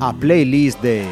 A 0.00 0.12
playlist 0.12 0.80
de 0.82 1.04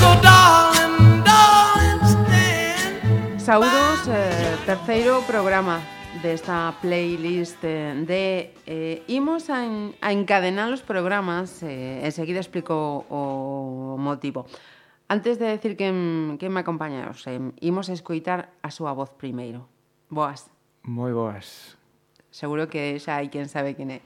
So, 0.00 0.14
darling, 0.22 1.22
darling, 1.24 2.00
stand. 2.06 3.40
Saúdos, 3.40 4.08
eh, 4.08 4.56
terceiro 4.64 5.22
programa 5.26 5.80
desta 6.22 6.74
playlist 6.80 7.62
de 7.62 8.52
eh, 8.66 9.02
imos 9.06 9.50
a, 9.50 9.64
en, 9.64 9.94
a 10.00 10.12
encadenar 10.12 10.72
os 10.72 10.82
programas 10.82 11.62
eh, 11.62 12.00
enseguida 12.02 12.40
explico 12.40 13.06
o 13.08 13.96
motivo. 13.98 14.46
Antes 15.08 15.38
de 15.38 15.46
decir 15.46 15.76
que, 15.76 15.88
que 16.40 16.48
me 16.48 16.60
acompaña, 16.60 17.08
os, 17.08 17.24
eh, 17.26 17.38
imos 17.60 17.88
a 17.88 17.94
escoitar 17.94 18.50
a 18.60 18.68
súa 18.74 18.92
voz 18.92 19.14
primeiro. 19.14 19.68
Boas. 20.10 20.50
Moi 20.82 21.12
boas. 21.14 21.76
Seguro 22.32 22.66
que 22.66 22.98
xa 22.98 23.20
hai 23.20 23.30
quen 23.30 23.46
sabe 23.46 23.76
quen 23.78 23.92
é. 23.94 24.00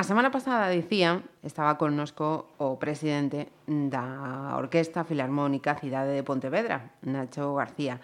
A 0.00 0.02
semana 0.02 0.32
pasada 0.32 0.72
dicía, 0.72 1.20
estaba 1.44 1.76
connosco 1.76 2.56
o 2.56 2.80
presidente 2.80 3.52
da 3.68 4.56
Orquesta 4.56 5.04
Filarmónica 5.04 5.76
Cidade 5.76 6.16
de 6.16 6.24
Pontevedra, 6.24 6.96
Nacho 7.04 7.52
García. 7.52 8.00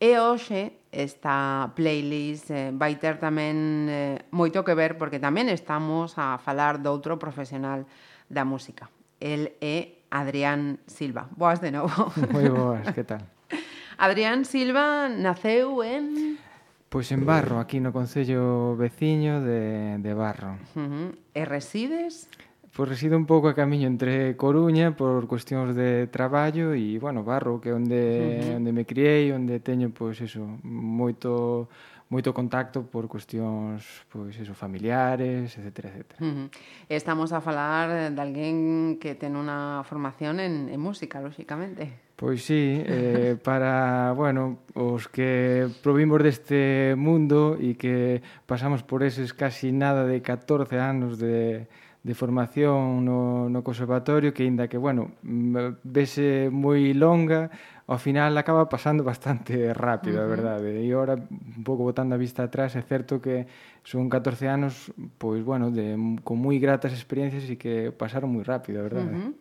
E 0.00 0.16
hoxe 0.16 0.76
esta 0.96 1.72
playlist 1.76 2.50
eh, 2.50 2.72
vai 2.72 2.96
ter 2.96 3.20
tamén 3.20 3.86
eh, 3.92 4.24
moito 4.32 4.64
que 4.64 4.72
ver 4.72 4.96
porque 4.96 5.20
tamén 5.20 5.52
estamos 5.52 6.16
a 6.16 6.40
falar 6.40 6.80
doutro 6.80 7.20
profesional 7.20 7.84
da 8.32 8.48
música. 8.48 8.88
El 9.20 9.52
é 9.60 10.00
Adrián 10.08 10.80
Silva. 10.88 11.28
Boas 11.36 11.60
de 11.60 11.70
novo. 11.70 11.92
Moi 12.32 12.48
boas, 12.48 12.88
que 12.96 13.04
tal? 13.04 13.20
Adrián 14.00 14.48
Silva 14.48 15.12
naceu 15.12 15.84
en... 15.84 16.40
Pois 16.88 17.12
en 17.12 17.26
Barro, 17.28 17.60
aquí 17.60 17.76
no 17.76 17.92
Concello 17.92 18.76
Veciño 18.78 19.44
de, 19.44 20.00
de 20.00 20.12
Barro. 20.14 20.56
Uh 20.72 20.80
-huh. 20.80 21.08
E 21.36 21.44
resides? 21.44 22.30
Pois 22.76 22.92
resido 22.92 23.16
un 23.16 23.24
pouco 23.24 23.48
a 23.48 23.56
camiño 23.56 23.88
entre 23.88 24.36
Coruña 24.36 24.92
por 24.92 25.24
cuestións 25.24 25.72
de 25.72 26.12
traballo 26.12 26.76
e, 26.76 27.00
bueno, 27.00 27.24
Barro, 27.24 27.56
que 27.56 27.72
é 27.72 27.74
onde, 27.74 27.96
uh 27.96 28.52
-huh. 28.52 28.56
onde 28.60 28.68
me 28.68 28.84
criei, 28.84 29.32
onde 29.32 29.64
teño, 29.64 29.96
pois, 29.96 30.20
eso, 30.20 30.44
moito 30.60 31.72
moito 32.12 32.36
contacto 32.36 32.84
por 32.84 33.08
cuestións 33.08 34.04
pois 34.12 34.36
eso, 34.36 34.52
familiares, 34.52 35.56
etc. 35.56 35.88
etc. 35.88 36.20
Uh 36.20 36.24
-huh. 36.24 36.48
Estamos 36.92 37.32
a 37.32 37.40
falar 37.40 38.12
de 38.12 38.20
alguén 38.20 39.00
que 39.00 39.16
ten 39.16 39.40
unha 39.40 39.80
formación 39.88 40.36
en, 40.36 40.68
en 40.68 40.76
música, 40.76 41.24
lóxicamente. 41.24 42.12
Pois 42.12 42.44
sí, 42.44 42.76
eh, 42.84 43.40
para, 43.40 44.12
bueno, 44.12 44.60
os 44.76 45.08
que 45.08 45.64
provimos 45.80 46.20
deste 46.20 46.92
mundo 46.92 47.56
e 47.56 47.80
que 47.80 48.20
pasamos 48.44 48.84
por 48.84 49.00
eses 49.00 49.32
casi 49.32 49.72
nada 49.72 50.04
de 50.04 50.20
14 50.20 50.76
anos 50.76 51.16
de, 51.16 51.66
de 52.06 52.14
formación 52.14 53.04
no, 53.04 53.50
no 53.50 53.64
conservatorio 53.66 54.30
que, 54.30 54.44
inda 54.44 54.68
que, 54.68 54.78
bueno, 54.78 55.10
mm, 55.26 55.82
vese 55.82 56.54
moi 56.54 56.94
longa, 56.94 57.50
ao 57.90 57.98
final 57.98 58.38
acaba 58.38 58.70
pasando 58.70 59.02
bastante 59.12 59.74
rápido, 59.74 60.22
uh 60.22 60.22
-huh. 60.22 60.30
a 60.30 60.34
verdade. 60.38 60.68
E 60.86 60.94
ora, 60.94 61.18
un 61.18 61.62
pouco 61.66 61.82
botando 61.82 62.14
a 62.14 62.20
vista 62.22 62.46
atrás, 62.46 62.78
é 62.78 62.82
certo 62.86 63.18
que 63.18 63.50
son 63.82 64.06
14 64.06 64.46
anos, 64.46 64.94
pois, 65.18 65.42
bueno, 65.42 65.74
de, 65.74 65.98
con 66.22 66.38
moi 66.38 66.54
gratas 66.62 66.94
experiencias 66.94 67.50
e 67.50 67.58
que 67.58 67.90
pasaron 67.90 68.30
moi 68.30 68.46
rápido, 68.46 68.78
a 68.78 68.86
verdade. 68.86 69.10
Uh 69.10 69.18
-huh. 69.18 69.32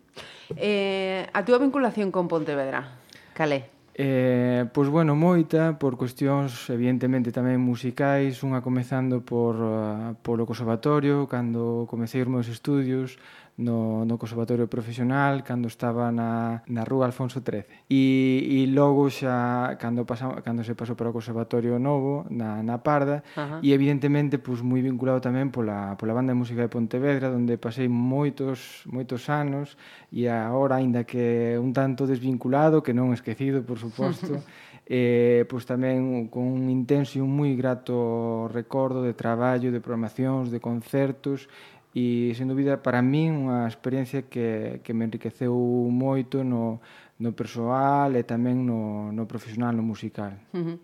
eh, 0.58 1.30
a 1.38 1.45
túa 1.45 1.61
vinculación 1.61 2.09
con 2.09 2.25
Pontevedra, 2.25 2.97
Calé? 3.38 3.75
Eh, 3.98 4.68
pois 4.74 4.90
bueno, 4.90 5.16
moita 5.16 5.80
por 5.80 5.95
cuestións 5.95 6.67
evidentemente 6.67 7.32
tamén 7.32 7.64
musicais, 7.64 8.44
unha 8.44 8.60
comezando 8.60 9.23
por 9.23 9.56
uh, 9.56 10.11
polo 10.20 10.44
conservatorio, 10.44 11.32
cando 11.32 11.88
comecei 11.88 12.20
os 12.20 12.28
meus 12.28 12.52
estudios, 12.52 13.16
no, 13.58 14.04
no 14.04 14.17
Conservatorio 14.17 14.67
Profesional 14.67 15.43
cando 15.43 15.67
estaba 15.67 16.11
na, 16.11 16.61
na 16.67 16.83
Rúa 16.83 17.08
Alfonso 17.08 17.39
XIII. 17.39 17.88
E, 17.88 18.64
e 18.64 18.67
logo 18.67 19.08
xa 19.08 19.80
cando, 19.80 20.04
pasa, 20.04 20.27
cando 20.43 20.64
se 20.67 20.76
pasou 20.76 20.99
para 20.99 21.10
o 21.10 21.16
Conservatorio 21.16 21.80
Novo 21.80 22.27
na, 22.27 22.60
na 22.60 22.83
Parda 22.83 23.23
Ajá. 23.36 23.64
e 23.64 23.71
evidentemente 23.71 24.38
pois, 24.43 24.60
moi 24.60 24.83
vinculado 24.83 25.23
tamén 25.23 25.55
pola, 25.55 25.95
pola 25.95 26.11
banda 26.11 26.36
de 26.36 26.39
música 26.39 26.67
de 26.67 26.71
Pontevedra 26.71 27.32
onde 27.32 27.55
pasei 27.55 27.88
moitos, 27.88 28.83
moitos 28.92 29.32
anos 29.32 29.80
e 30.11 30.27
agora, 30.27 30.76
aínda 30.80 31.08
que 31.08 31.55
un 31.55 31.72
tanto 31.72 32.04
desvinculado, 32.04 32.83
que 32.83 32.92
non 32.92 33.16
esquecido, 33.16 33.64
por 33.64 33.80
suposto, 33.80 34.39
eh, 34.87 35.48
pois 35.49 35.66
tamén 35.66 36.30
con 36.30 36.45
un 36.45 36.70
intenso 36.70 37.17
e 37.17 37.22
un 37.23 37.33
moi 37.33 37.55
grato 37.58 38.45
recordo 38.54 39.02
de 39.02 39.17
traballo, 39.17 39.73
de 39.73 39.82
programacións, 39.82 40.54
de 40.54 40.61
concertos 40.61 41.49
e, 41.95 42.36
sen 42.36 42.52
dúbida, 42.52 42.83
para 42.83 43.00
min 43.00 43.48
unha 43.48 43.72
experiencia 43.72 44.28
que, 44.28 44.83
que 44.83 44.92
me 44.92 45.08
enriqueceu 45.08 45.56
moito 45.88 46.44
no, 46.44 46.83
no 47.23 47.32
persoal 47.32 48.20
e 48.20 48.28
tamén 48.28 48.67
no, 48.67 49.16
no 49.16 49.23
profesional, 49.23 49.72
no 49.72 49.83
musical. 49.88 50.36
Uh 50.52 50.60
-huh. 50.60 50.78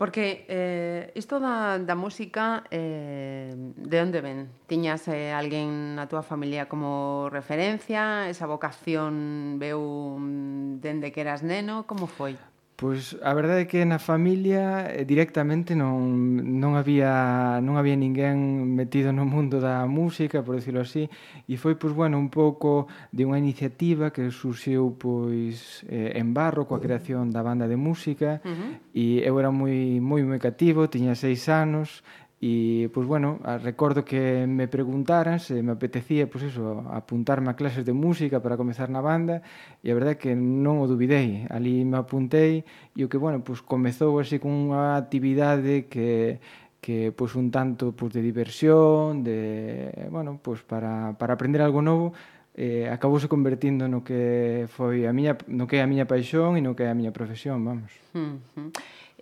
Porque 0.00 0.46
eh, 0.48 1.12
isto 1.14 1.38
da, 1.38 1.76
da 1.76 1.94
música, 1.94 2.64
eh, 2.72 3.52
de 3.76 3.96
onde 4.00 4.24
ven? 4.24 4.48
Tiñas 4.64 5.06
eh, 5.12 5.28
alguén 5.28 5.92
na 5.92 6.08
túa 6.08 6.24
familia 6.24 6.72
como 6.72 7.28
referencia? 7.28 8.24
Esa 8.24 8.48
vocación 8.48 9.60
veu 9.60 10.16
mm, 10.16 10.80
dende 10.80 11.12
que 11.12 11.20
eras 11.20 11.44
neno? 11.44 11.84
Como 11.84 12.08
foi? 12.08 12.40
Pois 12.80 13.12
a 13.20 13.36
verdade 13.36 13.60
é 13.60 13.68
que 13.68 13.84
na 13.84 14.00
familia 14.00 14.88
eh, 14.88 15.04
directamente 15.04 15.76
non, 15.76 16.00
non 16.40 16.80
había 16.80 17.60
non 17.60 17.76
había 17.76 17.92
ninguén 17.92 18.72
metido 18.72 19.12
no 19.12 19.28
mundo 19.28 19.60
da 19.60 19.84
música, 19.84 20.40
por 20.40 20.56
decirlo 20.56 20.80
así, 20.80 21.04
e 21.44 21.60
foi 21.60 21.76
pois 21.76 21.92
bueno, 21.92 22.16
un 22.16 22.32
pouco 22.32 22.88
de 23.12 23.28
unha 23.28 23.36
iniciativa 23.36 24.08
que 24.08 24.32
surxiu 24.32 24.96
pois 24.96 25.84
eh, 25.92 26.16
en 26.16 26.32
Barro 26.32 26.64
coa 26.64 26.80
creación 26.80 27.28
da 27.28 27.44
banda 27.44 27.68
de 27.68 27.76
música 27.76 28.40
uh 28.40 28.48
-huh. 28.48 28.72
e 28.96 29.20
eu 29.28 29.36
era 29.36 29.52
moi 29.52 30.00
moi 30.00 30.24
moi 30.24 30.40
cativo, 30.40 30.88
tiña 30.88 31.12
seis 31.12 31.52
anos, 31.52 32.00
E, 32.40 32.88
pois, 32.96 33.04
bueno, 33.04 33.36
recordo 33.60 34.00
que 34.00 34.48
me 34.48 34.64
preguntaran 34.64 35.40
se 35.40 35.60
me 35.62 35.72
apetecía, 35.76 36.24
pois, 36.24 36.48
eso, 36.48 36.88
apuntarme 36.88 37.52
a 37.52 37.58
clases 37.60 37.84
de 37.84 37.92
música 37.92 38.40
para 38.40 38.56
comezar 38.56 38.88
na 38.88 39.04
banda, 39.04 39.44
e 39.84 39.92
a 39.92 39.94
verdade 39.94 40.16
é 40.16 40.20
que 40.24 40.32
non 40.32 40.80
o 40.80 40.88
dubidei. 40.88 41.44
Ali 41.52 41.84
me 41.84 42.00
apuntei, 42.00 42.64
e 42.96 43.04
o 43.04 43.12
que, 43.12 43.20
bueno, 43.20 43.44
pois, 43.44 43.60
comezou 43.60 44.16
así 44.16 44.40
con 44.40 44.72
unha 44.72 44.96
actividade 44.96 45.84
que 45.92 46.40
que 46.80 47.12
pois 47.12 47.36
un 47.36 47.52
tanto 47.52 47.92
pois 47.92 48.08
de 48.12 48.24
diversión, 48.24 49.20
de 49.20 50.08
bueno, 50.08 50.40
pois 50.40 50.64
para 50.64 51.12
para 51.20 51.36
aprender 51.36 51.60
algo 51.60 51.84
novo, 51.84 52.16
eh 52.56 52.88
acabouse 52.88 53.28
convertindo 53.28 53.84
no 53.86 54.00
que 54.02 54.64
foi 54.72 55.04
a 55.04 55.12
miña 55.12 55.36
no 55.46 55.68
que 55.68 55.76
é 55.78 55.82
a 55.84 55.90
miña 55.90 56.08
paixón 56.08 56.56
e 56.56 56.64
no 56.64 56.72
que 56.72 56.84
é 56.84 56.90
a 56.90 56.96
miña 56.96 57.12
profesión, 57.12 57.60
vamos. 57.64 57.92
Uh 58.16 58.40
-huh. 58.56 58.68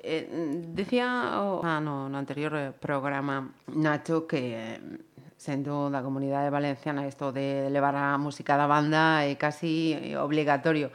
Eh, 0.02 0.28
decía 0.74 1.40
o, 1.42 1.60
ah, 1.64 1.80
no, 1.80 2.08
no 2.08 2.18
anterior 2.18 2.54
eh, 2.54 2.72
programa 2.72 3.50
Nacho 3.74 4.26
que 4.26 4.54
eh, 4.54 4.80
sendo 5.38 5.90
da 5.90 6.02
comunidade 6.02 6.50
valenciana 6.50 7.06
isto 7.06 7.30
de 7.30 7.70
levar 7.70 7.94
a 7.94 8.18
música 8.18 8.58
da 8.58 8.66
banda 8.66 9.22
é 9.22 9.38
casi 9.38 9.94
eh, 9.94 10.18
obligatorio. 10.18 10.90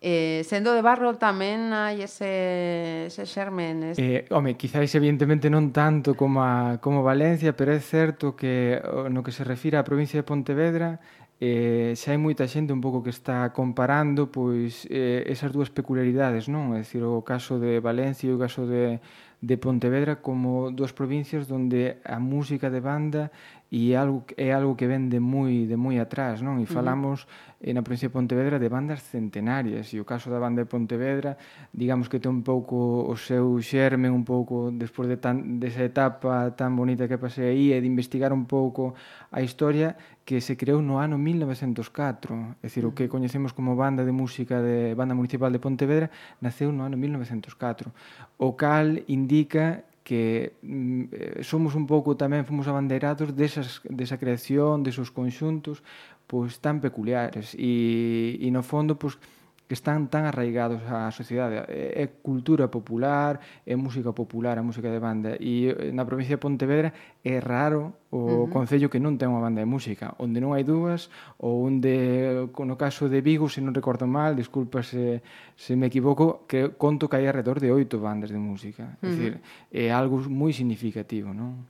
Eh, 0.00 0.44
sendo 0.44 0.76
de 0.76 0.84
barro 0.84 1.16
tamén 1.16 1.72
hai 1.72 2.04
ese, 2.04 3.08
ese 3.08 3.24
xermen. 3.24 3.96
Ese... 3.96 4.00
Eh, 4.00 4.20
home, 4.28 4.60
quizáis 4.60 4.92
evidentemente 4.92 5.48
non 5.48 5.72
tanto 5.72 6.12
como, 6.12 6.44
a, 6.44 6.76
como 6.84 7.00
Valencia, 7.00 7.56
pero 7.56 7.72
é 7.72 7.80
certo 7.80 8.36
que 8.36 8.76
no 9.08 9.24
que 9.24 9.32
se 9.32 9.42
refira 9.48 9.80
á 9.80 9.88
provincia 9.88 10.20
de 10.20 10.28
Pontevedra 10.28 11.00
eh, 11.40 11.92
xa 11.96 12.16
hai 12.16 12.20
moita 12.20 12.48
xente 12.48 12.72
un 12.72 12.80
pouco 12.80 13.04
que 13.04 13.12
está 13.12 13.52
comparando 13.52 14.32
pois 14.32 14.88
eh, 14.88 15.24
esas 15.28 15.52
dúas 15.52 15.68
peculiaridades, 15.68 16.48
non? 16.48 16.72
É 16.72 16.80
dicir, 16.80 17.04
o 17.04 17.20
caso 17.20 17.60
de 17.60 17.76
Valencia 17.80 18.28
e 18.28 18.32
o 18.32 18.40
caso 18.40 18.64
de, 18.64 19.00
de 19.44 19.56
Pontevedra 19.60 20.16
como 20.24 20.72
dúas 20.72 20.96
provincias 20.96 21.44
onde 21.52 22.00
a 22.04 22.16
música 22.16 22.72
de 22.72 22.80
banda 22.80 23.28
e 23.70 23.92
é 23.92 23.96
algo 23.98 24.22
é 24.36 24.54
algo 24.54 24.78
que 24.78 24.86
vende 24.86 25.18
moi 25.18 25.66
de 25.66 25.74
moi 25.74 25.98
atrás, 25.98 26.38
non? 26.38 26.62
E 26.62 26.66
falamos 26.70 27.26
uh 27.26 27.66
-huh. 27.66 27.74
na 27.74 27.82
provincia 27.82 28.06
de 28.06 28.14
Pontevedra 28.14 28.62
de 28.62 28.68
bandas 28.70 29.02
centenarias 29.02 29.90
e 29.90 29.98
o 29.98 30.06
caso 30.06 30.30
da 30.30 30.38
banda 30.38 30.62
de 30.62 30.70
Pontevedra, 30.70 31.34
digamos 31.74 32.06
que 32.06 32.22
ten 32.22 32.30
un 32.30 32.42
pouco 32.46 33.02
o 33.02 33.14
seu 33.18 33.58
xerme 33.58 34.06
un 34.06 34.22
pouco 34.22 34.70
despois 34.70 35.10
de 35.10 35.18
tan 35.18 35.58
desa 35.58 35.82
etapa 35.82 36.54
tan 36.54 36.78
bonita 36.78 37.10
que 37.10 37.18
pasei 37.18 37.50
aí 37.50 37.66
e 37.74 37.82
de 37.82 37.88
investigar 37.90 38.30
un 38.30 38.46
pouco 38.46 38.94
a 39.34 39.42
historia 39.42 39.98
que 40.22 40.38
se 40.42 40.54
creou 40.54 40.82
no 40.82 40.98
ano 40.98 41.18
1904, 41.18 42.58
é 42.62 42.66
dicir, 42.66 42.86
o 42.86 42.94
que 42.94 43.06
coñecemos 43.06 43.54
como 43.54 43.74
banda 43.74 44.02
de 44.06 44.10
música 44.10 44.62
de 44.62 44.94
banda 44.94 45.14
municipal 45.14 45.50
de 45.50 45.58
Pontevedra 45.58 46.10
naceu 46.38 46.70
no 46.70 46.86
ano 46.86 46.94
1904, 46.94 47.90
o 48.38 48.54
cal 48.54 48.94
indica 49.10 49.86
que 50.06 50.54
mm, 50.62 51.02
eh, 51.10 51.42
somos 51.42 51.74
un 51.74 51.82
pouco 51.82 52.14
tamén 52.14 52.46
fomos 52.46 52.70
abanderados 52.70 53.34
desas, 53.34 53.82
desa 53.90 54.14
creación, 54.22 54.86
desos 54.86 55.10
conxuntos 55.10 55.82
pois 56.30 56.62
tan 56.62 56.78
peculiares. 56.78 57.58
E, 57.58 58.38
e 58.38 58.46
no 58.54 58.62
fondo 58.62 58.94
pois, 58.94 59.18
que 59.66 59.74
están 59.74 60.06
tan 60.06 60.30
arraigados 60.30 60.78
á 60.86 61.10
sociedade. 61.10 61.66
É 61.66 62.06
cultura 62.22 62.70
popular, 62.70 63.42
é 63.66 63.74
música 63.74 64.14
popular, 64.14 64.54
a 64.58 64.62
música 64.62 64.86
de 64.86 65.02
banda. 65.02 65.34
E 65.42 65.74
eh, 65.74 65.90
na 65.90 66.06
provincia 66.06 66.38
de 66.38 66.42
Pontevedra 66.42 66.94
é 67.26 67.42
raro 67.42 67.98
o 68.14 68.16
uh 68.16 68.26
-huh. 68.46 68.54
concello 68.54 68.86
que 68.86 69.02
non 69.02 69.18
ten 69.18 69.26
unha 69.26 69.42
banda 69.42 69.58
de 69.58 69.68
música, 69.68 70.14
onde 70.22 70.38
non 70.38 70.54
hai 70.54 70.62
dúas, 70.62 71.10
ou 71.42 71.66
onde, 71.66 72.46
no 72.46 72.76
caso 72.78 73.10
de 73.10 73.18
Vigo, 73.18 73.50
se 73.50 73.58
non 73.58 73.74
recordo 73.74 74.06
mal, 74.06 74.38
disculpa 74.38 74.86
se, 74.86 75.18
se 75.58 75.74
me 75.74 75.90
equivoco, 75.90 76.46
que 76.46 76.78
conto 76.78 77.10
que 77.10 77.18
hai 77.18 77.26
alrededor 77.26 77.58
de 77.58 77.74
oito 77.74 77.98
bandas 77.98 78.30
de 78.30 78.38
música. 78.38 78.94
Uh 79.02 79.02
-huh. 79.02 79.02
É, 79.02 79.10
dicir, 79.10 79.32
é 79.74 79.90
algo 79.90 80.22
moi 80.30 80.54
significativo, 80.54 81.34
non? 81.34 81.66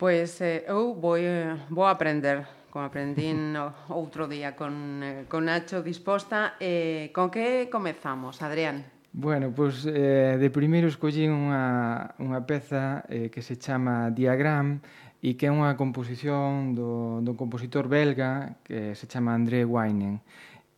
Pois 0.00 0.40
eh, 0.40 0.64
eu 0.64 0.96
vou, 0.96 1.20
eh, 1.20 1.52
vou 1.68 1.84
aprender 1.84 2.48
como 2.70 2.86
aprendín 2.86 3.58
outro 3.90 4.30
día 4.30 4.54
con, 4.54 5.02
eh, 5.02 5.26
con 5.26 5.50
Nacho 5.50 5.82
disposta. 5.82 6.54
Eh, 6.62 7.10
con 7.12 7.28
que 7.28 7.68
comezamos, 7.68 8.40
Adrián? 8.40 8.86
Bueno, 9.12 9.50
pois 9.50 9.82
pues, 9.82 9.94
eh, 9.94 10.38
de 10.38 10.48
primeiro 10.54 10.86
escollín 10.86 11.34
unha, 11.34 12.14
unha 12.22 12.40
peza 12.46 13.02
eh, 13.10 13.26
que 13.26 13.42
se 13.42 13.58
chama 13.58 14.14
Diagram 14.14 14.78
e 15.18 15.34
que 15.34 15.50
é 15.50 15.52
unha 15.52 15.74
composición 15.74 16.78
do, 16.78 17.18
do 17.20 17.34
compositor 17.34 17.90
belga 17.90 18.56
que 18.62 18.94
se 18.94 19.10
chama 19.10 19.34
André 19.34 19.66
Weinen 19.66 20.22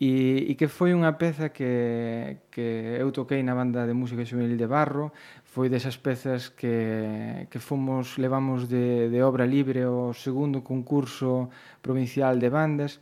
e, 0.03 0.51
e 0.51 0.53
que 0.59 0.67
foi 0.67 0.91
unha 0.99 1.15
peza 1.15 1.55
que, 1.55 2.43
que 2.51 2.99
eu 2.99 3.15
toquei 3.15 3.39
na 3.47 3.55
banda 3.55 3.87
de 3.87 3.95
música 3.95 4.27
juvenil 4.27 4.59
de 4.59 4.67
Barro 4.67 5.15
foi 5.47 5.71
desas 5.71 5.95
pezas 5.95 6.51
que, 6.51 7.47
que 7.47 7.63
fomos 7.63 8.19
levamos 8.19 8.67
de, 8.67 9.07
de 9.15 9.23
obra 9.23 9.47
libre 9.47 9.87
ao 9.87 10.11
segundo 10.11 10.67
concurso 10.67 11.55
provincial 11.79 12.35
de 12.43 12.51
bandas 12.51 12.99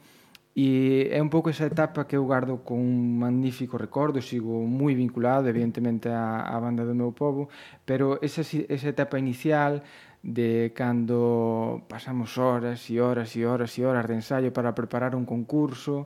e 0.52 1.08
é 1.08 1.24
un 1.24 1.32
pouco 1.32 1.48
esa 1.48 1.64
etapa 1.72 2.04
que 2.04 2.20
eu 2.20 2.28
guardo 2.28 2.60
con 2.68 2.76
un 2.76 3.16
magnífico 3.16 3.80
recordo 3.80 4.20
sigo 4.20 4.60
moi 4.68 4.92
vinculado 4.92 5.48
evidentemente 5.48 6.12
á, 6.12 6.52
á 6.52 6.60
banda 6.60 6.84
do 6.84 6.92
meu 6.92 7.16
povo 7.16 7.48
pero 7.88 8.20
esa, 8.20 8.44
esa 8.44 8.88
etapa 8.92 9.16
inicial 9.16 9.80
de 10.20 10.72
cando 10.76 11.80
pasamos 11.88 12.36
horas 12.36 12.92
e 12.92 13.00
horas 13.00 13.32
e 13.40 13.48
horas 13.48 13.72
e 13.80 13.88
horas 13.88 14.04
de 14.04 14.20
ensaio 14.20 14.52
para 14.52 14.76
preparar 14.76 15.16
un 15.16 15.24
concurso 15.24 16.04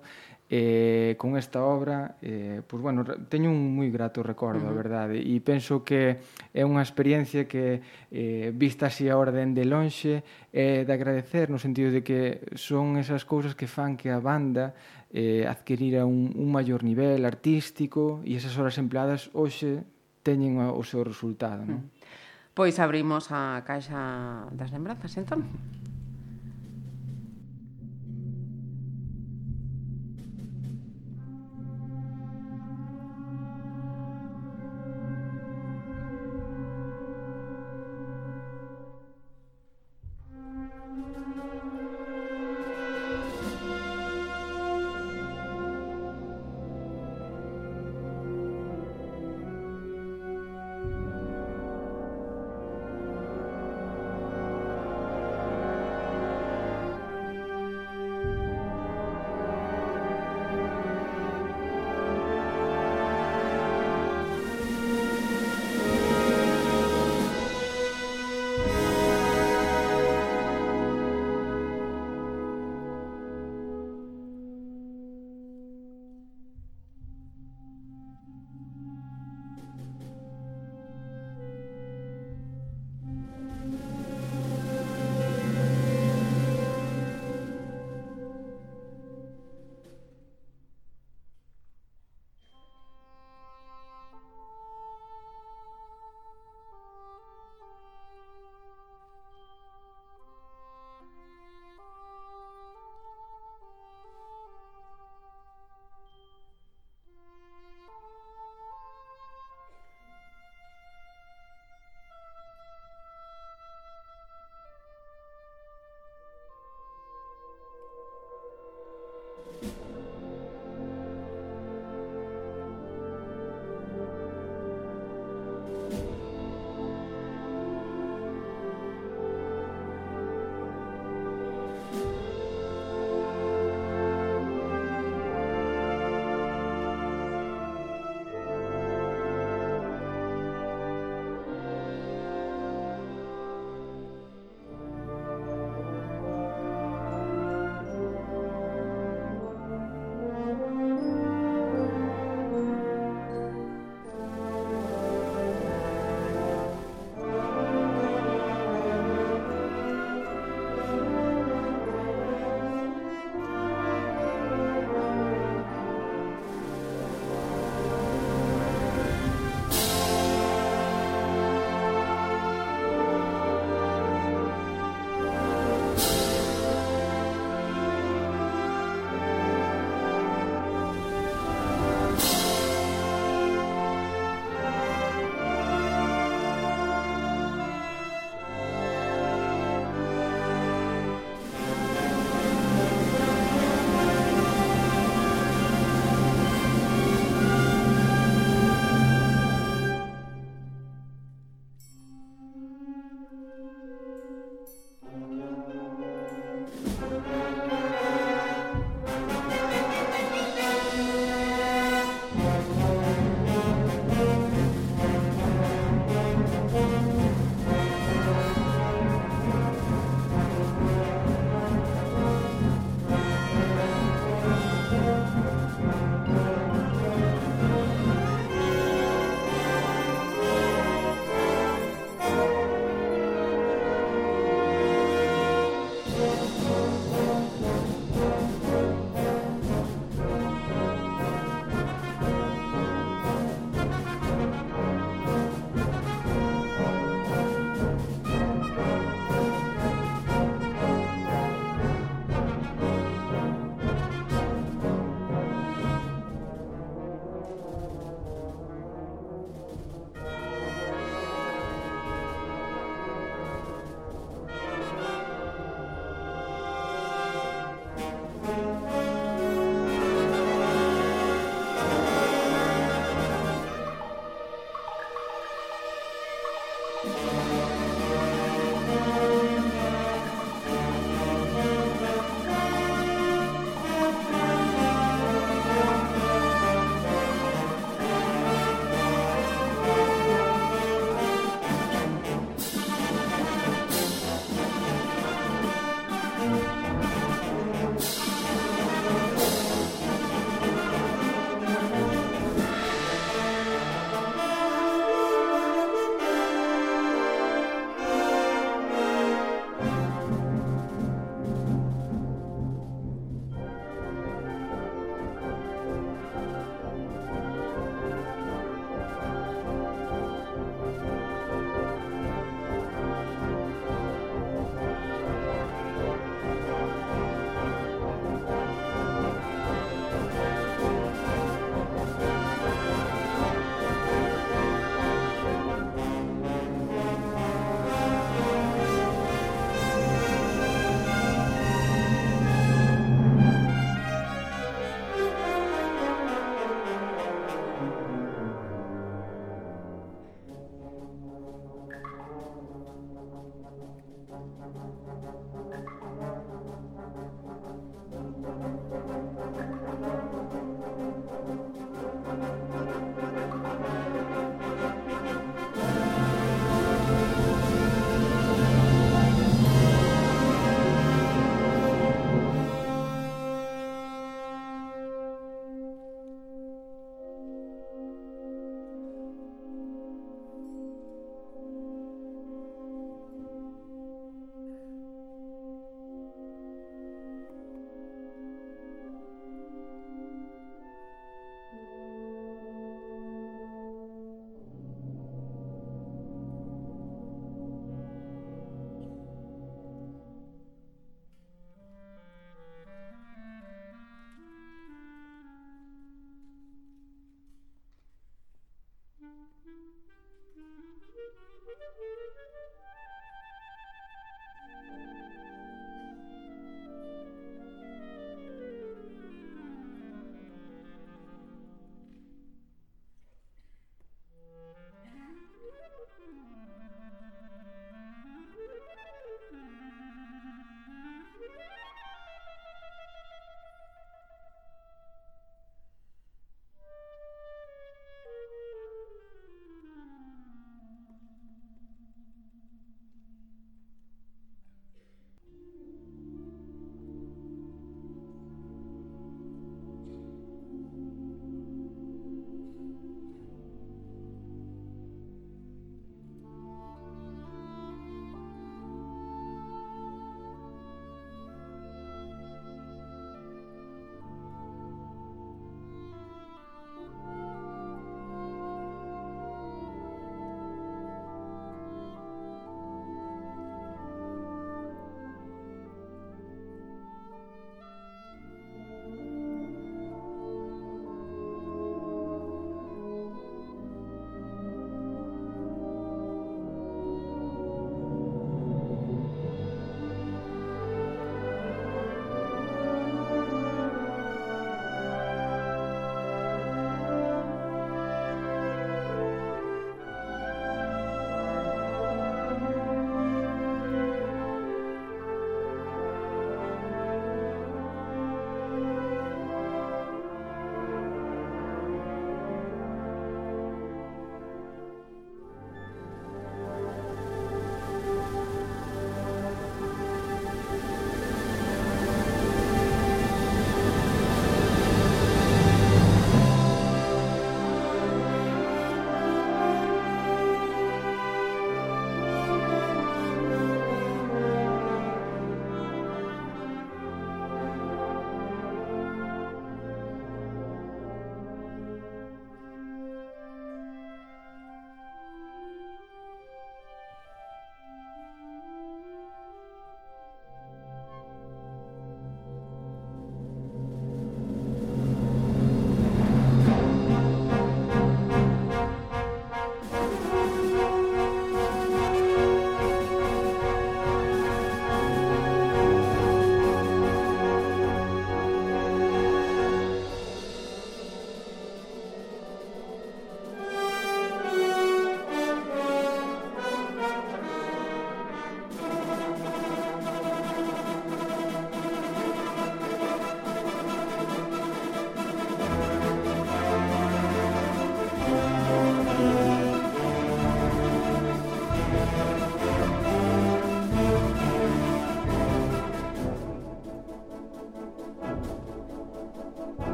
eh, 0.57 1.17
con 1.19 1.37
esta 1.37 1.65
obra 1.65 2.15
eh, 2.23 2.63
pues 2.65 2.81
bueno, 2.81 3.03
teño 3.29 3.51
un 3.51 3.75
moi 3.75 3.91
grato 3.91 4.23
recordo, 4.23 4.63
uh 4.63 4.71
-huh. 4.71 4.79
a 4.79 4.79
verdade 4.79 5.19
e 5.19 5.43
penso 5.43 5.83
que 5.83 6.23
é 6.55 6.63
unha 6.63 6.79
experiencia 6.79 7.51
que 7.51 7.83
eh, 8.15 8.55
vista 8.55 8.87
así 8.87 9.11
a 9.11 9.19
orden 9.19 9.51
de 9.51 9.67
lonxe 9.67 10.23
é 10.55 10.55
eh, 10.55 10.81
de 10.87 10.93
agradecer 10.95 11.51
no 11.51 11.59
sentido 11.59 11.91
de 11.91 12.07
que 12.07 12.47
son 12.55 12.95
esas 13.03 13.27
cousas 13.27 13.59
que 13.59 13.67
fan 13.67 13.99
que 13.99 14.15
a 14.15 14.23
banda 14.23 14.79
eh, 15.11 15.43
adquirira 15.43 16.07
un, 16.07 16.31
un 16.39 16.49
maior 16.55 16.87
nivel 16.87 17.27
artístico 17.27 18.23
e 18.23 18.39
esas 18.39 18.55
horas 18.55 18.79
empleadas 18.79 19.35
hoxe 19.35 19.83
teñen 20.23 20.63
o, 20.63 20.83
seu 20.87 21.03
resultado 21.03 21.67
non? 21.67 21.83
Uh 21.83 21.83
-huh. 21.83 22.55
Pois 22.55 22.79
abrimos 22.79 23.35
a 23.35 23.59
caixa 23.67 24.47
das 24.55 24.71
lembranzas 24.71 25.11
entón 25.19 25.43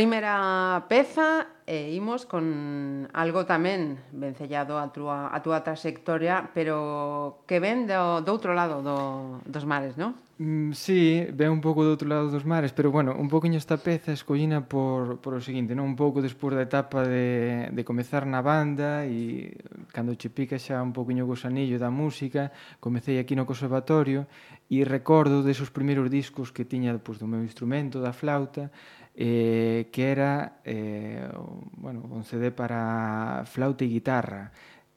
primeira 0.00 0.86
peza 0.88 1.60
e 1.68 1.92
imos 1.92 2.24
con 2.24 3.04
algo 3.12 3.44
tamén 3.44 4.00
vencellado 4.16 4.80
a 4.80 4.88
túa, 4.88 5.28
a 5.28 5.44
túa 5.44 5.60
trayectoria, 5.60 6.48
pero 6.56 7.44
que 7.44 7.60
ven 7.60 7.84
do, 7.84 8.24
do 8.24 8.32
outro 8.32 8.56
lado 8.56 8.80
do, 8.80 9.44
dos 9.44 9.68
mares, 9.68 10.00
non? 10.00 10.16
Mm, 10.40 10.72
sí, 10.72 11.28
ven 11.36 11.52
un 11.52 11.60
pouco 11.60 11.84
do 11.84 11.92
outro 11.92 12.08
lado 12.08 12.32
dos 12.32 12.48
mares, 12.48 12.72
pero 12.72 12.88
bueno, 12.88 13.12
un 13.12 13.28
poquinho 13.28 13.60
esta 13.60 13.76
peza 13.76 14.08
escollina 14.08 14.64
por, 14.64 15.20
por 15.20 15.36
o 15.36 15.44
seguinte, 15.44 15.76
non? 15.76 15.84
Un 15.84 16.00
pouco 16.00 16.24
despois 16.24 16.56
da 16.56 16.64
etapa 16.64 17.04
de, 17.04 17.68
de 17.68 17.82
comezar 17.84 18.24
na 18.24 18.40
banda 18.40 19.04
e 19.04 19.52
cando 19.92 20.16
che 20.16 20.32
pica 20.32 20.56
xa 20.56 20.80
un 20.80 20.96
pouquinho 20.96 21.28
o 21.28 21.30
gusanillo 21.30 21.76
da 21.76 21.92
música, 21.92 22.56
comecei 22.80 23.20
aquí 23.20 23.36
no 23.36 23.44
conservatorio 23.44 24.24
e 24.72 24.80
recordo 24.80 25.44
desos 25.44 25.68
primeiros 25.68 26.08
discos 26.08 26.48
que 26.48 26.64
tiña 26.64 26.96
pois, 27.04 27.20
do 27.20 27.28
meu 27.28 27.44
instrumento, 27.44 28.00
da 28.00 28.16
flauta, 28.16 28.72
eh, 29.14 29.88
que 29.92 30.10
era 30.10 30.60
eh, 30.64 31.28
bueno, 31.76 32.06
un 32.10 32.24
CD 32.24 32.50
para 32.50 33.44
flauta 33.46 33.84
e 33.84 33.88
guitarra 33.88 34.52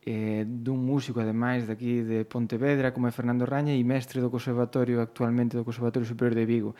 eh, 0.06 0.43
dun 0.45 0.84
músico 0.84 1.23
ademais 1.23 1.65
daqui 1.65 2.04
de 2.04 2.28
Pontevedra 2.28 2.91
como 2.91 3.08
é 3.08 3.12
Fernando 3.12 3.47
Raña 3.47 3.73
e 3.73 3.84
mestre 3.84 4.19
do 4.19 4.30
conservatorio 4.30 4.99
actualmente 4.99 5.58
do 5.58 5.63
Conservatorio 5.63 6.08
Superior 6.08 6.36
de 6.36 6.45
Vigo 6.45 6.71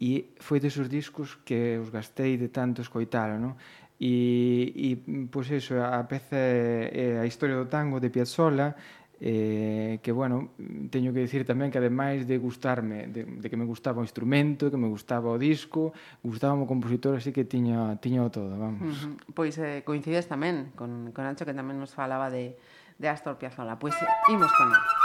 e 0.00 0.32
foi 0.40 0.62
desos 0.62 0.88
discos 0.88 1.36
que 1.44 1.76
os 1.76 1.90
gastei 1.90 2.38
de 2.38 2.48
tanto 2.48 2.80
escoitalo 2.80 3.36
non? 3.36 3.54
e, 4.00 4.72
e 4.74 4.88
pois 5.28 5.50
eso, 5.50 5.76
a 5.76 6.00
peza 6.08 6.38
é, 6.38 6.88
é 6.94 7.06
a 7.20 7.26
historia 7.26 7.60
do 7.60 7.68
tango 7.68 8.00
de 8.00 8.08
Piazzolla 8.08 8.74
eh, 9.20 10.00
que, 10.02 10.12
bueno, 10.12 10.56
teño 10.88 11.12
que 11.12 11.20
dicir 11.20 11.44
tamén 11.44 11.68
que 11.68 11.76
ademais 11.76 12.24
de 12.24 12.40
gustarme, 12.40 13.04
de, 13.12 13.28
de 13.28 13.46
que 13.52 13.56
me 13.60 13.68
gustaba 13.68 14.00
o 14.00 14.04
instrumento, 14.04 14.72
que 14.72 14.80
me 14.80 14.88
gustaba 14.88 15.28
o 15.28 15.36
disco, 15.36 15.92
gustaba 16.24 16.56
o 16.56 16.64
compositor, 16.64 17.20
así 17.20 17.28
que 17.28 17.44
tiña, 17.44 18.00
tiña 18.00 18.24
o 18.24 18.32
todo, 18.32 18.56
vamos. 18.56 18.80
Uh 18.80 19.12
-huh. 19.12 19.36
Pois 19.36 19.60
eh, 19.60 19.84
coincides 19.84 20.24
tamén 20.24 20.72
con, 20.72 21.12
con 21.12 21.28
Ancho, 21.28 21.44
que 21.44 21.52
tamén 21.52 21.76
nos 21.76 21.92
falaba 21.92 22.32
de, 22.32 22.56
de 22.96 23.06
Astor 23.12 23.36
Piazzolla. 23.36 23.76
Pois 23.76 23.92
eh, 24.00 24.08
imos 24.32 24.48
con 24.56 24.72
ele. 24.72 24.99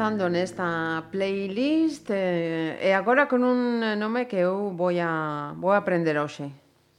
avanzando 0.00 0.30
nesta 0.30 1.04
playlist 1.10 2.08
eh, 2.08 2.80
e 2.80 2.92
agora 2.96 3.28
con 3.28 3.44
un 3.44 3.84
nome 4.00 4.24
que 4.24 4.40
eu 4.40 4.72
vou 4.72 4.88
a 4.96 5.52
vou 5.60 5.76
a 5.76 5.84
aprender 5.84 6.16
hoxe. 6.16 6.48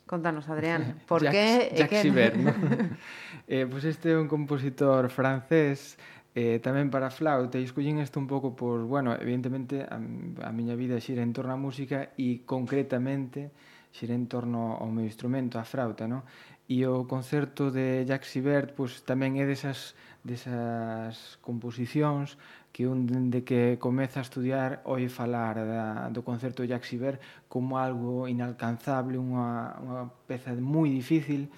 Contanos, 0.06 0.46
Adrián, 0.46 1.02
por 1.10 1.26
que 1.26 1.74
e 1.74 1.82
que 1.90 1.98
Jacques 1.98 2.38
no? 2.38 2.54
eh, 3.50 3.66
pois 3.66 3.82
pues 3.82 3.98
este 3.98 4.14
é 4.14 4.18
un 4.22 4.30
compositor 4.30 5.10
francés 5.10 5.98
Eh, 6.32 6.64
tamén 6.64 6.88
para 6.88 7.12
flauta 7.12 7.60
e 7.60 7.68
escollín 7.68 8.00
isto 8.00 8.16
un 8.16 8.24
pouco 8.24 8.56
por, 8.56 8.88
bueno, 8.88 9.12
evidentemente 9.20 9.84
a, 9.84 10.00
a 10.48 10.52
miña 10.56 10.80
vida 10.80 10.96
xira 11.04 11.20
en 11.28 11.36
torno 11.36 11.52
á 11.52 11.60
música 11.60 12.16
e 12.16 12.48
concretamente 12.48 13.52
xira 13.92 14.16
en 14.16 14.32
torno 14.32 14.80
ao 14.80 14.88
meu 14.88 15.04
instrumento, 15.04 15.60
a 15.60 15.68
frauta, 15.68 16.08
no? 16.08 16.24
E 16.72 16.88
o 16.88 17.04
concerto 17.04 17.68
de 17.68 18.08
Jacques 18.08 18.32
Sibert 18.32 18.72
pois, 18.80 19.04
tamén 19.04 19.36
é 19.36 19.44
desas, 19.44 19.92
desas 20.24 21.36
composicións 21.44 22.40
que 22.72 22.88
un 22.88 23.06
dende 23.06 23.44
que 23.44 23.78
comeza 23.78 24.20
a 24.20 24.26
estudiar 24.26 24.82
oi 24.88 25.12
falar 25.12 25.60
da, 25.60 26.08
do 26.08 26.24
concerto 26.24 26.64
de 26.64 26.72
Jacques 26.72 26.88
Siver 26.88 27.20
como 27.52 27.76
algo 27.78 28.32
inalcanzable, 28.32 29.20
unha, 29.20 29.76
unha 29.84 30.02
peza 30.26 30.56
moi 30.56 30.88
difícil, 30.88 31.52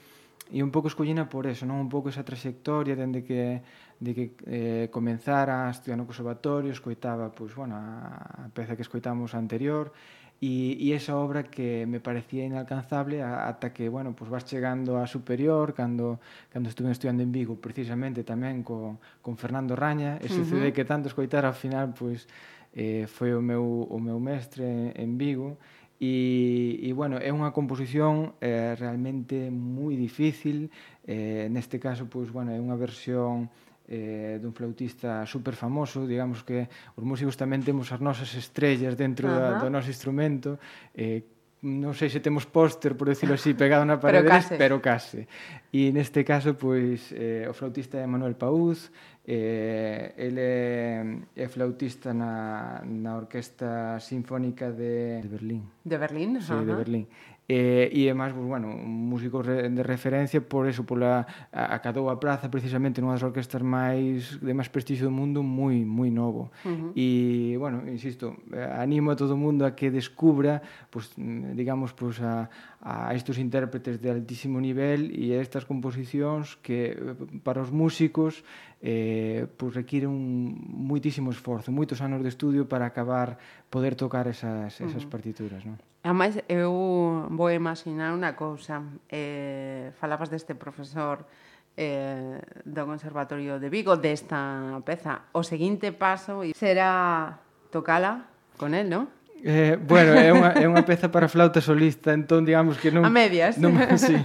e 0.50 0.62
un 0.62 0.74
pouco 0.74 0.90
escollina 0.90 1.30
por 1.30 1.46
eso, 1.46 1.66
non? 1.66 1.82
Un 1.82 1.90
pouco 1.90 2.10
esa 2.10 2.26
trayectoria 2.26 2.98
dende 2.98 3.22
que 3.22 3.62
de 4.04 4.12
que 4.12 4.26
eh, 4.46 4.86
comenzara 4.92 5.68
a 5.68 5.72
estudiar 5.72 5.96
no 5.96 6.04
conservatorio, 6.04 6.76
escoitaba 6.76 7.32
pois, 7.32 7.56
bueno, 7.56 7.80
a 7.80 8.52
peza 8.52 8.76
que 8.76 8.84
escoitamos 8.84 9.32
anterior, 9.32 9.96
e, 10.44 10.76
e 10.76 10.92
esa 10.92 11.16
obra 11.16 11.48
que 11.48 11.88
me 11.88 12.04
parecía 12.04 12.44
inalcanzable 12.44 13.24
ata 13.24 13.72
que, 13.72 13.88
bueno, 13.88 14.12
pois 14.12 14.28
vas 14.28 14.44
chegando 14.44 15.00
a 15.00 15.08
superior, 15.08 15.72
cando, 15.72 16.20
cando 16.52 16.68
estuve 16.68 16.92
estudiando 16.92 17.24
en 17.24 17.32
Vigo, 17.32 17.56
precisamente 17.56 18.28
tamén 18.28 18.60
co, 18.60 19.00
con 19.24 19.40
Fernando 19.40 19.80
Raña, 19.80 20.20
ese 20.20 20.44
uh 20.44 20.44
-huh. 20.44 20.60
CD 20.68 20.76
que 20.76 20.84
tanto 20.84 21.08
escoitar, 21.08 21.48
ao 21.48 21.56
final, 21.56 21.96
pois, 21.96 22.28
eh, 22.76 23.08
foi 23.08 23.32
o 23.32 23.40
meu, 23.40 23.64
o 23.88 23.98
meu 24.04 24.20
mestre 24.20 24.92
en 25.00 25.16
Vigo, 25.16 25.56
e, 25.96 26.84
e 26.84 26.92
bueno, 26.92 27.16
é 27.24 27.32
unha 27.32 27.56
composición 27.56 28.36
eh, 28.44 28.76
realmente 28.76 29.48
moi 29.48 29.96
difícil, 29.96 30.68
eh, 31.08 31.48
neste 31.48 31.80
caso, 31.80 32.12
pois, 32.12 32.28
bueno, 32.28 32.52
é 32.52 32.60
unha 32.60 32.76
versión 32.76 33.48
eh, 33.94 34.42
dun 34.42 34.58
flautista 34.58 35.22
super 35.30 35.54
famoso, 35.54 36.10
digamos 36.10 36.42
que 36.42 36.66
os 36.98 37.04
músicos 37.06 37.38
tamén 37.38 37.62
temos 37.62 37.94
as 37.94 38.02
nosas 38.02 38.34
estrellas 38.34 38.98
dentro 38.98 39.30
uh 39.30 39.38
-huh. 39.38 39.62
da, 39.62 39.62
do 39.62 39.70
noso 39.70 39.94
instrumento, 39.94 40.58
eh, 40.98 41.22
non 41.64 41.96
sei 41.96 42.12
se 42.12 42.20
temos 42.20 42.44
póster, 42.44 42.92
por 43.00 43.08
decirlo 43.08 43.40
así, 43.40 43.56
pegado 43.56 43.88
na 43.88 43.96
parede, 44.04 44.28
pero 44.28 44.36
case. 44.36 44.56
Pero 44.58 44.76
case. 44.82 45.22
E 45.72 45.94
neste 45.96 46.26
caso, 46.28 46.60
pois, 46.60 47.14
eh, 47.16 47.48
o 47.48 47.54
flautista 47.56 48.02
é 48.02 48.06
Manuel 48.10 48.36
Paúz, 48.36 48.92
eh, 49.24 50.12
ele 50.20 50.44
é, 50.44 51.46
é 51.46 51.48
flautista 51.48 52.12
na, 52.12 52.84
na 52.84 53.16
Orquesta 53.16 53.96
Sinfónica 54.04 54.76
de, 54.76 55.24
de 55.24 55.30
Berlín. 55.32 55.64
De 55.86 55.96
Berlín? 55.96 56.42
Sí, 56.44 56.52
uh 56.52 56.60
-huh. 56.60 56.68
de 56.68 56.74
Berlín 56.76 57.06
eh, 57.50 57.92
e 57.92 58.08
además, 58.08 58.32
pues, 58.32 58.48
bueno, 58.48 58.68
músicos 58.68 59.46
de 59.48 59.84
referencia 59.84 60.40
por 60.40 60.68
eso, 60.68 60.88
pola 60.88 61.28
acadou 61.52 62.08
a 62.08 62.16
praza 62.16 62.48
precisamente 62.48 63.04
nunha 63.04 63.20
das 63.20 63.28
orquestas 63.28 63.60
máis 63.60 64.40
de 64.40 64.54
máis 64.56 64.72
prestixio 64.72 65.12
do 65.12 65.14
mundo 65.14 65.44
moi 65.44 65.84
moi 65.84 66.08
novo. 66.08 66.56
Uh 66.64 66.72
-huh. 66.72 66.92
E 66.96 67.60
bueno, 67.60 67.84
insisto, 67.84 68.40
animo 68.56 69.12
a 69.12 69.20
todo 69.20 69.36
o 69.36 69.40
mundo 69.40 69.68
a 69.68 69.76
que 69.76 69.92
descubra, 69.92 70.64
pues, 70.88 71.12
digamos, 71.54 71.92
pues, 71.92 72.24
a, 72.24 72.48
a 72.80 73.12
estes 73.12 73.36
intérpretes 73.40 74.00
de 74.00 74.12
altísimo 74.12 74.64
nivel 74.64 75.12
e 75.12 75.36
a 75.36 75.44
estas 75.44 75.68
composicións 75.68 76.56
que 76.64 76.96
eh, 76.96 77.16
para 77.44 77.60
os 77.60 77.76
músicos 77.76 78.48
eh, 78.84 79.48
pues 79.56 79.74
requiere 79.74 80.08
un 80.08 80.60
muitísimo 80.68 81.32
esforzo, 81.32 81.72
moitos 81.72 82.04
anos 82.04 82.20
de 82.20 82.28
estudio 82.28 82.68
para 82.68 82.84
acabar 82.84 83.40
poder 83.72 83.96
tocar 83.96 84.28
esas, 84.28 84.76
esas 84.76 85.00
uh 85.00 85.08
-huh. 85.08 85.10
partituras, 85.10 85.64
non? 85.64 85.80
Amais, 86.04 86.36
eu 86.52 87.32
vou 87.32 87.48
imaginar 87.48 88.12
unha 88.12 88.36
cousa. 88.36 88.84
Eh, 89.08 89.96
falabas 89.96 90.28
deste 90.28 90.52
profesor 90.52 91.24
eh, 91.80 92.44
do 92.68 92.84
Conservatorio 92.84 93.56
de 93.56 93.72
Vigo 93.72 93.96
desta 93.96 94.76
peza. 94.84 95.32
O 95.32 95.48
seguinte 95.48 95.96
paso 95.96 96.44
será 96.52 97.40
tocala 97.72 98.28
con 98.60 98.76
el, 98.76 98.92
non? 98.92 99.08
Eh, 99.46 99.78
bueno, 99.78 100.16
é 100.16 100.32
unha, 100.32 100.56
é 100.56 100.64
unha 100.72 100.88
peza 100.88 101.12
para 101.12 101.28
flauta 101.28 101.60
solista, 101.60 102.16
entón 102.16 102.48
digamos 102.48 102.80
que 102.80 102.96
non... 102.96 103.04
A 103.04 103.12
medias. 103.12 103.60
Non, 103.60 103.76
sí, 104.00 104.16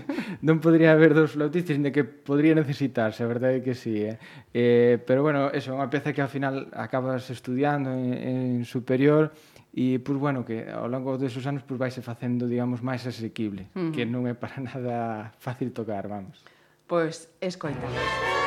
non 0.46 0.62
podría 0.62 0.94
haber 0.94 1.10
dos 1.10 1.34
flautistas, 1.34 1.74
de 1.74 1.90
que 1.90 2.06
podría 2.06 2.54
necesitarse, 2.54 3.26
a 3.26 3.28
verdade 3.28 3.58
é 3.58 3.62
que 3.66 3.74
sí. 3.74 3.98
Eh? 3.98 4.14
Eh, 4.54 4.94
pero 5.02 5.26
bueno, 5.26 5.50
eso, 5.50 5.74
é 5.74 5.74
unha 5.74 5.90
peza 5.90 6.14
que 6.14 6.22
ao 6.22 6.30
final 6.30 6.70
acabas 6.70 7.26
estudiando 7.34 7.90
en, 7.90 8.14
en 8.14 8.50
superior 8.62 9.34
e, 9.74 9.98
pues, 9.98 10.14
bueno, 10.22 10.46
que 10.46 10.70
ao 10.70 10.86
longo 10.86 11.18
desos 11.18 11.42
anos 11.50 11.66
pois, 11.66 11.82
pues, 11.82 11.90
vaise 11.90 12.00
facendo, 12.06 12.46
digamos, 12.46 12.78
máis 12.86 13.02
asequible, 13.02 13.66
uh 13.74 13.90
-huh. 13.90 13.90
que 13.90 14.06
non 14.06 14.22
é 14.30 14.38
para 14.38 14.62
nada 14.70 15.34
fácil 15.42 15.74
tocar, 15.74 16.06
vamos. 16.06 16.46
Pois, 16.86 17.26
pues, 17.26 17.58
escoitamos. 17.58 18.37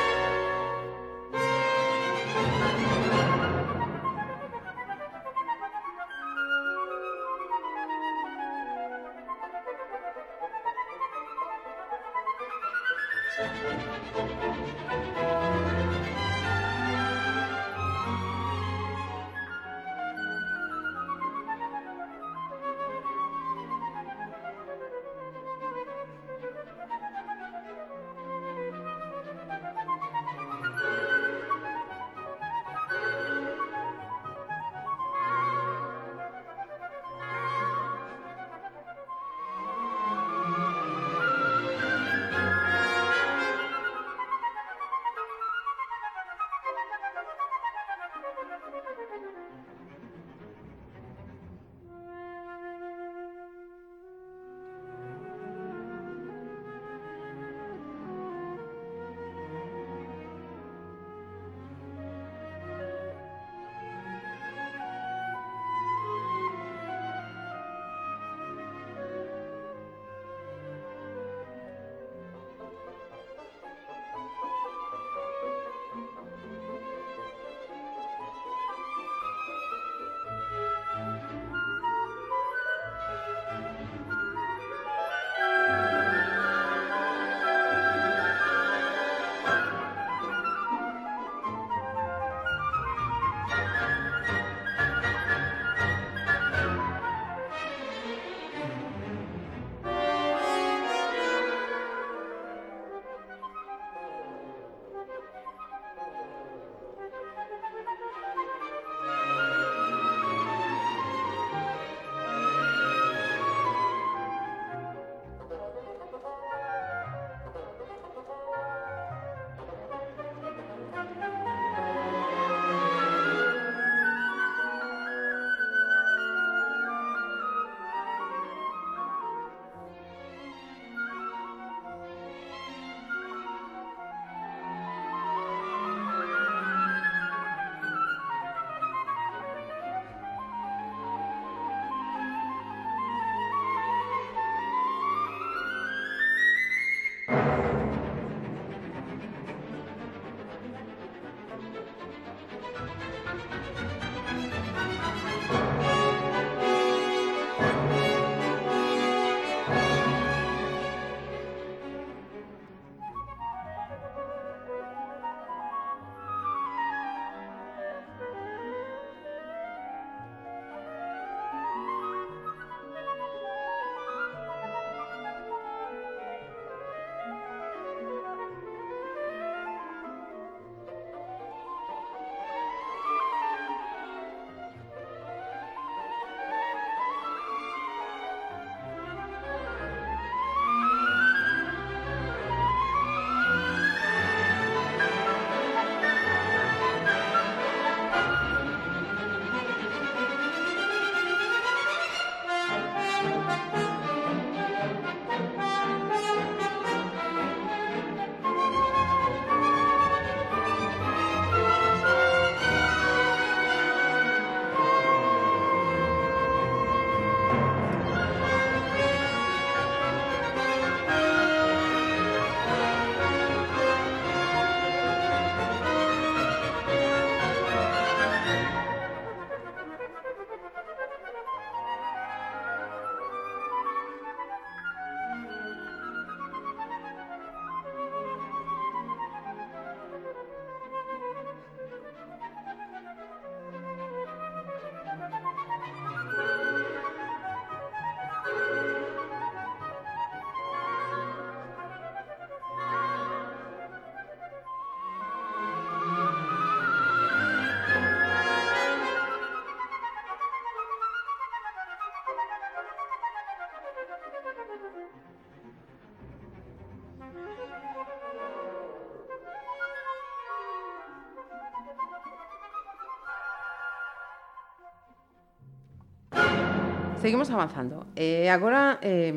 seguimos 277.22 277.50
avanzando. 277.50 278.06
Eh, 278.16 278.50
agora 278.50 278.98
eh, 279.00 279.32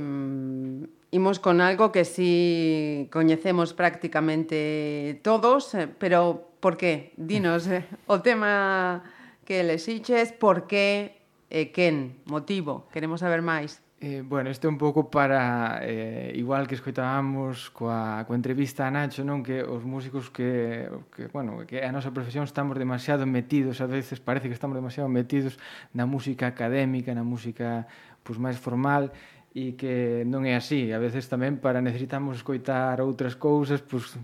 imos 1.11 1.39
con 1.39 1.61
algo 1.61 1.91
que 1.91 2.03
si 2.03 2.13
sí 2.13 3.09
coñecemos 3.11 3.73
prácticamente 3.73 5.21
todos, 5.23 5.73
eh, 5.75 5.87
pero 5.87 6.49
por 6.59 6.77
qué? 6.77 7.13
Dinos 7.15 7.67
eh, 7.67 7.85
o 8.07 8.21
tema 8.21 9.03
que 9.45 9.63
lexiches, 9.63 10.33
por 10.33 10.65
qué 10.65 11.21
e 11.53 11.61
eh, 11.61 11.71
quen, 11.71 12.17
motivo, 12.25 12.89
queremos 12.89 13.21
saber 13.21 13.45
máis. 13.45 13.84
Eh, 14.05 14.21
bueno, 14.21 14.51
este 14.51 14.67
é 14.67 14.69
un 14.69 14.77
pouco 14.77 15.09
para, 15.09 15.79
eh, 15.81 16.31
igual 16.35 16.67
que 16.67 16.75
escoitábamos 16.77 17.73
coa, 17.73 18.21
coa 18.29 18.37
entrevista 18.37 18.85
a 18.85 18.93
Nacho, 18.93 19.25
non 19.25 19.41
que 19.41 19.65
os 19.65 19.81
músicos 19.81 20.29
que, 20.29 20.85
que, 21.09 21.25
bueno, 21.33 21.65
que 21.65 21.81
a 21.81 21.89
nosa 21.89 22.13
profesión 22.13 22.45
estamos 22.45 22.77
demasiado 22.77 23.25
metidos, 23.25 23.81
a 23.81 23.89
veces 23.89 24.21
parece 24.21 24.45
que 24.45 24.53
estamos 24.53 24.77
demasiado 24.77 25.09
metidos 25.09 25.57
na 25.89 26.05
música 26.05 26.45
académica, 26.45 27.17
na 27.17 27.25
música 27.25 27.89
pues, 28.21 28.37
máis 28.37 28.61
formal, 28.61 29.09
e 29.57 29.73
que 29.73 30.21
non 30.29 30.45
é 30.45 30.53
así. 30.53 30.93
A 30.93 31.01
veces 31.01 31.25
tamén 31.25 31.57
para 31.57 31.81
necesitamos 31.81 32.37
escoitar 32.37 33.01
outras 33.01 33.33
cousas 33.33 33.81
pois, 33.81 34.13
pues, 34.13 34.21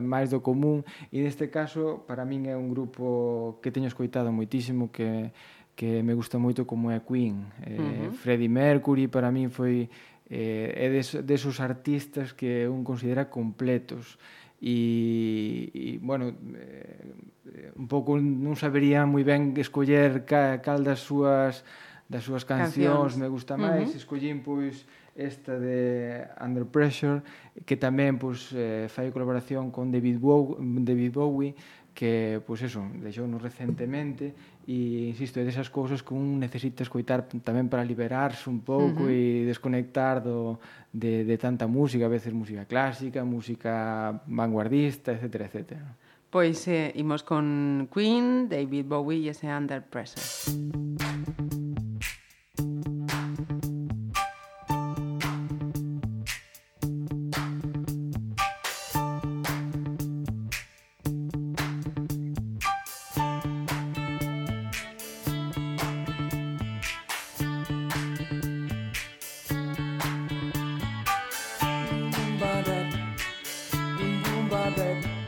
máis 0.00 0.32
do 0.32 0.40
común, 0.40 0.80
e 1.12 1.20
neste 1.20 1.52
caso, 1.52 2.08
para 2.08 2.24
min 2.24 2.48
é 2.48 2.56
un 2.56 2.72
grupo 2.72 3.60
que 3.60 3.68
teño 3.68 3.92
escoitado 3.92 4.32
moitísimo, 4.32 4.88
que 4.88 5.36
que 5.80 6.02
me 6.02 6.12
gusta 6.12 6.36
moito 6.36 6.68
como 6.68 6.92
é 6.92 7.00
Queen. 7.00 7.48
Eh, 7.64 7.72
uh 7.72 8.12
-huh. 8.12 8.12
Freddie 8.12 8.52
Mercury 8.52 9.08
para 9.08 9.32
min 9.32 9.48
foi 9.48 9.88
eh, 10.28 10.76
é 10.76 10.92
des, 10.92 11.24
desos 11.24 11.56
artistas 11.56 12.36
que 12.36 12.68
un 12.68 12.84
considera 12.84 13.32
completos 13.32 14.20
e, 14.60 15.72
e 15.72 15.98
bueno 16.04 16.36
eh, 16.36 17.72
un 17.80 17.88
pouco 17.88 18.20
non 18.20 18.60
sabería 18.60 19.08
moi 19.08 19.24
ben 19.24 19.56
escoller 19.56 20.28
ca, 20.28 20.60
cal 20.60 20.84
das 20.84 21.00
súas 21.00 21.64
das 22.12 22.28
súas 22.28 22.44
cancións, 22.44 23.16
cancións. 23.16 23.16
me 23.16 23.28
gusta 23.32 23.56
máis 23.56 23.88
uh 23.88 23.96
-huh. 23.96 24.00
escollín 24.04 24.44
pois 24.44 24.84
esta 25.16 25.56
de 25.56 26.28
Under 26.44 26.68
Pressure 26.68 27.24
que 27.64 27.80
tamén 27.80 28.20
pois 28.20 28.52
eh, 28.52 28.84
fai 28.92 29.08
colaboración 29.08 29.72
con 29.72 29.88
David 29.88 30.20
Bowie, 30.20 30.60
David 30.84 31.16
Bowie 31.16 31.56
que, 31.94 32.40
pois 32.46 32.62
eso, 32.62 32.80
deixou 33.02 33.26
nos 33.26 33.42
recentemente 33.42 34.32
e 34.70 35.08
insisto, 35.10 35.40
é 35.40 35.44
desas 35.44 35.66
cousas 35.66 35.98
que 35.98 36.14
un 36.14 36.38
necesita 36.38 36.86
escoitar 36.86 37.26
tamén 37.42 37.66
para 37.66 37.82
liberarse 37.82 38.46
un 38.46 38.62
pouco 38.62 39.02
uh 39.02 39.10
-huh. 39.10 39.42
e 39.42 39.42
desconectar 39.50 40.22
do, 40.22 40.62
de, 40.94 41.26
de 41.26 41.36
tanta 41.42 41.66
música, 41.66 42.06
a 42.06 42.12
veces 42.12 42.30
música 42.30 42.70
clásica, 42.70 43.26
música 43.26 44.22
vanguardista, 44.30 45.10
etc. 45.10 45.50
etc. 45.50 45.58
Pois 46.30 46.62
eh, 46.70 46.94
imos 46.94 47.26
con 47.26 47.90
Queen, 47.90 48.46
David 48.46 48.86
Bowie 48.86 49.26
e 49.26 49.34
ese 49.34 49.50
Under 49.50 49.82
Pressure. 49.82 51.49
Hamburg. 74.76 75.19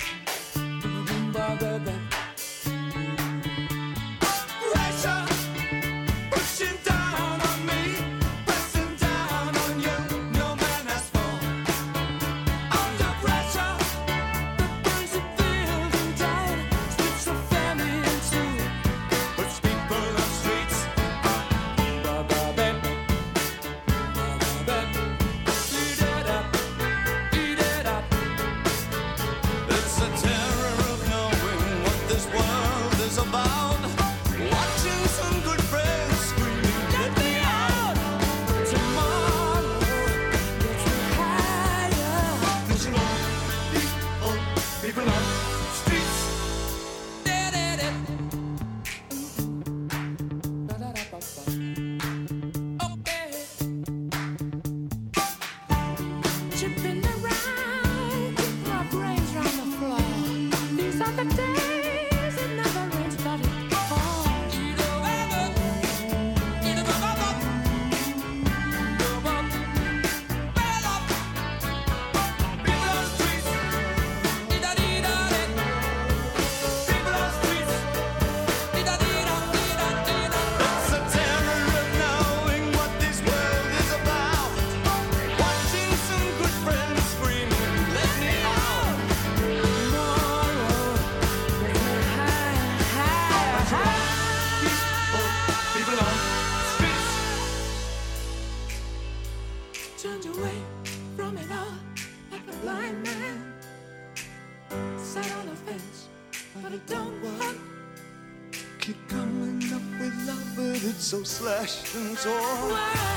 flesh 111.43 111.97
and 111.97 112.17
gore. 112.19 113.12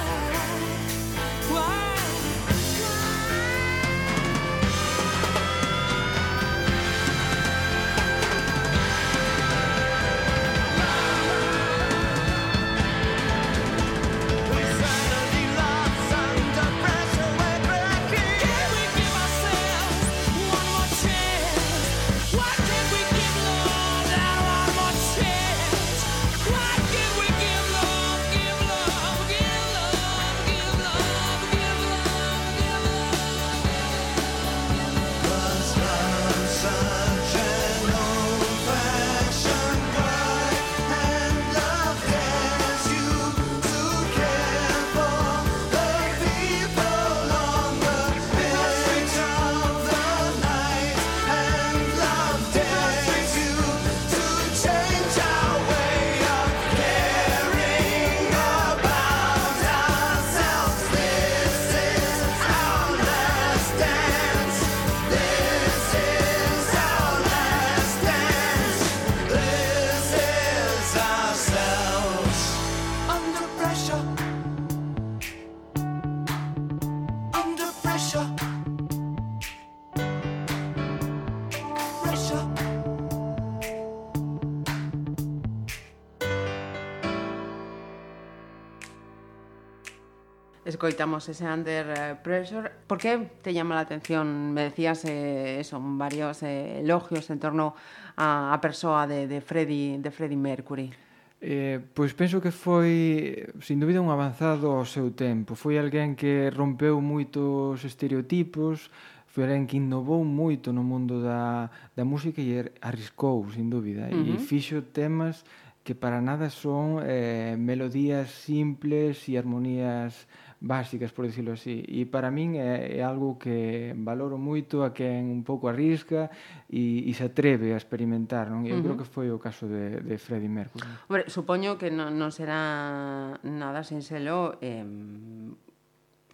escoitamos 90.85 91.27
ese 91.29 91.45
Under 91.45 91.85
eh, 91.97 92.15
Pressure. 92.21 92.69
Por 92.85 92.99
que 92.99 93.17
te 93.41 93.51
llama 93.51 93.73
la 93.73 93.81
atención? 93.81 94.53
Me 94.53 94.65
decías 94.65 95.03
eh, 95.05 95.59
son 95.63 95.97
varios 95.97 96.43
eh, 96.43 96.81
elogios 96.81 97.27
en 97.31 97.39
torno 97.39 97.73
a, 98.15 98.53
a 98.53 98.61
persoa 98.61 99.07
de, 99.07 99.27
de, 99.27 99.41
Freddie, 99.41 99.97
de 99.97 100.11
Freddie 100.11 100.37
Mercury. 100.37 100.93
Eh, 101.41 101.79
pois 101.95 102.13
penso 102.13 102.39
que 102.39 102.51
foi, 102.53 103.49
sin 103.65 103.81
dúbida, 103.81 103.97
un 103.97 104.13
avanzado 104.13 104.77
ao 104.77 104.85
seu 104.85 105.09
tempo. 105.09 105.57
Foi 105.57 105.81
alguén 105.81 106.13
que 106.13 106.53
rompeu 106.53 107.01
moitos 107.01 107.81
estereotipos, 107.81 108.93
foi 109.25 109.49
alguén 109.49 109.65
que 109.65 109.81
innovou 109.81 110.21
moito 110.21 110.69
no 110.69 110.85
mundo 110.85 111.17
da, 111.25 111.73
da 111.97 112.05
música 112.05 112.45
e 112.45 112.53
er, 112.53 112.77
arriscou, 112.77 113.41
sin 113.49 113.73
dúbida, 113.73 114.05
uh 114.05 114.13
-huh. 114.13 114.37
e 114.37 114.37
fixo 114.37 114.85
temas 114.93 115.41
que 115.85 115.93
para 115.93 116.19
nada 116.19 116.49
son 116.49 116.97
eh, 117.05 117.53
melodías 117.61 118.33
simples 118.33 119.29
e 119.29 119.37
armonías 119.37 120.25
básicas, 120.59 121.11
por 121.11 121.25
decirlo 121.25 121.53
así. 121.53 121.83
E 121.87 122.07
para 122.07 122.31
min 122.31 122.55
é, 122.57 122.99
é 122.99 123.01
algo 123.03 123.37
que 123.37 123.93
valoro 123.95 124.39
moito 124.39 124.81
a 124.81 124.95
quen 124.95 125.27
un 125.29 125.43
pouco 125.43 125.67
arrisca 125.67 126.31
e, 126.71 127.05
e 127.05 127.11
se 127.13 127.27
atreve 127.27 127.75
a 127.75 127.77
experimentar, 127.77 128.47
non? 128.49 128.63
Eu 128.63 128.75
uh 128.75 128.79
-huh. 128.79 128.83
creo 128.83 128.97
que 128.97 129.07
foi 129.07 129.27
o 129.29 129.37
caso 129.37 129.67
de, 129.67 130.01
de 130.01 130.15
Freddie 130.17 130.51
Mercury. 130.51 130.87
Hombre, 131.11 131.27
supoño 131.27 131.75
que 131.75 131.91
non, 131.91 132.15
non 132.15 132.31
será 132.31 133.35
nada 133.43 133.83
sinxelo 133.83 134.57
eh, 134.63 134.83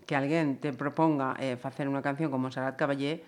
que 0.06 0.14
alguén 0.14 0.60
te 0.60 0.76
proponga 0.76 1.40
eh, 1.40 1.56
facer 1.56 1.88
unha 1.88 2.04
canción 2.04 2.30
como 2.30 2.52
Sarat 2.52 2.76
Caballé 2.76 3.24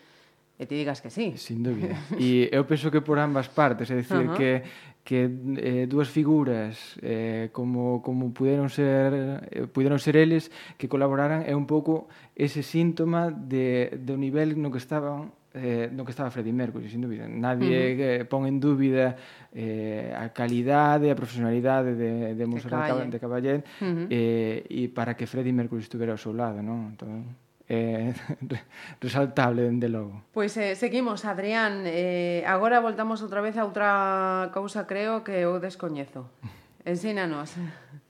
e 0.60 0.70
te 0.70 0.76
digas 0.78 1.02
que 1.02 1.10
sí. 1.10 1.34
Sin 1.36 1.66
dúbida. 1.66 1.98
E 2.22 2.48
eu 2.54 2.64
penso 2.70 2.94
que 2.94 3.02
por 3.02 3.18
ambas 3.18 3.50
partes, 3.50 3.90
é 3.90 3.98
dicir, 3.98 4.30
uh 4.30 4.32
-huh. 4.32 4.38
que 4.38 4.62
que 5.04 5.28
eh, 5.28 5.86
dúas 5.86 6.08
figuras 6.08 6.96
eh, 7.04 7.52
como, 7.52 8.02
como 8.02 8.32
puderon 8.32 8.72
ser 8.72 9.44
eh, 9.52 9.68
puderon 9.68 10.00
ser 10.00 10.16
eles 10.16 10.48
que 10.80 10.88
colaboraran 10.88 11.44
é 11.44 11.52
un 11.52 11.68
pouco 11.68 12.08
ese 12.40 12.64
síntoma 12.64 13.28
de, 13.30 14.00
do 14.00 14.16
nivel 14.16 14.56
no 14.56 14.72
que 14.72 14.80
estaban 14.80 15.36
eh, 15.54 15.90
no 15.92 16.04
que 16.04 16.12
estaba 16.12 16.32
Freddie 16.32 16.52
Mercury, 16.54 16.90
sin 16.90 17.02
dúbida. 17.02 17.28
Nadie 17.30 17.94
uh 17.94 18.00
-huh. 18.00 18.22
eh, 18.22 18.26
pon 18.26 18.50
en 18.50 18.58
dúbida 18.58 19.16
eh, 19.54 20.10
a 20.10 20.34
calidade, 20.34 21.12
a 21.12 21.16
profesionalidade 21.16 21.94
de, 21.94 22.34
de 22.34 22.46
Montserrat 22.50 22.90
de 22.90 22.90
Caballé, 22.90 23.12
de 23.12 23.20
Caballé 23.20 23.54
uh 23.62 23.86
-huh. 23.86 24.08
eh, 24.10 24.66
e 24.66 24.90
para 24.90 25.14
que 25.14 25.30
Freddie 25.30 25.54
Mercury 25.54 25.86
estuvera 25.86 26.18
ao 26.18 26.18
seu 26.18 26.34
lado, 26.34 26.66
non? 26.66 26.90
Entón, 26.90 27.38
eh, 27.70 28.14
resaltable, 29.02 29.64
dende 29.64 29.90
logo. 29.90 30.24
Pois 30.34 30.56
eh, 30.58 30.76
seguimos, 30.76 31.26
Adrián. 31.26 31.84
Eh, 31.86 32.44
agora 32.48 32.80
voltamos 32.80 33.22
outra 33.22 33.42
vez 33.42 33.58
a 33.58 33.66
outra 33.66 34.50
cousa, 34.54 34.86
creo, 34.88 35.24
que 35.24 35.44
eu 35.44 35.60
descoñezo. 35.60 36.30
Ensínanos. 36.86 37.56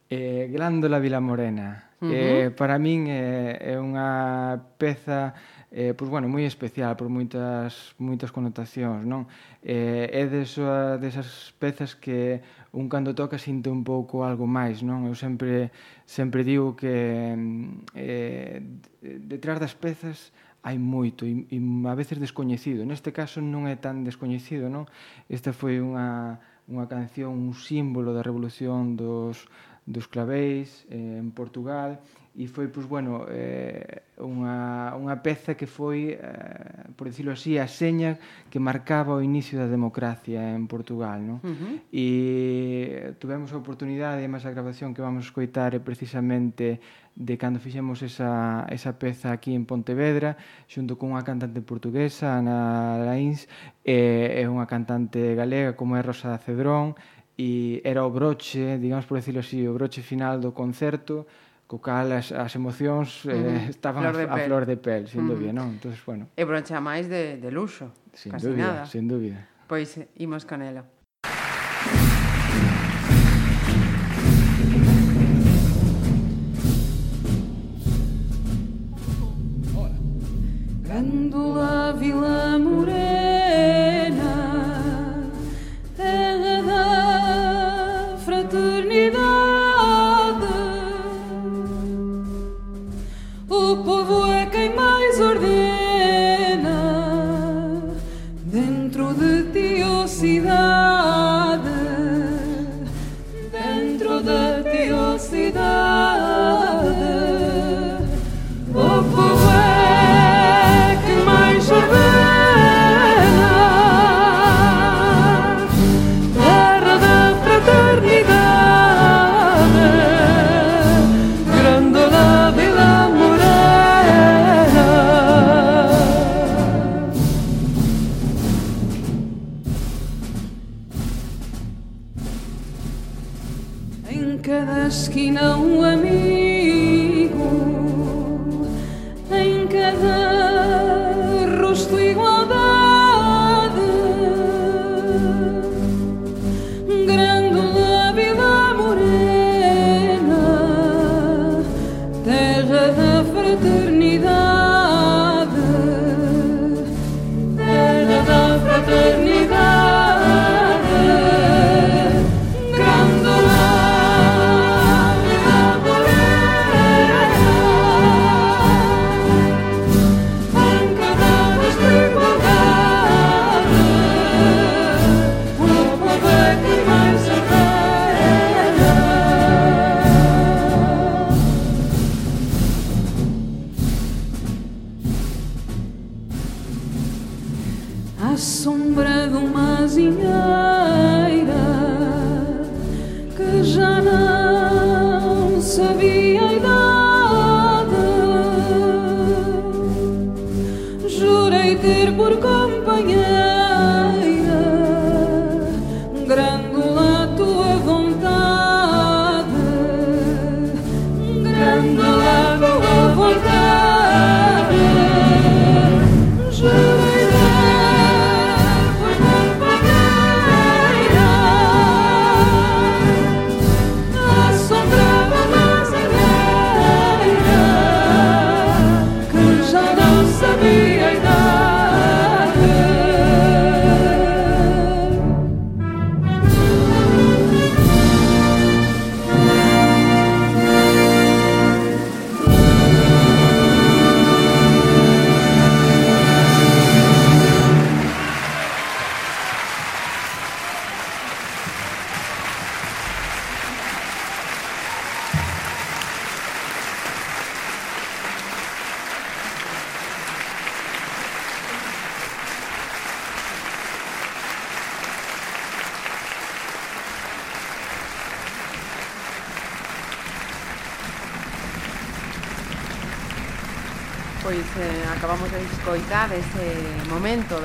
Eh, 0.10 0.49
Glándola 0.51 0.99
Vila 0.99 1.20
Morena. 1.20 1.89
Uh 2.01 2.08
-huh. 2.08 2.14
eh, 2.14 2.47
para 2.51 2.76
min 2.78 3.08
eh, 3.08 3.56
é 3.62 3.80
unha 3.80 4.60
peza 4.76 5.34
eh, 5.74 5.93
pois, 5.97 6.09
bueno, 6.09 6.30
moi 6.30 6.45
especial 6.45 6.93
por 6.93 7.09
moitas, 7.09 7.97
moitas 7.97 8.30
connotacións, 8.30 9.09
non? 9.09 9.26
Eh, 9.65 10.05
é 10.13 10.30
desa, 10.30 11.01
desas 11.01 11.49
pezas 11.57 11.97
que 11.97 12.45
un 12.78 12.86
cando 12.86 13.17
toca 13.17 13.41
sinte 13.41 13.74
un 13.74 13.82
pouco 13.82 14.21
algo 14.21 14.45
máis, 14.45 14.86
non? 14.86 15.09
Eu 15.09 15.17
sempre, 15.17 15.74
sempre 16.05 16.45
digo 16.45 16.78
que 16.78 17.34
eh, 17.97 18.61
detrás 19.01 19.57
das 19.57 19.74
pezas 19.74 20.30
hai 20.61 20.78
moito 20.78 21.26
e, 21.26 21.49
e 21.49 21.57
a 21.89 21.95
veces 21.97 22.21
descoñecido. 22.21 22.86
Neste 22.86 23.09
caso 23.09 23.41
non 23.41 23.65
é 23.65 23.74
tan 23.74 24.05
descoñecido, 24.05 24.69
non? 24.69 24.86
Esta 25.26 25.57
foi 25.57 25.82
unha, 25.82 26.38
unha 26.69 26.86
canción, 26.86 27.34
un 27.34 27.57
símbolo 27.57 28.13
da 28.13 28.21
revolución 28.21 28.93
dos, 28.93 29.49
dos 29.89 30.05
claveis 30.05 30.86
eh, 30.93 31.17
en 31.17 31.34
Portugal 31.34 31.97
e 32.34 32.50
foi, 32.50 32.66
pois, 32.66 32.90
bueno, 32.90 33.30
eh, 33.30 34.10
unha, 34.18 34.90
unha 34.98 35.22
peza 35.22 35.54
que 35.54 35.70
foi, 35.70 36.18
eh, 36.18 36.90
por 36.98 37.06
decirlo 37.06 37.38
así, 37.38 37.62
a 37.62 37.70
seña 37.70 38.18
que 38.50 38.58
marcaba 38.58 39.14
o 39.14 39.22
inicio 39.22 39.62
da 39.62 39.70
democracia 39.70 40.42
en 40.58 40.66
Portugal, 40.66 41.22
non? 41.22 41.38
Uh 41.46 41.54
-huh. 41.54 41.74
E 41.94 43.14
tuvemos 43.22 43.54
a 43.54 43.62
oportunidade, 43.62 44.26
máis 44.26 44.50
a 44.50 44.54
grabación 44.56 44.98
que 44.98 45.06
vamos 45.06 45.30
escoitar 45.30 45.78
é 45.78 45.82
precisamente 45.82 46.82
de 47.14 47.38
cando 47.38 47.62
fixemos 47.62 48.02
esa, 48.02 48.66
esa 48.74 48.98
peza 48.98 49.30
aquí 49.30 49.54
en 49.54 49.70
Pontevedra, 49.70 50.34
xunto 50.66 50.98
con 50.98 51.14
unha 51.14 51.22
cantante 51.22 51.62
portuguesa, 51.62 52.42
Ana 52.42 52.98
Lains, 52.98 53.46
e, 53.86 54.42
e 54.42 54.50
unha 54.50 54.66
cantante 54.66 55.38
galega 55.38 55.78
como 55.78 55.94
é 55.94 56.02
Rosa 56.02 56.34
da 56.34 56.42
Cedrón, 56.42 56.98
e 57.38 57.78
era 57.86 58.02
o 58.02 58.10
broche, 58.10 58.82
digamos 58.82 59.06
por 59.06 59.22
decirlo 59.22 59.46
así, 59.46 59.62
o 59.70 59.78
broche 59.78 60.02
final 60.02 60.42
do 60.42 60.50
concerto, 60.58 61.30
co 61.68 61.80
cal 61.80 62.11
as, 62.11 62.32
as 62.32 62.53
emocións 62.55 63.26
uh 63.26 63.32
-huh. 63.32 63.68
eh, 63.68 63.70
estaban 63.70 64.03
flor 64.03 64.30
a, 64.30 64.36
a 64.36 64.38
flor 64.45 64.64
de 64.66 64.78
pel, 64.78 65.07
sin 65.07 65.24
uh 65.24 65.24
-huh. 65.24 65.32
dúbida, 65.32 65.51
non? 65.53 65.70
Entonces, 65.78 66.01
bueno. 66.05 66.28
E 66.36 66.43
broncha 66.45 66.78
máis 66.84 67.07
de, 67.07 67.38
de 67.39 67.49
luxo, 67.49 67.91
sin 68.14 68.32
casi 68.32 68.47
dúbida, 68.47 68.68
nada. 68.68 68.84
Sin 68.86 69.07
dúbida. 69.07 69.47
Pois 69.68 69.97
eh, 69.97 70.07
imos 70.20 70.45
con 70.45 70.61
elo. 70.61 70.84
Cando 80.86 81.41
vila 81.97 82.43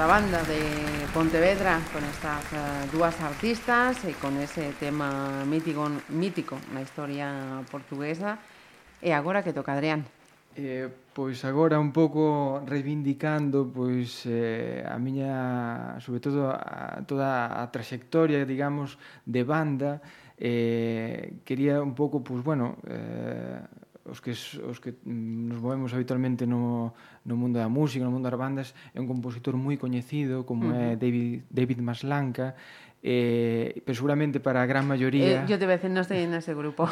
banda 0.09 0.43
de 0.45 0.65
Pontevedra 1.13 1.85
con 1.93 2.01
estas 2.01 2.41
uh, 2.57 2.89
dúas 2.89 3.13
artistas 3.21 4.01
e 4.09 4.17
con 4.17 4.41
ese 4.41 4.73
tema 4.81 5.45
mítico, 5.45 5.85
mítico 6.09 6.57
na 6.73 6.81
historia 6.81 7.61
portuguesa. 7.69 8.41
E 9.05 9.13
agora 9.13 9.45
que 9.45 9.53
toca 9.53 9.77
Adrián. 9.77 10.09
Eh, 10.57 10.89
pois 11.13 11.45
agora 11.45 11.77
un 11.77 11.93
pouco 11.93 12.65
reivindicando 12.65 13.69
pois 13.69 14.25
eh, 14.25 14.81
a 14.81 14.97
miña 14.97 16.01
sobre 16.01 16.25
todo 16.25 16.57
a, 16.57 17.05
toda 17.05 17.61
a 17.61 17.69
traxectoria 17.69 18.49
digamos 18.49 18.97
de 19.29 19.45
banda 19.45 20.01
eh, 20.41 21.45
quería 21.45 21.85
un 21.85 21.93
pouco 21.93 22.25
pois 22.25 22.41
bueno 22.41 22.81
eh, 22.89 23.61
os 24.09 24.25
que 24.25 24.33
os 24.33 24.81
que 24.81 24.97
mm, 25.05 25.53
nos 25.53 25.61
movemos 25.61 25.93
habitualmente 25.93 26.49
no 26.49 26.97
no 27.29 27.37
mundo 27.37 27.61
da 27.61 27.69
música, 27.69 28.01
no 28.01 28.11
mundo 28.11 28.33
das 28.33 28.41
bandas, 28.41 28.69
é 28.97 28.99
un 28.99 29.05
compositor 29.05 29.53
moi 29.61 29.77
coñecido 29.77 30.49
como 30.49 30.73
uh 30.73 30.73
-huh. 30.73 30.97
é 30.97 30.97
David, 30.97 31.45
David 31.53 31.85
Maslanka, 31.85 32.57
eh, 33.03 33.81
pero 33.85 33.95
seguramente 33.95 34.41
para 34.41 34.63
a 34.63 34.67
gran 34.67 34.87
maioría... 34.89 35.45
Eh, 35.45 35.47
yo 35.47 35.59
te 35.59 35.67
veces 35.67 35.93
non 35.93 36.03
estou 36.03 36.17
ese 36.17 36.53
grupo. 36.57 36.89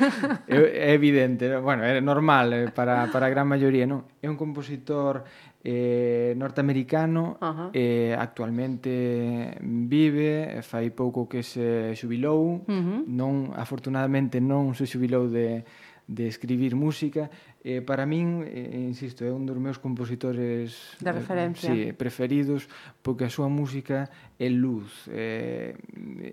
é, 0.48 0.56
é 0.56 0.90
evidente, 0.96 1.50
bueno, 1.60 1.84
é 1.84 2.00
normal 2.00 2.54
eh, 2.54 2.70
para, 2.72 3.10
para 3.12 3.26
a 3.26 3.30
gran 3.30 3.44
maioría, 3.44 3.84
non? 3.84 4.08
É 4.24 4.30
un 4.30 4.40
compositor 4.40 5.26
eh, 5.60 6.32
norteamericano, 6.40 7.36
uh 7.36 7.44
-huh. 7.44 7.68
eh, 7.76 8.16
actualmente 8.16 9.60
vive, 9.60 10.64
fai 10.64 10.88
pouco 10.88 11.28
que 11.28 11.44
se 11.44 11.92
xubilou, 11.92 12.64
uh 12.64 12.80
-huh. 12.80 13.04
non, 13.04 13.52
afortunadamente 13.52 14.40
non 14.40 14.72
se 14.72 14.88
xubilou 14.88 15.28
de 15.28 15.66
de 16.10 16.26
escribir 16.26 16.74
música. 16.74 17.30
Eh, 17.62 17.82
para 17.86 18.02
min, 18.04 18.42
eh, 18.42 18.82
insisto, 18.88 19.22
é 19.22 19.30
un 19.30 19.46
dos 19.46 19.54
meus 19.62 19.78
compositores 19.78 20.98
de 20.98 21.06
eh, 21.06 21.14
referencia. 21.14 21.70
Eh, 21.70 21.94
sí, 21.94 21.94
preferidos, 21.94 22.66
porque 22.98 23.28
a 23.28 23.30
súa 23.30 23.46
música 23.46 24.10
é 24.34 24.50
luz. 24.50 25.06
Eh, 25.06 25.78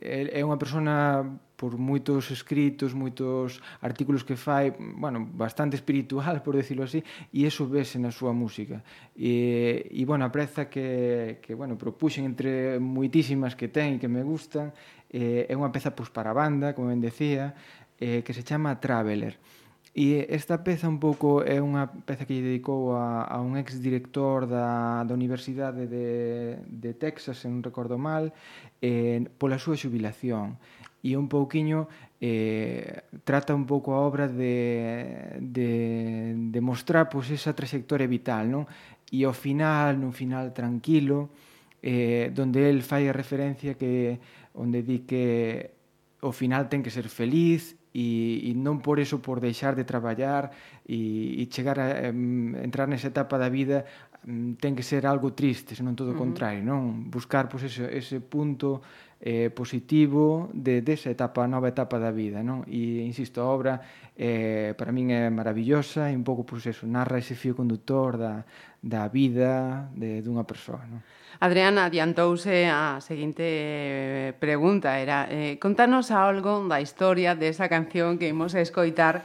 é, 0.01 0.34
é 0.34 0.41
unha 0.41 0.57
persona 0.57 1.21
por 1.53 1.78
moitos 1.78 2.34
escritos, 2.34 2.97
moitos 2.97 3.61
artículos 3.82 4.25
que 4.25 4.34
fai, 4.34 4.73
bueno, 4.73 5.21
bastante 5.30 5.78
espiritual, 5.78 6.41
por 6.45 6.57
decirlo 6.57 6.82
así, 6.82 7.05
e 7.30 7.45
eso 7.45 7.69
vese 7.69 8.01
na 8.01 8.09
súa 8.09 8.34
música. 8.34 8.82
E, 9.13 9.86
e 9.93 10.01
bueno, 10.09 10.25
a 10.25 10.34
preza 10.34 10.73
que, 10.73 11.38
que 11.38 11.53
bueno, 11.53 11.78
propuxen 11.78 12.25
entre 12.25 12.82
moitísimas 12.82 13.53
que 13.53 13.69
ten 13.69 13.97
e 13.97 14.01
que 14.01 14.09
me 14.09 14.25
gustan, 14.25 14.73
eh, 15.13 15.45
é 15.45 15.53
unha 15.53 15.69
peza 15.69 15.93
pois, 15.93 16.09
para 16.09 16.34
banda, 16.34 16.73
como 16.73 16.89
ben 16.89 17.03
decía, 17.03 17.53
eh, 17.99 18.23
que 18.23 18.34
se 18.34 18.41
chama 18.41 18.80
Traveler. 18.80 19.38
E 19.98 20.30
esta 20.30 20.62
peza 20.62 20.86
un 20.86 21.02
pouco 21.02 21.41
é 21.41 21.58
unha 21.58 21.89
peza 22.06 22.30
que 22.30 22.38
lle 22.38 22.54
dedicou 22.54 22.93
a, 22.93 23.26
a 23.26 23.41
un 23.41 23.58
ex 23.58 23.82
director 23.82 24.45
da, 24.45 25.02
da 25.02 25.18
Universidade 25.18 25.89
de, 25.89 26.62
de 26.70 26.93
Texas, 26.93 27.41
se 27.41 27.50
non 27.50 27.66
recordo 27.66 27.98
mal, 27.98 28.30
eh, 28.78 29.26
pola 29.41 29.58
súa 29.58 29.74
xubilación. 29.74 30.62
E 31.02 31.18
un 31.18 31.26
pouquiño 31.26 31.89
eh, 32.22 33.10
trata 33.26 33.58
un 33.58 33.66
pouco 33.66 33.98
a 33.98 34.06
obra 34.06 34.30
de, 34.30 35.34
de, 35.41 36.38
de 36.45 36.60
mostrar 36.62 37.10
pois, 37.10 37.34
esa 37.34 37.58
trayectoria 37.58 38.06
vital, 38.06 38.54
non? 38.54 38.70
E 39.10 39.26
ao 39.26 39.34
final, 39.34 39.98
nun 39.98 40.14
final 40.14 40.54
tranquilo, 40.54 41.34
eh, 41.82 42.30
donde 42.38 42.70
el 42.70 42.86
fai 42.86 43.10
a 43.10 43.18
referencia 43.18 43.74
que 43.74 44.22
onde 44.54 44.86
di 44.86 45.10
que 45.10 45.74
o 46.22 46.30
final 46.30 46.70
ten 46.70 46.86
que 46.86 46.93
ser 46.93 47.10
feliz 47.10 47.74
e, 47.93 48.49
e 48.49 48.51
non 48.53 48.79
por 48.83 48.99
eso 48.99 49.19
por 49.19 49.39
deixar 49.39 49.75
de 49.75 49.83
traballar 49.83 50.51
e, 50.88 51.41
e 51.41 51.43
chegar 51.51 51.79
a 51.79 52.09
em, 52.09 52.55
entrar 52.63 52.88
nesa 52.88 53.07
etapa 53.07 53.38
da 53.38 53.49
vida 53.49 53.85
Mm, 54.28 54.59
ten 54.59 54.75
que 54.75 54.84
ser 54.84 55.07
algo 55.07 55.32
triste, 55.32 55.71
senón 55.71 55.95
todo 55.95 56.11
o 56.11 56.19
contrario, 56.19 56.59
non? 56.59 57.07
Buscar 57.07 57.47
pois, 57.47 57.63
ese, 57.63 57.88
ese 57.95 58.19
punto 58.19 58.84
eh, 59.23 59.47
positivo 59.55 60.51
de, 60.51 60.84
desa 60.84 61.07
etapa, 61.07 61.47
nova 61.47 61.71
etapa 61.71 61.95
da 61.95 62.11
vida, 62.11 62.43
non? 62.43 62.67
E, 62.67 63.07
insisto, 63.07 63.39
a 63.39 63.47
obra 63.47 63.80
eh, 64.19 64.75
para 64.75 64.91
min 64.91 65.15
é 65.15 65.32
maravillosa 65.32 66.11
e 66.11 66.13
un 66.19 66.28
pouco, 66.28 66.43
pois, 66.43 66.67
eso, 66.67 66.84
narra 66.84 67.23
ese 67.23 67.39
fío 67.39 67.55
conductor 67.55 68.19
da, 68.19 68.43
da 68.84 69.07
vida 69.07 69.88
de, 69.95 70.19
dunha 70.19 70.43
persoa, 70.43 70.84
non? 70.84 70.99
Adriana, 71.39 71.88
adiantouse 71.88 72.67
a 72.67 72.99
seguinte 72.99 73.47
eh, 73.47 74.36
pregunta, 74.36 74.99
era 74.99 75.32
eh, 75.32 75.55
contanos 75.55 76.11
algo 76.11 76.67
da 76.67 76.84
historia 76.84 77.32
desa 77.32 77.71
canción 77.71 78.19
que 78.19 78.28
imos 78.28 78.59
a 78.59 78.59
escoitar 78.59 79.23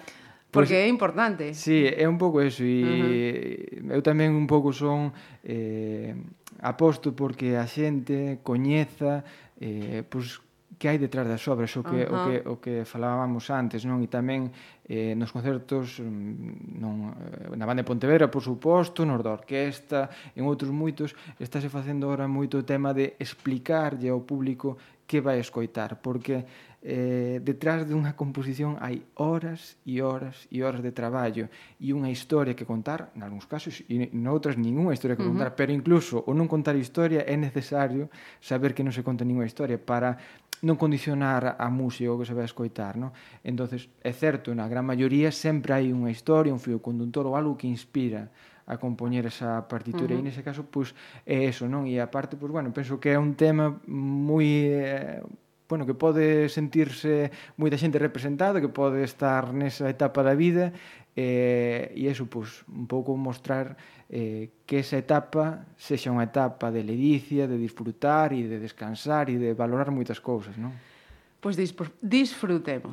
Porque 0.53 0.77
pues, 0.77 0.85
é 0.85 0.89
importante. 0.89 1.55
Sí, 1.55 1.89
é 1.89 2.05
un 2.05 2.21
pouco 2.21 2.45
eso 2.45 2.61
e 2.61 2.85
uh 2.85 3.89
-huh. 3.89 3.97
eu 3.97 4.03
tamén 4.05 4.37
un 4.37 4.45
pouco 4.45 4.69
son 4.77 5.11
eh 5.41 6.13
aposto 6.61 7.17
porque 7.17 7.57
a 7.57 7.65
xente 7.65 8.45
coñeza 8.45 9.25
eh 9.57 10.05
pois 10.05 10.45
que 10.83 10.91
hai 10.91 10.99
detrás 10.99 11.31
das 11.31 11.47
obras, 11.47 11.71
o 11.79 11.83
que, 11.87 12.05
uh 12.05 12.11
-huh. 12.11 12.13
o 12.13 12.19
que, 12.27 12.37
o 12.43 12.55
que 12.59 12.75
falábamos 12.85 13.49
antes, 13.55 13.87
non? 13.87 14.03
E 14.03 14.11
tamén 14.11 14.51
eh, 14.91 15.15
nos 15.15 15.31
concertos 15.31 16.03
mm, 16.03 16.75
non, 16.83 17.15
eh, 17.15 17.55
na 17.55 17.63
banda 17.63 17.81
de 17.81 17.89
Pontevedra, 17.89 18.27
por 18.27 18.43
suposto, 18.43 19.07
nos 19.07 19.23
da 19.23 19.31
orquesta, 19.31 20.11
en 20.35 20.43
outros 20.43 20.75
moitos, 20.75 21.15
estáse 21.39 21.71
facendo 21.71 22.11
agora 22.11 22.27
moito 22.27 22.59
o 22.59 22.67
tema 22.67 22.91
de 22.91 23.15
explicarlle 23.23 24.11
ao 24.11 24.27
público 24.27 24.75
que 25.07 25.23
vai 25.23 25.39
escoitar, 25.39 26.03
porque 26.03 26.43
eh, 26.83 27.39
detrás 27.39 27.87
dunha 27.87 28.19
composición 28.19 28.75
hai 28.83 29.07
horas 29.15 29.79
e 29.87 30.03
horas 30.03 30.51
e 30.51 30.67
horas 30.67 30.83
de 30.83 30.91
traballo 30.91 31.47
e 31.79 31.95
unha 31.95 32.11
historia 32.11 32.59
que 32.59 32.67
contar, 32.67 33.15
en 33.15 33.23
algúns 33.23 33.47
casos, 33.47 33.87
e 33.87 34.11
noutras 34.11 34.59
ninguna 34.59 34.91
historia 34.91 35.15
que 35.15 35.23
contar, 35.23 35.49
uh 35.49 35.55
-huh. 35.55 35.61
pero 35.63 35.71
incluso 35.71 36.27
o 36.27 36.35
non 36.35 36.51
contar 36.51 36.75
historia 36.75 37.23
é 37.23 37.39
necesario 37.39 38.11
saber 38.43 38.75
que 38.75 38.83
non 38.83 38.91
se 38.91 39.07
conta 39.07 39.23
ninguna 39.23 39.47
historia 39.47 39.79
para 39.79 40.19
non 40.63 40.75
condicionar 40.79 41.55
a 41.59 41.69
música 41.71 42.11
o 42.11 42.19
que 42.19 42.27
se 42.27 42.35
vai 42.35 42.47
escoitar, 42.47 42.99
non? 42.99 43.15
Entonces, 43.43 43.87
é 44.03 44.15
certo, 44.15 44.51
na 44.55 44.67
gran 44.67 44.87
maioría 44.87 45.31
sempre 45.31 45.75
hai 45.75 45.95
unha 45.95 46.11
historia, 46.11 46.55
un 46.55 46.63
fio 46.63 46.83
conductor 46.83 47.27
ou 47.31 47.39
algo 47.39 47.55
que 47.55 47.71
inspira 47.71 48.31
a 48.67 48.79
compoñer 48.79 49.27
esa 49.27 49.67
partitura 49.67 50.15
uh 50.15 50.19
-huh. 50.19 50.23
e 50.23 50.27
nese 50.31 50.43
caso 50.43 50.63
pois 50.67 50.95
é 51.27 51.47
eso, 51.47 51.67
non? 51.67 51.87
E 51.87 51.99
aparte 51.99 52.39
pois 52.39 52.51
bueno, 52.51 52.71
penso 52.71 52.99
que 53.03 53.11
é 53.11 53.19
un 53.19 53.35
tema 53.35 53.75
moi 53.87 54.47
eh, 54.71 55.23
bueno, 55.73 55.89
que 55.89 55.97
pode 55.97 56.53
sentirse 56.53 57.33
moita 57.57 57.81
xente 57.81 57.97
representada, 57.97 58.61
que 58.61 58.69
pode 58.69 59.01
estar 59.09 59.57
nesa 59.57 59.89
etapa 59.89 60.21
da 60.21 60.37
vida 60.37 60.77
eh, 61.17 61.89
e 61.97 62.13
eso, 62.13 62.29
pois, 62.29 62.61
un 62.69 62.85
pouco 62.85 63.17
mostrar 63.17 63.81
eh, 64.13 64.53
que 64.69 64.85
esa 64.85 65.01
etapa 65.01 65.65
sexa 65.81 66.13
unha 66.13 66.29
etapa 66.29 66.69
de 66.69 66.85
ledicia, 66.85 67.49
de 67.49 67.57
disfrutar 67.57 68.37
e 68.37 68.45
de 68.45 68.61
descansar 68.61 69.33
e 69.33 69.41
de 69.41 69.57
valorar 69.57 69.89
moitas 69.89 70.21
cousas, 70.21 70.61
non? 70.61 70.77
Pois 71.41 71.57
dis, 71.57 71.73
disfrutemos. 72.05 72.93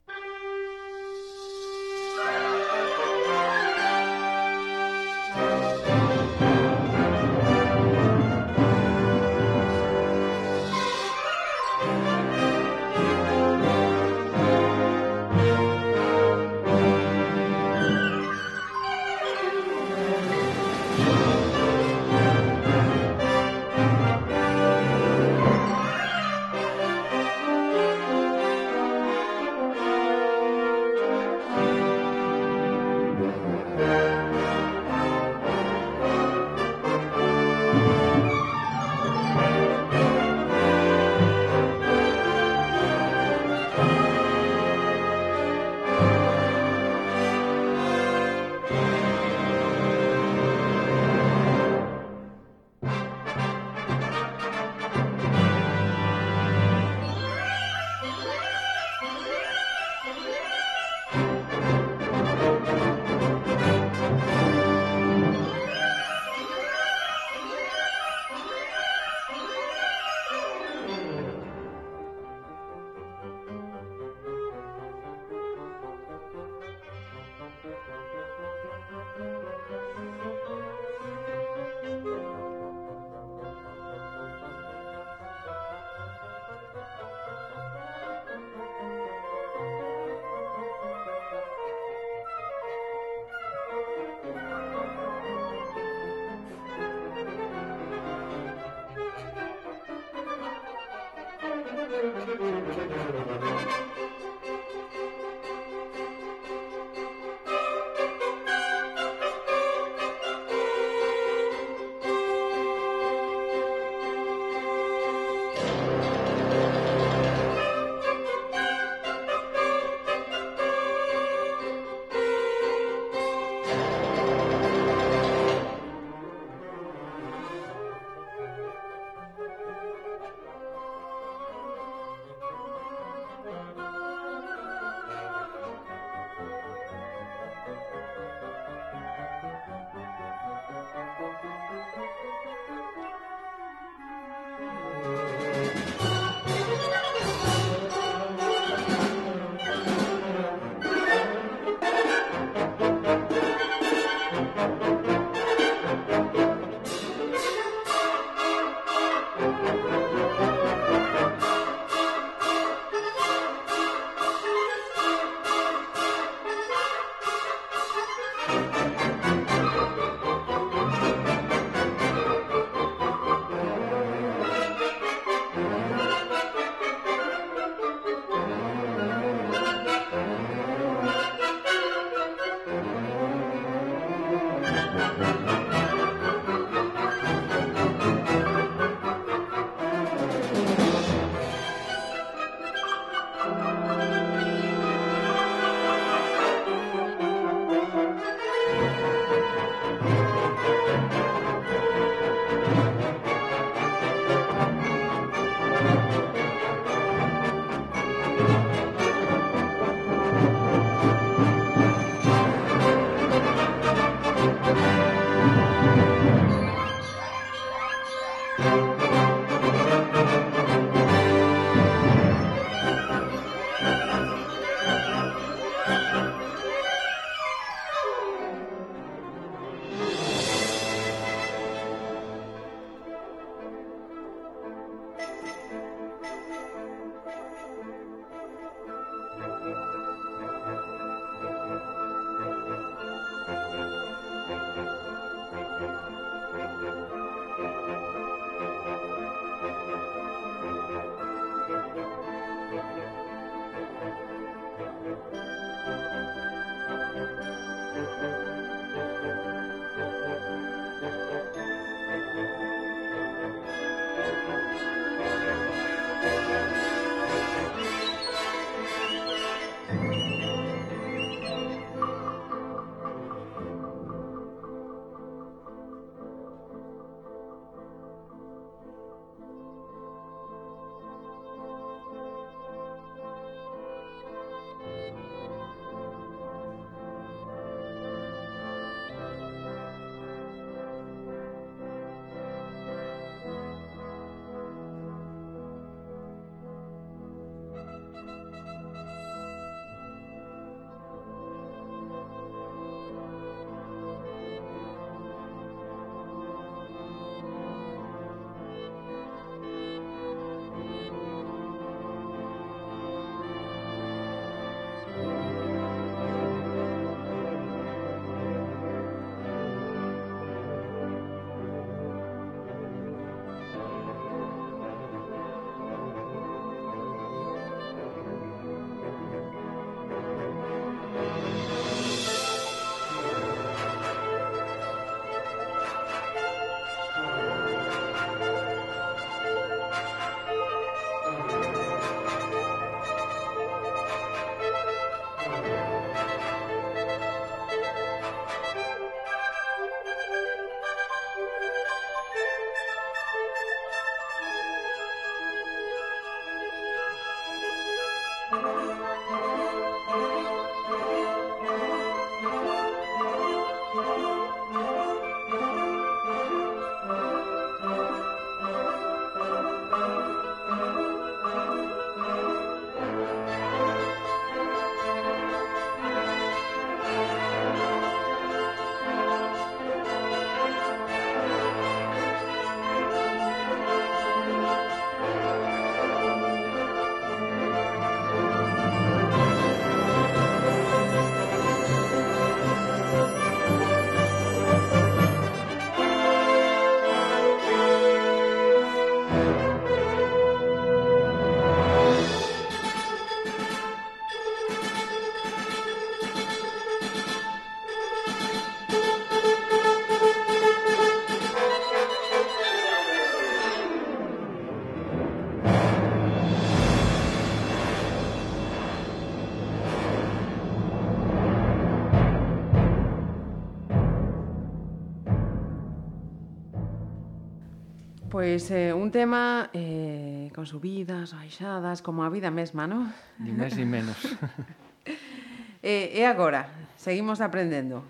Pois 428.60 428.72
eh, 428.72 428.92
un 428.92 429.08
tema 429.08 429.70
eh, 429.72 430.52
con 430.52 430.68
subidas, 430.68 431.32
baixadas, 431.32 432.04
como 432.04 432.28
a 432.28 432.30
vida 432.30 432.52
mesma, 432.52 432.92
non? 432.92 433.08
Ni 433.40 433.56
máis 433.56 433.72
ni 433.80 433.88
menos. 433.88 434.20
e, 435.80 436.12
eh, 436.12 436.20
e 436.20 436.28
agora? 436.28 436.68
Seguimos 437.00 437.40
aprendendo? 437.40 438.04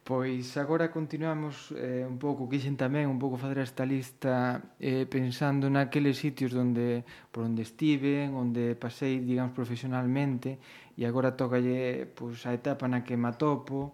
Pois 0.00 0.56
agora 0.56 0.88
continuamos 0.88 1.76
eh, 1.76 2.08
un 2.08 2.16
pouco, 2.16 2.48
quixen 2.48 2.80
tamén 2.80 3.12
un 3.12 3.20
pouco 3.20 3.36
fazer 3.36 3.60
esta 3.60 3.84
lista 3.84 4.64
eh, 4.80 5.04
pensando 5.04 5.68
naqueles 5.68 6.16
sitios 6.16 6.56
onde, 6.56 7.04
por 7.28 7.44
onde 7.44 7.60
estive, 7.60 8.24
onde 8.32 8.80
pasei, 8.80 9.20
digamos, 9.20 9.52
profesionalmente, 9.52 10.56
e 10.96 11.04
agora 11.04 11.36
tocalle 11.36 12.08
pois, 12.08 12.40
a 12.48 12.56
etapa 12.56 12.88
na 12.88 13.04
que 13.04 13.20
me 13.20 13.28
atopo, 13.28 13.92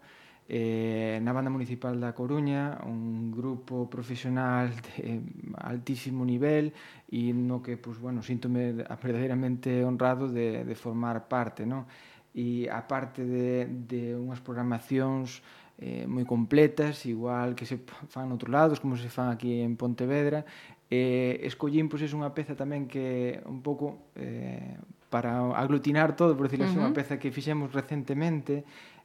eh, 0.49 1.19
na 1.23 1.35
banda 1.35 1.51
municipal 1.51 1.99
da 1.99 2.15
Coruña, 2.15 2.79
un 2.87 3.35
grupo 3.35 3.91
profesional 3.91 4.71
de 4.71 5.19
eh, 5.19 5.21
altísimo 5.59 6.23
nivel 6.23 6.71
e 7.11 7.35
no 7.35 7.59
que, 7.63 7.75
pues, 7.75 7.99
bueno, 7.99 8.23
síntome 8.23 8.73
verdadeiramente 9.03 9.83
honrado 9.83 10.31
de, 10.31 10.63
de 10.63 10.75
formar 10.79 11.27
parte, 11.27 11.67
non? 11.67 11.91
E 12.37 12.71
a 12.71 12.85
parte 12.85 13.25
de, 13.25 13.67
de 13.67 14.15
unhas 14.15 14.39
programacións 14.39 15.43
eh, 15.83 16.07
moi 16.07 16.23
completas, 16.23 17.05
igual 17.11 17.59
que 17.59 17.67
se 17.67 17.83
fan 18.13 18.31
noutros 18.31 18.53
lados, 18.53 18.79
como 18.79 18.95
se 18.95 19.11
fan 19.11 19.35
aquí 19.35 19.61
en 19.61 19.75
Pontevedra, 19.75 20.47
eh, 20.91 21.43
escollín, 21.43 21.91
pois, 21.91 22.07
pues, 22.07 22.15
unha 22.15 22.31
peza 22.31 22.55
tamén 22.55 22.87
que 22.87 23.43
un 23.51 23.67
pouco 23.67 24.15
eh, 24.15 24.79
para 25.11 25.39
aglutinar 25.59 26.15
todo, 26.15 26.39
por 26.39 26.47
decirlo 26.47 26.67
uh 26.67 26.71
-huh. 26.71 26.79
así, 26.79 26.87
unha 26.87 26.95
peza 26.95 27.19
que 27.19 27.35
fixemos 27.35 27.75
recentemente, 27.75 28.63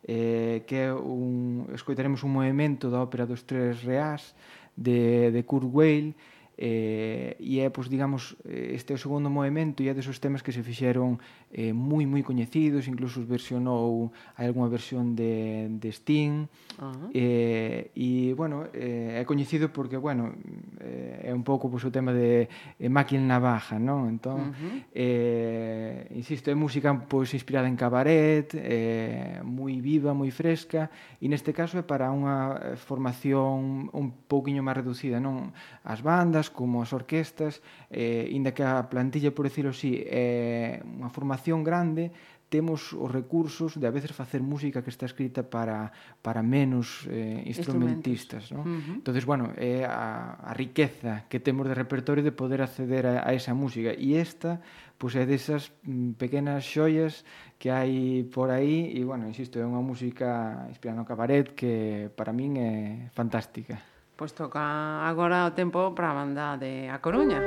eh, 0.08 0.64
que 0.66 0.88
é 0.88 0.94
un, 0.94 1.70
escoitaremos 1.74 2.24
un 2.24 2.34
movimento 2.34 2.90
da 2.90 3.02
ópera 3.02 3.30
dos 3.30 3.46
Tres 3.46 3.84
Reás 3.86 4.34
de, 4.76 5.30
de 5.30 5.42
Kurt 5.44 5.70
Weill 5.70 6.16
eh, 6.58 7.36
e 7.40 7.60
é, 7.62 7.70
pois, 7.70 7.90
digamos, 7.90 8.38
este 8.46 8.94
é 8.94 8.96
o 8.96 9.02
segundo 9.02 9.30
movimento 9.30 9.82
e 9.82 9.90
é 9.90 9.94
desos 9.94 10.22
temas 10.22 10.46
que 10.46 10.54
se 10.54 10.62
fixeron 10.62 11.18
eh, 11.54 11.76
moi 11.76 12.08
moi 12.08 12.24
coñecidos, 12.24 12.88
incluso 12.88 13.20
versionou 13.28 14.16
hai 14.40 14.48
algunha 14.48 14.72
versión 14.72 15.16
de, 15.20 15.68
de 15.68 15.90
Sting. 15.92 16.48
uh 16.80 16.88
-huh. 16.88 17.10
eh, 17.14 17.92
e 17.92 18.32
bueno, 18.34 18.72
eh, 18.72 19.20
é 19.20 19.24
coñecido 19.28 19.68
porque 19.68 20.00
bueno, 20.00 20.32
eh, 20.80 21.28
é 21.28 21.32
un 21.36 21.44
pouco 21.44 21.68
pois, 21.68 21.84
o 21.84 21.92
tema 21.92 22.16
de 22.16 22.48
eh, 22.80 22.90
máquina 22.90 23.36
navaja 23.36 23.76
non? 23.76 24.08
entón, 24.08 24.40
uh 24.40 24.56
-huh. 24.56 24.76
eh, 24.96 26.08
insisto, 26.16 26.48
é 26.48 26.56
música 26.56 26.96
pois, 26.96 27.36
inspirada 27.36 27.68
en 27.68 27.76
cabaret 27.76 28.56
eh, 28.56 29.44
moi 29.44 29.76
viva, 29.84 30.16
moi 30.16 30.32
fresca 30.32 30.88
e 31.20 31.28
neste 31.28 31.52
caso 31.52 31.76
é 31.76 31.84
para 31.84 32.08
unha 32.16 32.80
formación 32.80 33.92
un 33.92 34.08
pouquiño 34.32 34.64
máis 34.64 34.80
reducida 34.80 35.20
non 35.20 35.52
as 35.84 36.00
bandas 36.00 36.48
como 36.48 36.80
as 36.80 36.96
orquestas 36.96 37.60
eh, 37.92 38.32
inda 38.32 38.56
que 38.56 38.64
a 38.64 38.88
plantilla, 38.88 39.36
por 39.36 39.52
decirlo 39.52 39.76
así 39.76 40.00
é 40.08 40.80
unha 40.88 41.12
formación 41.12 41.41
formación 41.42 41.64
grande 41.64 42.12
temos 42.52 42.92
os 42.92 43.08
recursos 43.08 43.80
de 43.80 43.88
a 43.88 43.96
veces 43.96 44.12
facer 44.12 44.44
música 44.44 44.84
que 44.84 44.92
está 44.92 45.08
escrita 45.08 45.48
para 45.48 45.96
para 46.20 46.44
menos 46.44 47.08
eh, 47.08 47.42
instrumentistas, 47.48 48.52
¿no? 48.52 48.62
Uh 48.62 48.68
-huh. 48.68 48.96
Entonces, 49.00 49.24
bueno, 49.24 49.56
é 49.56 49.82
eh, 49.82 49.86
a, 49.88 50.36
a 50.36 50.54
riqueza 50.54 51.24
que 51.32 51.40
temos 51.40 51.64
de 51.64 51.74
repertorio 51.74 52.20
de 52.20 52.36
poder 52.36 52.60
acceder 52.62 53.08
a, 53.08 53.24
a 53.24 53.32
esa 53.32 53.56
música 53.56 53.96
e 53.96 54.20
esta 54.20 54.60
pois 55.00 55.16
pues, 55.16 55.24
é 55.24 55.26
desas 55.26 55.72
mm, 55.88 56.20
pequenas 56.20 56.68
xoias 56.68 57.24
que 57.56 57.72
hai 57.72 58.28
por 58.28 58.52
aí 58.52 58.92
e 58.94 59.02
bueno, 59.08 59.32
insisto, 59.32 59.56
é 59.56 59.64
unha 59.64 59.80
música 59.80 60.68
inspirada 60.68 61.00
no 61.00 61.08
cabaret 61.08 61.56
que 61.56 62.12
para 62.20 62.36
min 62.36 62.60
é 62.60 62.74
fantástica. 63.16 63.80
Pois 64.20 64.36
toca 64.36 64.60
agora 65.08 65.48
o 65.48 65.56
tempo 65.56 65.96
para 65.96 66.12
a 66.12 66.16
banda 66.20 66.60
de 66.60 66.92
A 66.92 67.00
Coruña. 67.00 67.40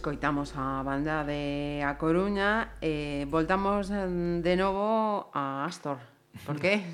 escoitamos 0.00 0.56
a 0.56 0.80
banda 0.82 1.28
de 1.28 1.84
A 1.84 2.00
Coruña 2.00 2.72
e 2.80 3.28
voltamos 3.28 3.92
mm, 3.92 4.40
de 4.40 4.56
novo 4.56 5.28
a 5.36 5.68
Astor. 5.68 6.00
Por 6.48 6.56
qué? 6.56 6.80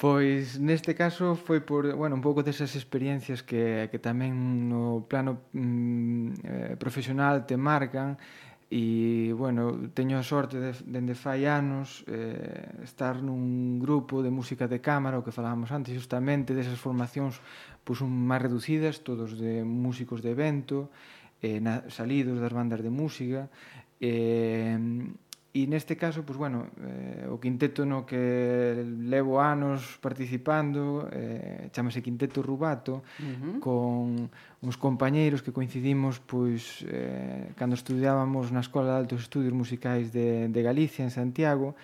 Pois 0.00 0.56
neste 0.56 0.96
caso 0.96 1.36
foi 1.36 1.60
por, 1.60 1.84
bueno, 1.92 2.16
un 2.16 2.24
pouco 2.24 2.40
desas 2.40 2.72
experiencias 2.72 3.44
que, 3.44 3.92
que 3.92 4.00
tamén 4.00 4.32
no 4.64 5.04
plano 5.04 5.44
mm, 5.52 6.40
eh, 6.40 6.74
profesional 6.80 7.44
te 7.44 7.60
marcan 7.60 8.16
e, 8.72 9.34
bueno, 9.36 9.90
teño 9.92 10.16
a 10.16 10.24
sorte 10.24 10.56
de, 10.56 10.72
dende 10.86 11.18
fai 11.18 11.44
anos 11.44 12.06
eh, 12.06 12.86
estar 12.86 13.20
nun 13.20 13.82
grupo 13.82 14.22
de 14.24 14.30
música 14.30 14.70
de 14.70 14.80
cámara, 14.80 15.18
o 15.18 15.26
que 15.26 15.34
falábamos 15.36 15.74
antes, 15.74 15.92
justamente 15.92 16.54
desas 16.56 16.78
formacións 16.78 17.42
pois, 17.84 18.00
un 18.00 18.14
máis 18.14 18.40
reducidas, 18.46 19.02
todos 19.04 19.36
de 19.36 19.66
músicos 19.66 20.22
de 20.22 20.32
evento, 20.32 20.88
eh, 21.42 21.60
na, 21.60 21.88
salidos 21.88 22.38
das 22.38 22.52
bandas 22.52 22.80
de 22.84 22.90
música 22.90 23.50
eh, 24.00 24.76
e 25.50 25.66
neste 25.66 25.98
caso, 25.98 26.22
pois, 26.22 26.38
bueno, 26.38 26.70
eh, 26.78 27.26
o 27.26 27.42
quinteto 27.42 27.82
no 27.82 28.06
que 28.06 28.86
levo 29.02 29.42
anos 29.42 29.98
participando 29.98 31.10
eh, 31.10 31.66
chamase 31.74 32.06
Quinteto 32.06 32.38
Rubato 32.38 33.02
uh 33.02 33.26
-huh. 33.26 33.58
con 33.58 34.30
uns 34.62 34.76
compañeiros 34.78 35.42
que 35.42 35.50
coincidimos 35.50 36.22
pois 36.22 36.86
eh, 36.86 37.50
cando 37.58 37.74
estudiábamos 37.74 38.54
na 38.54 38.62
Escola 38.62 38.94
de 38.94 38.98
Altos 39.02 39.26
Estudios 39.26 39.50
Musicais 39.50 40.14
de, 40.14 40.46
de 40.46 40.60
Galicia, 40.62 41.02
en 41.02 41.10
Santiago 41.10 41.74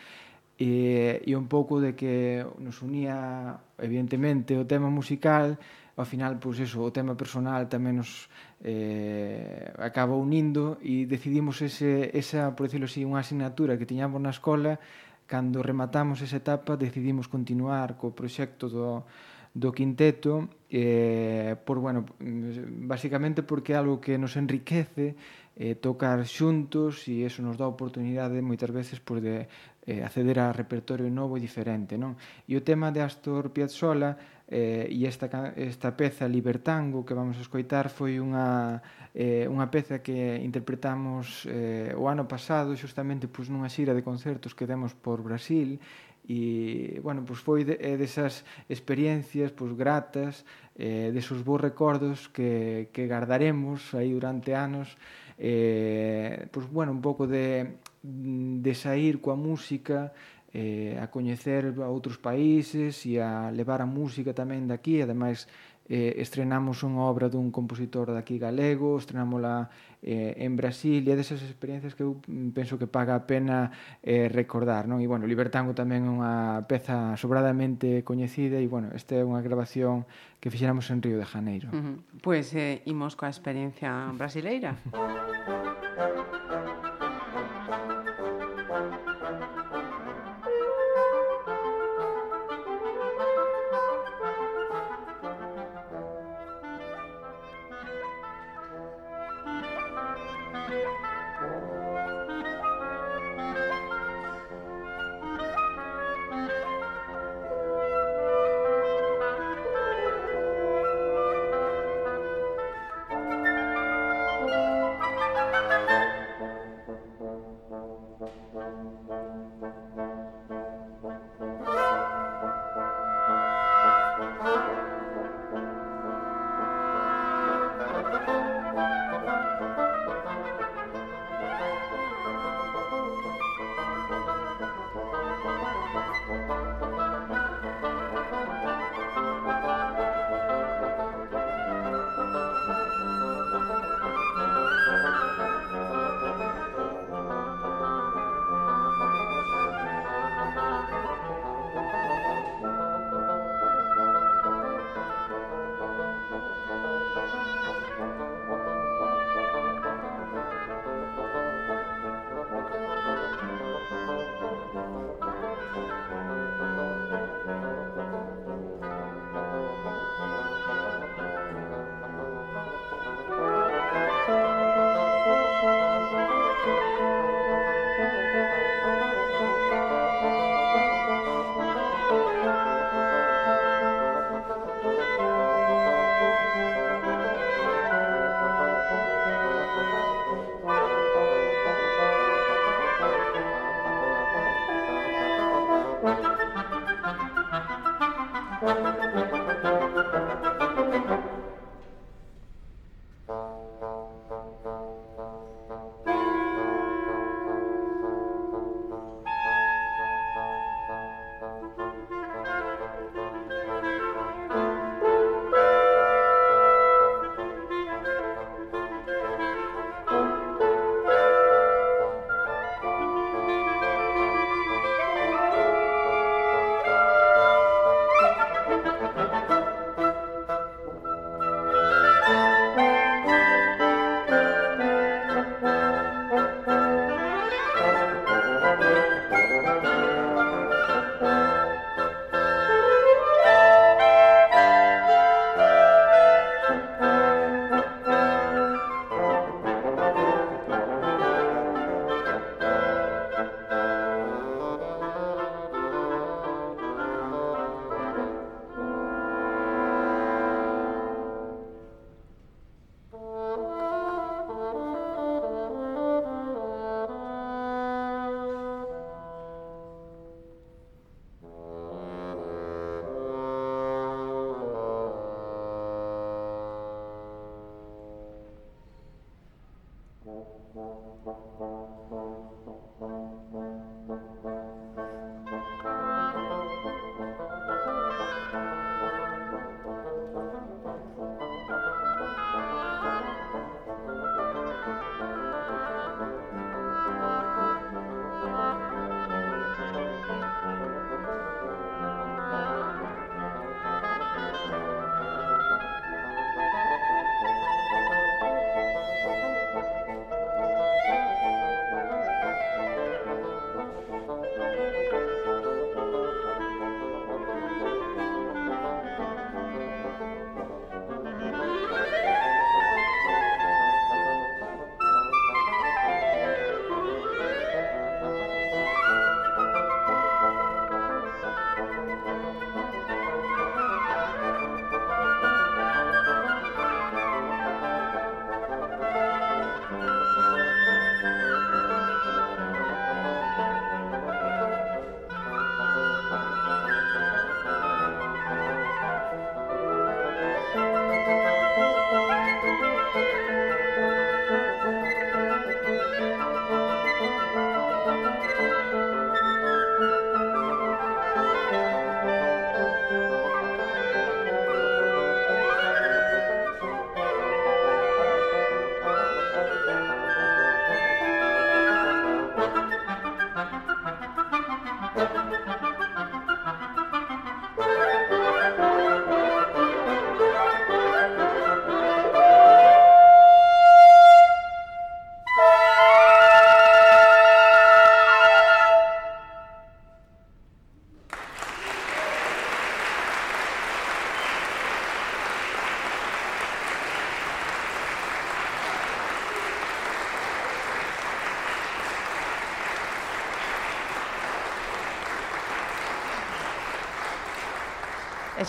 e, 0.55 1.27
e 1.27 1.35
un 1.35 1.51
pouco 1.51 1.83
de 1.83 1.99
que 1.99 2.47
nos 2.63 2.87
unía 2.87 3.59
evidentemente 3.83 4.55
o 4.55 4.63
tema 4.63 4.95
musical 4.95 5.59
ao 5.97 6.05
final, 6.05 6.37
pois 6.37 6.61
eso, 6.61 6.85
o 6.85 6.93
tema 6.93 7.17
personal 7.17 7.73
tamén 7.73 8.05
nos 8.05 8.29
eh, 8.61 9.73
acaba 9.81 10.13
unindo 10.13 10.77
e 10.85 11.09
decidimos 11.09 11.65
ese, 11.65 12.13
esa, 12.13 12.53
por 12.53 12.69
decirlo 12.69 12.85
así, 12.85 13.01
unha 13.01 13.25
asignatura 13.25 13.81
que 13.81 13.89
tiñamos 13.89 14.21
na 14.21 14.29
escola 14.29 14.77
cando 15.25 15.65
rematamos 15.65 16.21
esa 16.21 16.37
etapa 16.39 16.77
decidimos 16.77 17.33
continuar 17.33 17.97
co 17.97 18.13
proxecto 18.13 18.69
do, 18.69 19.09
do 19.57 19.73
quinteto 19.73 20.53
eh, 20.69 21.57
por, 21.65 21.81
bueno, 21.81 22.05
basicamente 22.21 23.41
porque 23.41 23.73
é 23.73 23.81
algo 23.81 23.97
que 23.97 24.21
nos 24.21 24.37
enriquece 24.37 25.17
eh, 25.57 25.75
tocar 25.81 26.21
xuntos 26.29 27.09
e 27.09 27.25
eso 27.25 27.41
nos 27.41 27.57
dá 27.57 27.65
oportunidade 27.65 28.37
moitas 28.45 28.69
veces 28.69 29.01
pois, 29.01 29.25
de 29.25 29.49
eh, 29.89 30.05
acceder 30.05 30.45
a 30.45 30.53
repertorio 30.53 31.09
novo 31.09 31.41
e 31.41 31.43
diferente 31.43 31.97
non? 31.97 32.21
e 32.45 32.53
o 32.53 32.61
tema 32.61 32.93
de 32.93 33.01
Astor 33.01 33.49
Piazzolla 33.49 34.36
eh, 34.49 34.87
e 34.91 35.07
esta, 35.07 35.27
esta 35.57 35.97
peza 35.97 36.29
Libertango 36.29 37.05
que 37.05 37.15
vamos 37.15 37.37
a 37.39 37.43
escoitar 37.43 37.91
foi 37.91 38.23
unha, 38.23 38.79
eh, 39.11 39.51
unha 39.51 39.67
peza 39.75 39.99
que 39.99 40.39
interpretamos 40.39 41.43
eh, 41.51 41.91
o 41.99 42.07
ano 42.07 42.31
pasado 42.31 42.79
xustamente 42.79 43.27
pois, 43.27 43.51
nunha 43.51 43.67
xira 43.67 43.91
de 43.91 44.07
concertos 44.07 44.55
que 44.55 44.69
demos 44.71 44.95
por 44.95 45.19
Brasil 45.27 45.83
e 46.27 46.99
bueno, 47.03 47.23
pois 47.27 47.39
foi 47.43 47.63
de, 47.67 47.79
desas 47.99 48.47
experiencias 48.71 49.51
pois 49.51 49.75
gratas, 49.75 50.47
eh 50.79 51.11
desos 51.11 51.43
bons 51.43 51.63
recordos 51.63 52.31
que 52.31 52.91
que 52.95 53.11
gardaremos 53.11 53.95
aí 53.99 54.15
durante 54.15 54.55
anos 54.55 54.95
eh 55.39 56.47
pois 56.55 56.67
bueno, 56.71 56.95
un 56.95 57.03
pouco 57.03 57.27
de 57.27 57.79
de 58.07 58.73
sair 58.75 59.19
coa 59.19 59.35
música 59.35 60.15
eh, 60.57 60.97
a 60.97 61.13
coñecer 61.13 61.77
a 61.85 61.89
outros 61.93 62.17
países 62.17 63.05
e 63.05 63.21
a 63.21 63.53
levar 63.53 63.85
a 63.85 63.89
música 63.89 64.33
tamén 64.33 64.65
daqui, 64.65 65.05
ademais 65.05 65.45
eh, 65.85 66.17
estrenamos 66.19 66.83
unha 66.83 67.05
obra 67.05 67.29
dun 67.29 67.53
compositor 67.53 68.11
daqui 68.11 68.41
galego, 68.41 68.97
estrenámola 68.97 69.69
eh, 70.01 70.33
en 70.41 70.57
Brasil, 70.57 71.05
e 71.05 71.13
é 71.13 71.15
desas 71.15 71.45
experiencias 71.45 71.93
que 71.93 72.03
eu 72.03 72.17
penso 72.57 72.81
que 72.81 72.89
paga 72.89 73.15
a 73.15 73.23
pena 73.29 73.71
eh, 74.01 74.33
recordar, 74.33 74.89
non? 74.89 75.05
E, 75.05 75.07
bueno, 75.07 75.29
Libertango 75.29 75.77
tamén 75.77 76.09
é 76.09 76.11
unha 76.11 76.35
peza 76.65 77.15
sobradamente 77.21 78.01
coñecida 78.03 78.57
e, 78.57 78.67
bueno, 78.67 78.91
esta 78.97 79.15
é 79.15 79.23
unha 79.23 79.45
grabación 79.45 80.09
que 80.41 80.49
fixéramos 80.49 80.89
en 80.89 81.05
Río 81.05 81.21
de 81.21 81.29
Janeiro. 81.29 81.69
Uh 81.69 81.77
-huh. 81.77 81.97
Pois, 82.25 82.51
pues, 82.51 82.57
eh, 82.57 82.81
imos 82.89 83.13
coa 83.13 83.29
experiencia 83.29 83.93
brasileira. 84.17 84.81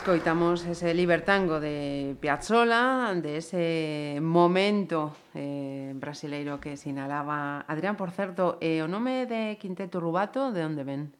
Escoitamos 0.07 0.65
ese 0.65 0.93
libertango 0.93 1.59
de 1.59 2.15
Piazzola, 2.21 3.11
de 3.21 3.43
ese 3.43 4.19
momento 4.21 5.11
eh, 5.35 5.91
brasileiro 5.99 6.61
que 6.61 6.77
sinalaba 6.77 7.65
Adrián, 7.67 7.97
por 7.97 8.11
certo, 8.11 8.55
eh, 8.63 8.79
o 8.79 8.87
nome 8.87 9.27
de 9.27 9.59
Quinteto 9.59 9.99
Rubato, 9.99 10.55
de 10.55 10.63
onde 10.63 10.87
ven? 10.87 11.11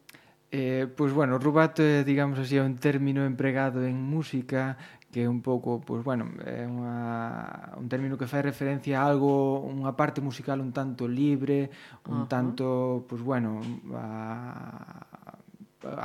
Eh, 0.48 0.88
pois 0.88 1.12
pues 1.12 1.12
bueno, 1.12 1.36
rubato 1.36 1.84
é, 1.84 2.00
digamos 2.00 2.40
así, 2.40 2.56
un 2.56 2.80
término 2.80 3.28
empregado 3.28 3.84
en 3.84 4.00
música 4.00 4.80
que 5.12 5.24
é 5.24 5.28
un 5.28 5.40
pouco, 5.40 5.80
pois 5.80 6.04
bueno, 6.04 6.28
é 6.44 6.68
unha, 6.68 7.76
un 7.80 7.88
término 7.88 8.20
que 8.20 8.28
fai 8.28 8.44
referencia 8.44 9.00
a 9.00 9.08
algo, 9.08 9.64
unha 9.64 9.96
parte 9.96 10.20
musical 10.20 10.60
un 10.60 10.72
tanto 10.72 11.08
libre, 11.08 11.72
un 12.04 12.12
uh 12.12 12.20
-huh. 12.24 12.28
tanto, 12.28 12.64
pois 13.08 13.24
bueno, 13.24 13.60
a, 13.96 14.27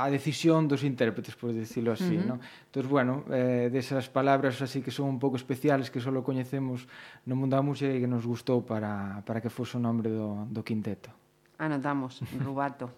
a 0.04 0.12
decisión 0.12 0.68
dos 0.68 0.84
intérpretes, 0.84 1.32
por 1.32 1.56
decirlo 1.56 1.96
así, 1.96 2.16
uh 2.16 2.20
-huh. 2.20 2.28
¿no? 2.28 2.36
Entón, 2.68 2.84
bueno, 2.92 3.24
eh, 3.32 3.72
desas 3.72 4.12
palabras 4.12 4.60
así 4.60 4.84
que 4.84 4.92
son 4.92 5.08
un 5.08 5.18
pouco 5.18 5.40
especiales 5.40 5.88
que 5.88 6.04
só 6.04 6.12
coñecemos 6.20 6.84
no 7.24 7.34
mundo 7.34 7.56
da 7.56 7.64
música 7.64 7.88
e 7.88 7.98
que 8.04 8.10
nos 8.10 8.28
gustou 8.28 8.60
para, 8.60 9.24
para 9.24 9.40
que 9.40 9.48
fose 9.48 9.76
o 9.76 9.80
nome 9.80 10.04
do, 10.04 10.44
do 10.52 10.60
quinteto. 10.60 11.08
Anotamos, 11.56 12.20
Rubato. 12.44 12.92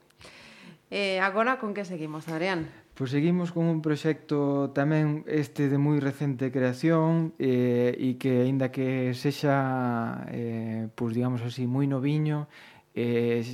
eh, 0.90 1.22
agora, 1.22 1.62
con 1.62 1.70
que 1.70 1.86
seguimos, 1.86 2.26
Adrián? 2.26 2.66
Pois 2.96 3.12
seguimos 3.12 3.52
con 3.52 3.68
un 3.68 3.84
proxecto 3.84 4.72
tamén 4.72 5.20
este 5.28 5.68
de 5.68 5.76
moi 5.76 6.00
recente 6.00 6.48
creación 6.48 7.36
eh, 7.36 7.92
e 7.92 8.16
que, 8.16 8.48
aínda 8.48 8.72
que 8.72 9.12
sexa, 9.12 10.24
eh, 10.32 10.88
pois 10.96 11.12
digamos 11.12 11.44
así, 11.44 11.68
moi 11.68 11.84
noviño, 11.84 12.48
eh, 12.96 13.44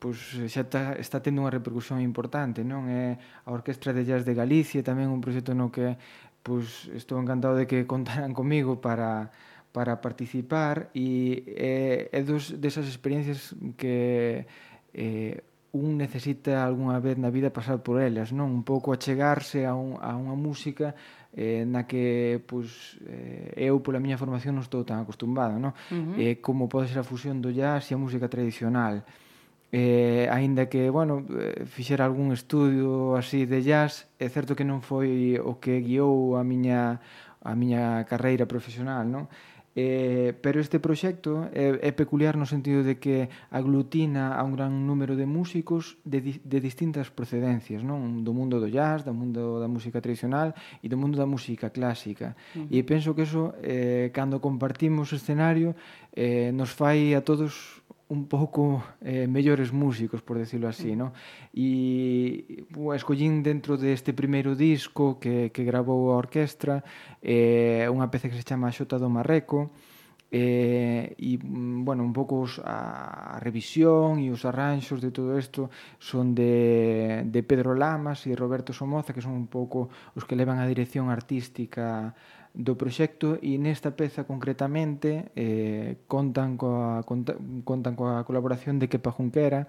pois, 0.00 0.16
xa 0.48 0.64
está, 0.64 0.96
está 0.96 1.20
tendo 1.20 1.44
unha 1.44 1.52
repercusión 1.52 2.00
importante, 2.00 2.64
non? 2.64 2.88
É 2.88 3.20
a 3.44 3.52
Orquestra 3.52 3.92
de 3.92 4.08
Jazz 4.08 4.24
de 4.24 4.32
Galicia, 4.32 4.80
tamén 4.80 5.12
un 5.12 5.20
proxecto 5.20 5.52
no 5.52 5.68
que 5.68 6.00
pois, 6.40 6.88
estou 6.96 7.20
encantado 7.20 7.60
de 7.60 7.68
que 7.68 7.84
contaran 7.84 8.32
comigo 8.32 8.80
para, 8.80 9.28
para 9.76 10.00
participar 10.00 10.88
e 10.96 11.44
eh, 11.44 12.08
é 12.08 12.20
dos, 12.24 12.56
desas 12.56 12.88
experiencias 12.88 13.52
que 13.76 14.48
eh, 14.96 15.44
un 15.76 16.00
necesita 16.00 16.64
algunha 16.64 16.98
vez 16.98 17.20
na 17.20 17.28
vida 17.28 17.52
pasar 17.52 17.84
por 17.84 18.00
elas, 18.00 18.32
non? 18.32 18.48
Un 18.48 18.64
pouco 18.64 18.96
achegarse 18.96 19.68
a, 19.68 19.76
un, 19.76 20.00
a 20.00 20.16
unha 20.16 20.32
música 20.32 20.96
eh, 21.36 21.68
na 21.68 21.84
que 21.84 22.40
pois, 22.48 22.96
eh, 23.04 23.68
eu 23.68 23.84
pola 23.84 24.00
miña 24.00 24.16
formación 24.16 24.56
non 24.56 24.64
estou 24.64 24.82
tan 24.88 25.04
acostumado 25.04 25.60
non? 25.60 25.76
Uh 25.92 26.16
-huh. 26.16 26.16
eh, 26.16 26.34
como 26.40 26.66
pode 26.66 26.88
ser 26.88 26.98
a 27.00 27.06
fusión 27.06 27.44
do 27.44 27.52
jazz 27.52 27.92
e 27.92 27.94
a 27.94 28.00
música 28.00 28.26
tradicional. 28.26 29.04
Eh, 29.74 30.30
aínda 30.30 30.70
que, 30.72 30.88
bueno, 30.88 31.26
eh, 31.28 31.66
fixera 31.66 32.06
algún 32.06 32.32
estudio 32.32 33.18
así 33.18 33.44
de 33.44 33.60
jazz, 33.60 34.08
é 34.16 34.30
certo 34.32 34.56
que 34.56 34.64
non 34.64 34.80
foi 34.80 35.36
o 35.36 35.60
que 35.60 35.84
guiou 35.84 36.40
a 36.40 36.42
miña 36.46 37.02
a 37.46 37.54
miña 37.54 38.02
carreira 38.10 38.46
profesional, 38.46 39.06
non? 39.06 39.30
Eh, 39.76 40.32
pero 40.40 40.56
este 40.56 40.80
proxecto 40.80 41.52
é, 41.52 41.76
é 41.84 41.92
peculiar 41.92 42.40
no 42.40 42.48
sentido 42.48 42.80
de 42.80 42.96
que 42.96 43.28
aglutina 43.52 44.32
a 44.32 44.40
un 44.40 44.56
gran 44.56 44.72
número 44.88 45.20
de 45.20 45.28
músicos 45.28 46.00
de, 46.00 46.40
de 46.40 46.58
distintas 46.64 47.12
procedencias, 47.12 47.84
non 47.84 48.24
do 48.24 48.32
mundo 48.32 48.56
do 48.56 48.72
jazz, 48.72 49.04
do 49.04 49.12
mundo 49.12 49.60
da 49.60 49.68
música 49.68 50.00
tradicional 50.00 50.56
e 50.80 50.88
do 50.88 50.96
mundo 50.96 51.20
da 51.20 51.28
música 51.28 51.68
clásica. 51.68 52.32
Uh 52.56 52.64
-huh. 52.64 52.72
E 52.72 52.88
penso 52.88 53.12
que 53.12 53.28
eso, 53.28 53.52
eh, 53.60 54.08
cando 54.16 54.40
compartimos 54.40 55.12
o 55.12 55.20
escenario, 55.20 55.76
eh, 56.16 56.56
nos 56.56 56.72
fai 56.72 57.12
a 57.12 57.20
todos 57.20 57.84
un 58.08 58.30
pouco 58.30 58.84
eh, 59.02 59.26
mellores 59.26 59.72
músicos, 59.72 60.22
por 60.22 60.38
decirlo 60.38 60.68
así, 60.68 60.94
mm. 60.94 60.98
no? 60.98 61.10
E 61.50 62.66
bueno, 62.70 62.94
escollín 62.94 63.42
dentro 63.42 63.74
deste 63.74 64.14
primeiro 64.14 64.54
disco 64.54 65.18
que, 65.18 65.50
que 65.50 65.66
gravou 65.66 66.14
a 66.14 66.20
orquestra 66.22 66.86
eh, 67.18 67.90
unha 67.90 68.06
peza 68.06 68.30
que 68.30 68.38
se 68.38 68.46
chama 68.46 68.70
Xota 68.70 69.02
do 69.02 69.10
Marreco, 69.10 69.74
eh, 70.30 71.14
e, 71.18 71.38
mm, 71.38 71.82
bueno, 71.82 72.02
un 72.02 72.12
pouco 72.12 72.46
os, 72.46 72.58
a, 72.62 73.34
a 73.34 73.42
revisión 73.42 74.18
e 74.18 74.30
os 74.30 74.42
arranxos 74.46 75.02
de 75.02 75.10
todo 75.10 75.34
isto 75.38 75.70
son 75.98 76.34
de, 76.34 77.22
de 77.26 77.40
Pedro 77.42 77.74
Lamas 77.74 78.26
e 78.26 78.34
Roberto 78.34 78.70
Somoza, 78.70 79.14
que 79.14 79.22
son 79.22 79.34
un 79.34 79.46
pouco 79.46 79.90
os 80.14 80.22
que 80.26 80.38
levan 80.38 80.58
a 80.58 80.66
dirección 80.66 81.10
artística 81.10 82.14
do 82.56 82.72
proxecto 82.80 83.36
e 83.44 83.60
nesta 83.60 83.92
peza 83.92 84.24
concretamente 84.24 85.28
eh, 85.36 86.00
contan, 86.08 86.56
coa, 86.56 87.04
conta, 87.04 87.36
contan 87.68 87.92
coa 87.92 88.24
colaboración 88.24 88.80
de 88.80 88.88
Kepa 88.88 89.12
Junquera 89.12 89.68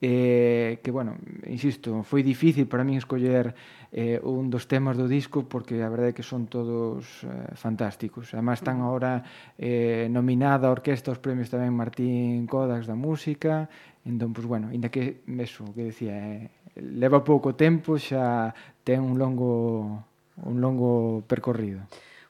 eh, 0.00 0.78
que, 0.82 0.90
bueno, 0.92 1.16
insisto, 1.46 2.04
foi 2.04 2.22
difícil 2.22 2.70
para 2.70 2.86
min 2.86 3.00
escoller 3.00 3.56
eh, 3.90 4.22
un 4.22 4.46
dos 4.46 4.70
temas 4.70 4.94
do 4.94 5.10
disco 5.10 5.48
porque 5.50 5.82
a 5.82 5.90
verdade 5.90 6.14
é 6.14 6.16
que 6.16 6.22
son 6.22 6.46
todos 6.46 7.26
eh, 7.26 7.56
fantásticos. 7.58 8.30
Además, 8.30 8.62
están 8.62 8.78
agora 8.78 9.26
eh, 9.58 10.06
nominada 10.06 10.70
a 10.70 10.74
orquesta 10.74 11.10
aos 11.10 11.18
premios 11.18 11.50
tamén 11.50 11.74
Martín 11.74 12.46
Kodax 12.46 12.86
da 12.86 12.94
música, 12.94 13.66
entón, 14.06 14.30
pues, 14.30 14.46
bueno, 14.46 14.70
inda 14.70 14.86
que, 14.86 15.26
eso, 15.42 15.66
que 15.74 15.90
decía, 15.90 16.14
eh, 16.14 16.52
leva 16.78 17.26
pouco 17.26 17.58
tempo, 17.58 17.98
xa 17.98 18.54
ten 18.86 19.02
un 19.02 19.18
longo 19.18 20.06
un 20.46 20.62
longo 20.62 21.26
percorrido. 21.26 21.82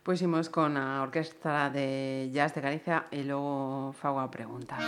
Pois 0.08 0.22
imos 0.22 0.48
con 0.48 0.78
a 0.78 1.02
Orquestra 1.02 1.68
de 1.68 2.30
Jazz 2.32 2.54
de 2.54 2.64
Galicia 2.64 3.12
e 3.12 3.20
logo 3.28 3.92
fago 3.92 4.24
pregunta. 4.32 4.80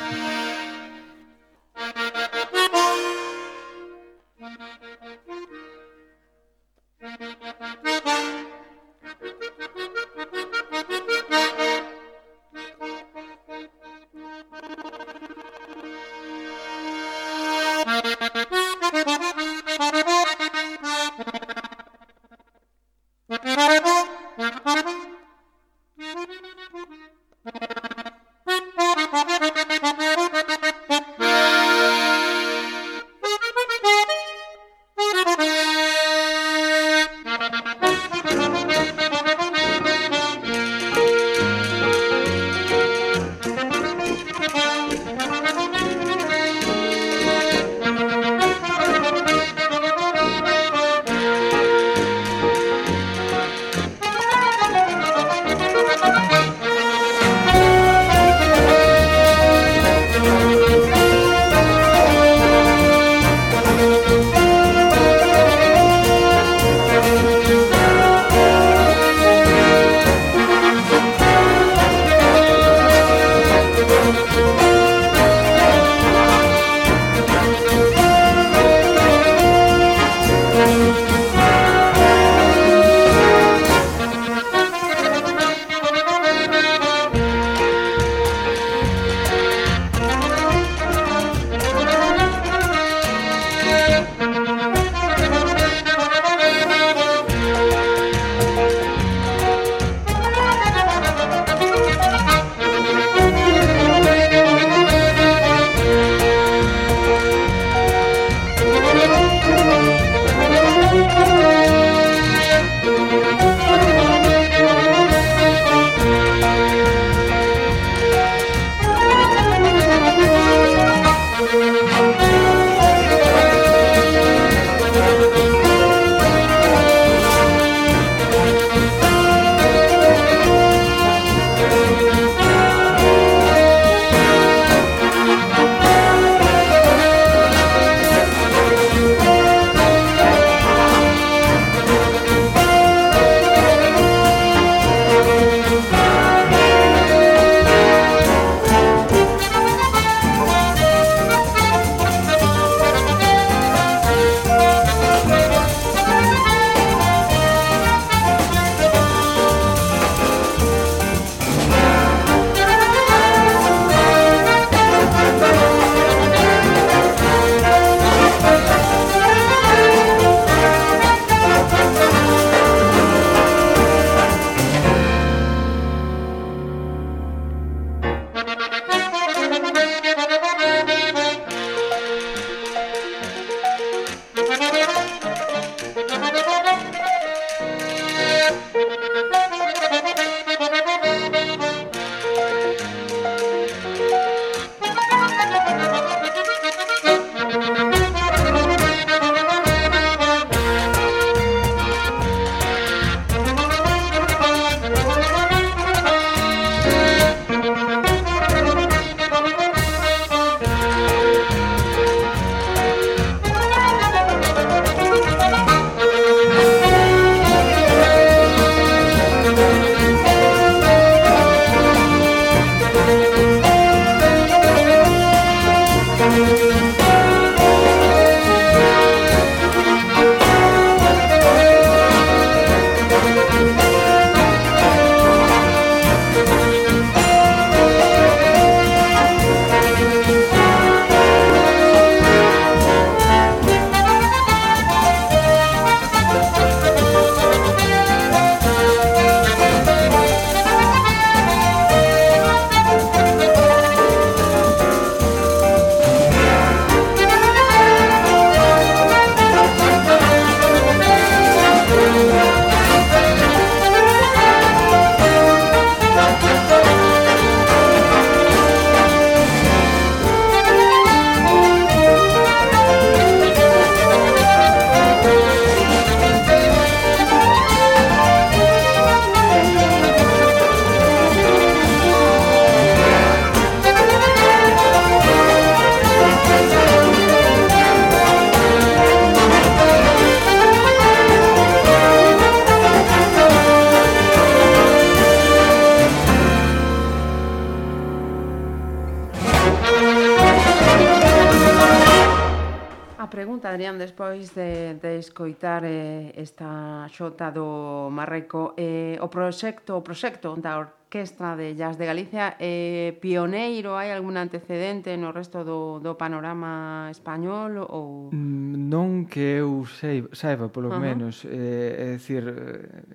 escoitar 305.40 305.84
eh, 305.86 306.32
esta 306.36 307.08
xota 307.08 307.48
do 307.48 308.12
Marreco. 308.12 308.74
Eh, 308.76 309.16
o 309.24 309.28
proxecto, 309.32 309.96
o 309.96 310.04
proxecto 310.04 310.52
da 310.60 310.76
Orquestra 310.76 311.56
de 311.56 311.74
Jazz 311.74 311.96
de 311.96 312.04
Galicia 312.04 312.60
é 312.60 313.08
eh, 313.08 313.18
pioneiro, 313.18 313.96
hai 313.96 314.12
algún 314.12 314.36
antecedente 314.36 315.16
no 315.16 315.32
resto 315.32 315.64
do, 315.64 315.96
do 315.98 316.14
panorama 316.20 317.08
español 317.08 317.88
ou 317.88 318.28
mm, 318.36 318.92
non 318.92 319.24
que 319.24 319.64
eu 319.64 319.88
sei, 319.88 320.28
saiba 320.36 320.68
polo 320.68 320.92
uh 320.92 321.00
-huh. 321.00 321.02
menos, 321.02 321.48
eh, 321.48 322.14
é 322.14 322.20
dicir 322.20 322.44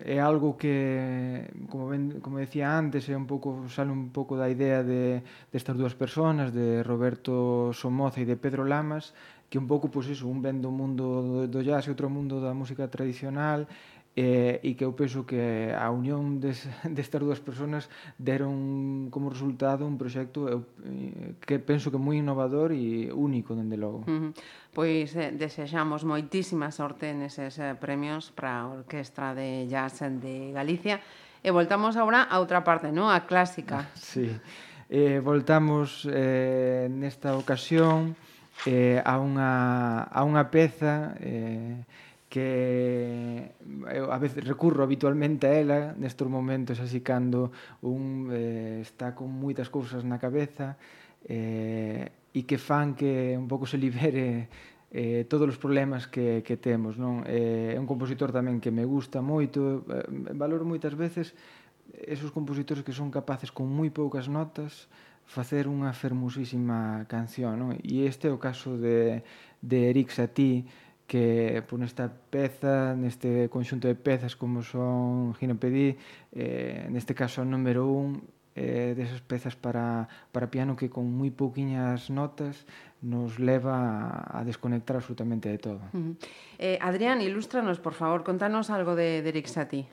eh, 0.01 0.17
é 0.17 0.19
algo 0.19 0.57
que 0.57 1.47
como 1.69 1.93
ben, 1.93 2.19
como 2.25 2.41
decía 2.41 2.73
antes, 2.73 3.05
é 3.07 3.15
un 3.15 3.29
pouco 3.29 3.69
sale 3.69 3.93
un 3.93 4.09
pouco 4.09 4.33
da 4.33 4.49
idea 4.49 4.81
de 4.81 5.21
destas 5.53 5.77
de 5.77 5.85
dúas 5.85 5.93
persoas, 5.93 6.51
de 6.51 6.81
Roberto 6.81 7.69
Somoza 7.71 8.19
e 8.19 8.25
de 8.25 8.35
Pedro 8.35 8.65
Lamas, 8.65 9.13
que 9.49 9.57
un 9.57 9.67
pouco, 9.67 9.87
pois 9.89 10.09
iso, 10.09 10.27
un 10.27 10.41
ben 10.41 10.61
do 10.61 10.71
mundo 10.73 11.47
do 11.47 11.59
jazz 11.61 11.85
e 11.85 11.93
outro 11.93 12.09
mundo 12.09 12.41
da 12.41 12.53
música 12.53 12.89
tradicional, 12.89 13.67
eh, 14.15 14.63
e 14.63 14.79
que 14.79 14.87
eu 14.87 14.95
penso 14.95 15.27
que 15.27 15.75
a 15.75 15.91
unión 15.91 16.39
des, 16.39 16.63
destas 16.87 17.19
dúas 17.19 17.43
personas 17.43 17.91
deron 18.15 19.11
como 19.11 19.27
resultado 19.27 19.83
un 19.83 19.99
proxecto 19.99 20.47
eu, 20.47 20.63
eh, 20.87 21.35
que 21.43 21.59
penso 21.59 21.91
que 21.91 21.99
moi 21.99 22.15
innovador 22.15 22.71
e 22.71 23.11
único, 23.11 23.51
dende 23.53 23.75
logo. 23.75 24.07
Uh 24.07 24.31
-huh. 24.31 24.31
Pois 24.71 25.11
eh, 25.19 25.35
desexamos 25.35 26.07
moitísima 26.07 26.71
sorte 26.71 27.11
neses 27.11 27.59
eh, 27.59 27.75
premios 27.75 28.31
para 28.31 28.63
a 28.63 28.71
Orquestra 28.71 29.35
de 29.35 29.67
Jazz 29.67 29.99
de 30.07 30.55
Galicia 30.55 31.03
e 31.43 31.51
voltamos 31.51 31.99
agora 31.99 32.23
a 32.23 32.39
outra 32.39 32.63
parte, 32.63 32.95
non? 32.95 33.11
A 33.11 33.27
clásica. 33.27 33.91
Sí. 33.99 34.31
Eh, 34.87 35.19
voltamos 35.19 36.07
eh, 36.07 36.87
nesta 36.87 37.35
ocasión 37.35 38.15
eh, 38.63 39.03
a, 39.03 39.19
unha, 39.19 39.51
a 40.07 40.21
unha 40.23 40.47
peza 40.47 41.19
eh, 41.19 41.83
que 42.35 43.51
eu 43.95 44.11
a 44.11 44.17
veces 44.19 44.43
recurro 44.43 44.83
habitualmente 44.83 45.47
a 45.47 45.53
ela 45.55 45.79
nestes 45.95 46.27
momentos 46.27 46.83
así 46.83 46.99
cando 46.99 47.51
un 47.79 48.27
eh, 48.33 48.83
está 48.83 49.15
con 49.15 49.31
moitas 49.31 49.71
cousas 49.71 50.03
na 50.03 50.19
cabeza 50.19 50.75
eh, 51.27 52.11
e 52.35 52.43
que 52.43 52.59
fan 52.59 52.91
que 52.97 53.39
un 53.39 53.47
pouco 53.47 53.63
se 53.63 53.79
libere 53.79 54.51
eh, 54.91 55.23
todos 55.31 55.47
os 55.47 55.55
problemas 55.55 56.11
que, 56.11 56.43
que 56.43 56.59
temos 56.59 56.99
non? 56.99 57.23
Eh, 57.23 57.75
é 57.75 57.79
un 57.79 57.87
compositor 57.87 58.35
tamén 58.35 58.59
que 58.59 58.73
me 58.73 58.83
gusta 58.83 59.23
moito 59.23 59.87
eh, 59.87 60.35
valoro 60.35 60.67
moitas 60.67 60.91
veces 60.97 61.31
esos 62.03 62.35
compositores 62.35 62.83
que 62.83 62.91
son 62.91 63.13
capaces 63.13 63.53
con 63.53 63.69
moi 63.71 63.87
poucas 63.93 64.27
notas 64.27 64.91
facer 65.25 65.67
unha 65.67 65.91
fermosísima 65.91 67.03
canción, 67.09 67.57
non? 67.57 67.73
E 67.81 68.05
este 68.05 68.29
é 68.29 68.31
o 68.31 68.39
caso 68.39 68.77
de, 68.77 69.25
de 69.59 69.89
Eric 69.89 70.13
Satie, 70.13 70.65
que 71.05 71.61
por 71.69 71.77
nesta 71.77 72.09
peza, 72.09 72.97
neste 72.97 73.49
conxunto 73.49 73.85
de 73.85 73.93
pezas 73.93 74.33
como 74.33 74.65
son 74.65 75.37
Ginepedí, 75.37 75.97
eh, 76.33 76.89
neste 76.89 77.13
caso 77.13 77.41
o 77.41 77.45
número 77.45 77.85
un, 77.85 78.25
eh, 78.55 78.93
desas 78.97 79.21
pezas 79.21 79.55
para, 79.55 80.07
para 80.31 80.49
piano 80.49 80.73
que 80.73 80.89
con 80.89 81.05
moi 81.05 81.29
pouquiñas 81.29 82.09
notas 82.09 82.65
nos 83.05 83.37
leva 83.37 84.25
a 84.25 84.41
desconectar 84.41 84.97
absolutamente 84.97 85.51
de 85.51 85.59
todo. 85.61 85.81
Uh 85.93 85.99
-huh. 85.99 86.13
eh, 86.57 86.77
Adrián, 86.81 87.21
ilústranos, 87.21 87.77
por 87.77 87.93
favor, 87.93 88.25
contanos 88.25 88.73
algo 88.73 88.95
de, 88.97 89.21
de 89.21 89.29
Eric 89.29 89.45
Satie. 89.45 89.85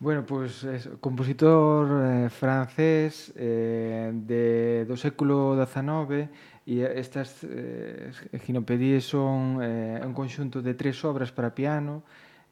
Bueno, 0.00 0.24
pois 0.24 0.64
pues, 0.64 0.88
compositor 0.98 1.84
eh, 2.24 2.30
francés 2.30 3.34
eh, 3.36 4.08
de, 4.14 4.88
do 4.88 4.96
século 4.96 5.52
XIX 5.60 6.24
e 6.64 6.88
estas 6.96 7.44
eh, 7.44 8.08
ginopedías 8.40 9.04
son 9.04 9.60
eh, 9.60 10.00
un 10.00 10.16
conxunto 10.16 10.64
de 10.64 10.72
tres 10.72 11.04
obras 11.04 11.36
para 11.36 11.52
piano 11.52 12.00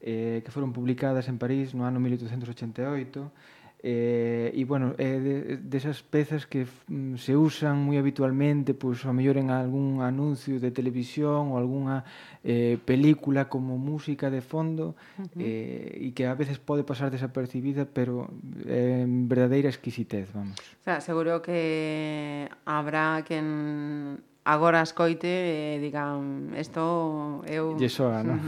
eh, 0.05 0.45
que 0.45 0.53
foron 0.53 0.77
publicadas 0.77 1.25
en 1.33 1.41
París 1.41 1.73
no 1.73 1.89
ano 1.89 1.97
1888 2.05 3.33
Eh, 3.81 4.51
e, 4.59 4.65
bueno, 4.67 4.99
é 4.99 5.23
de, 5.23 5.57
desas 5.63 6.03
pezas 6.03 6.51
que 6.51 6.67
mm, 6.67 7.15
se 7.15 7.39
usan 7.39 7.79
moi 7.79 7.95
habitualmente, 7.95 8.75
pois 8.75 9.07
a 9.07 9.15
mellor 9.15 9.39
en 9.39 9.55
algún 9.55 10.03
anuncio 10.03 10.59
de 10.59 10.75
televisión 10.75 11.55
ou 11.55 11.63
algunha 11.63 12.03
eh, 12.43 12.75
película 12.83 13.47
como 13.47 13.79
música 13.79 14.35
de 14.35 14.43
fondo 14.43 14.99
uh 15.15 15.23
-huh. 15.23 15.39
eh, 15.39 16.07
e 16.07 16.11
que 16.11 16.27
a 16.27 16.35
veces 16.35 16.59
pode 16.59 16.83
pasar 16.83 17.15
desapercibida, 17.15 17.87
pero 17.87 18.27
é 18.67 19.03
eh, 19.03 19.07
verdadeira 19.07 19.71
exquisitez, 19.71 20.27
vamos. 20.35 20.59
O 20.59 20.83
sea, 20.83 20.99
seguro 20.99 21.39
que 21.39 22.51
habrá 22.67 23.23
quen 23.23 24.19
agora 24.43 24.83
escoite 24.83 25.31
e 25.31 25.79
eh, 25.79 25.79
digan, 25.79 26.51
isto 26.59 27.47
eu... 27.47 27.79
E 27.79 27.87
soa, 27.87 28.27
non? 28.27 28.43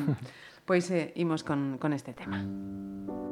Pois 0.67 0.91
eh, 0.91 1.15
imos 1.15 1.47
con, 1.47 1.79
con 1.79 1.95
este 1.95 2.15
tema. 2.15 2.43
Música 2.43 3.30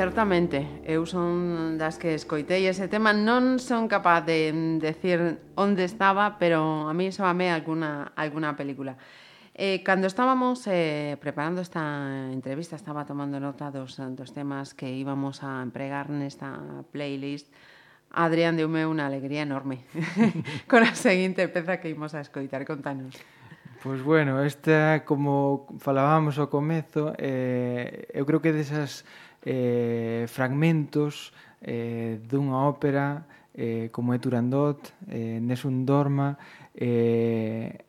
certamente. 0.00 0.80
Eu 0.88 1.04
son 1.04 1.76
das 1.76 2.00
que 2.00 2.16
escoitei 2.16 2.64
ese 2.64 2.88
tema. 2.88 3.12
Non 3.12 3.60
son 3.60 3.84
capaz 3.84 4.24
de 4.24 4.48
decir 4.80 5.44
onde 5.60 5.84
estaba, 5.84 6.40
pero 6.40 6.88
a 6.88 6.96
mí 6.96 7.12
soame 7.12 7.52
alguna, 7.52 8.16
alguna 8.16 8.56
película. 8.56 8.96
Eh, 9.52 9.84
cando 9.84 10.08
estábamos 10.08 10.64
eh, 10.72 11.20
preparando 11.20 11.60
esta 11.60 12.32
entrevista, 12.32 12.80
estaba 12.80 13.04
tomando 13.04 13.36
nota 13.44 13.68
dos, 13.68 14.00
dos 14.16 14.32
temas 14.32 14.72
que 14.72 14.88
íbamos 14.88 15.44
a 15.44 15.60
empregar 15.60 16.08
nesta 16.08 16.56
playlist. 16.96 17.52
Adrián, 18.08 18.56
deume 18.56 18.88
unha 18.88 19.04
alegría 19.04 19.44
enorme 19.44 19.84
con 20.70 20.80
a 20.80 20.96
seguinte 20.96 21.44
peza 21.52 21.76
que 21.76 21.92
imos 21.92 22.16
a 22.16 22.24
escoitar. 22.24 22.64
Contanos. 22.64 23.20
Pois 23.84 24.00
bueno, 24.00 24.40
esta, 24.44 25.04
como 25.04 25.68
falábamos 25.76 26.40
ao 26.40 26.48
comezo, 26.48 27.12
eh, 27.20 28.08
eu 28.16 28.24
creo 28.24 28.40
que 28.40 28.56
desas 28.56 29.04
eh, 29.44 30.26
fragmentos 30.28 31.32
eh, 31.62 32.20
dunha 32.24 32.56
ópera 32.68 33.26
eh, 33.54 33.88
como 33.92 34.14
é 34.14 34.18
Turandot, 34.18 34.94
eh, 35.08 35.40
Nessun 35.40 35.84
Dorma, 35.84 36.38
eh, 36.74 37.84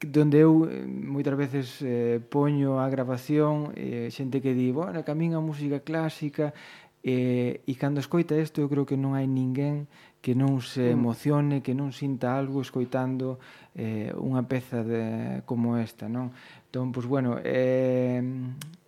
donde 0.00 0.38
eu 0.44 0.68
eh, 0.68 0.84
moitas 0.86 1.34
veces 1.34 1.80
eh, 1.82 2.20
poño 2.20 2.78
a 2.78 2.86
grabación 2.92 3.72
eh, 3.74 4.12
xente 4.12 4.44
que 4.44 4.52
di, 4.52 4.70
bueno, 4.70 5.02
que 5.02 5.10
a 5.10 5.16
min 5.16 5.34
a 5.34 5.40
música 5.40 5.80
clásica 5.80 6.52
eh, 7.00 7.64
e 7.64 7.72
cando 7.80 8.02
escoita 8.02 8.36
isto 8.36 8.60
eu 8.60 8.68
creo 8.68 8.84
que 8.84 9.00
non 9.00 9.16
hai 9.16 9.24
ninguén 9.24 9.88
que 10.20 10.34
non 10.34 10.58
se 10.60 10.90
mm. 10.90 10.96
emocione, 10.98 11.56
que 11.62 11.72
non 11.72 11.94
sinta 11.94 12.34
algo 12.34 12.60
escoitando 12.60 13.38
eh, 13.78 14.10
unha 14.18 14.44
peza 14.44 14.82
de, 14.82 15.40
como 15.46 15.78
esta, 15.78 16.10
non? 16.10 16.34
Entón, 16.66 16.90
pois, 16.90 17.06
bueno, 17.06 17.38
eh, 17.40 18.20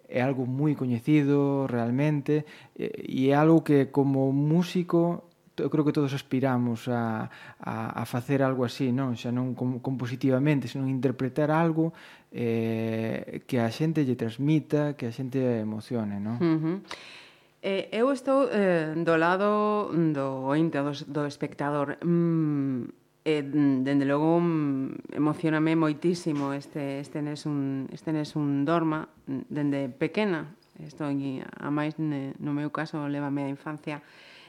é 0.09 0.25
algo 0.25 0.49
moi 0.49 0.73
coñecido 0.75 1.69
realmente 1.69 2.49
eh, 2.75 2.91
e 3.05 3.29
é 3.31 3.37
algo 3.37 3.61
que 3.61 3.93
como 3.93 4.33
músico 4.33 5.29
eu 5.59 5.71
creo 5.71 5.85
que 5.85 5.93
todos 5.93 6.15
aspiramos 6.15 6.87
a, 6.89 7.31
a, 7.59 8.03
a 8.03 8.05
facer 8.07 8.43
algo 8.43 8.63
así, 8.63 8.95
non? 8.95 9.19
Xa 9.19 9.35
non 9.35 9.59
com, 9.59 9.83
compositivamente, 9.83 10.71
senón 10.71 10.87
interpretar 10.87 11.51
algo 11.51 11.91
eh, 12.31 13.43
que 13.43 13.59
a 13.59 13.67
xente 13.67 14.07
lle 14.07 14.15
transmita, 14.15 14.95
que 14.95 15.11
a 15.11 15.13
xente 15.13 15.43
emocione, 15.59 16.23
non? 16.23 16.39
Uh 16.39 16.59
-huh. 16.63 16.79
Eh, 17.59 17.91
eu 17.91 18.15
estou 18.15 18.47
eh, 18.55 18.95
do 18.95 19.19
lado 19.19 19.91
do 19.91 20.47
ointe, 20.47 20.79
do, 20.79 20.95
do 21.11 21.27
espectador. 21.27 21.99
Mm, 22.07 22.87
eh, 23.29 23.43
mm, 23.45 23.85
dende 23.85 24.09
logo 24.09 24.41
mm, 24.41 25.13
emocioname 25.13 25.77
moitísimo 25.77 26.57
este 26.57 27.05
este 27.05 27.21
nes 27.21 27.45
un 27.45 27.85
este 27.93 28.17
nes 28.17 28.33
un 28.41 28.65
dorma 28.65 29.05
mm, 29.29 29.53
dende 29.53 29.93
pequena. 29.93 30.57
Isto 30.81 31.05
a 31.05 31.69
máis 31.75 31.99
no 31.99 32.53
meu 32.57 32.71
caso 32.73 33.05
levame 33.05 33.45
a 33.45 33.53
infancia. 33.53 34.01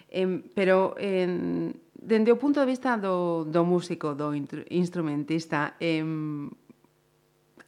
Eh, 0.07 0.41
pero 0.55 0.95
eh, 0.95 1.27
dende 1.99 2.31
o 2.31 2.39
punto 2.39 2.63
de 2.63 2.69
vista 2.69 2.95
do, 2.95 3.43
do 3.43 3.67
músico, 3.67 4.15
do 4.15 4.31
instrumentista, 4.71 5.75
eh, 5.81 6.05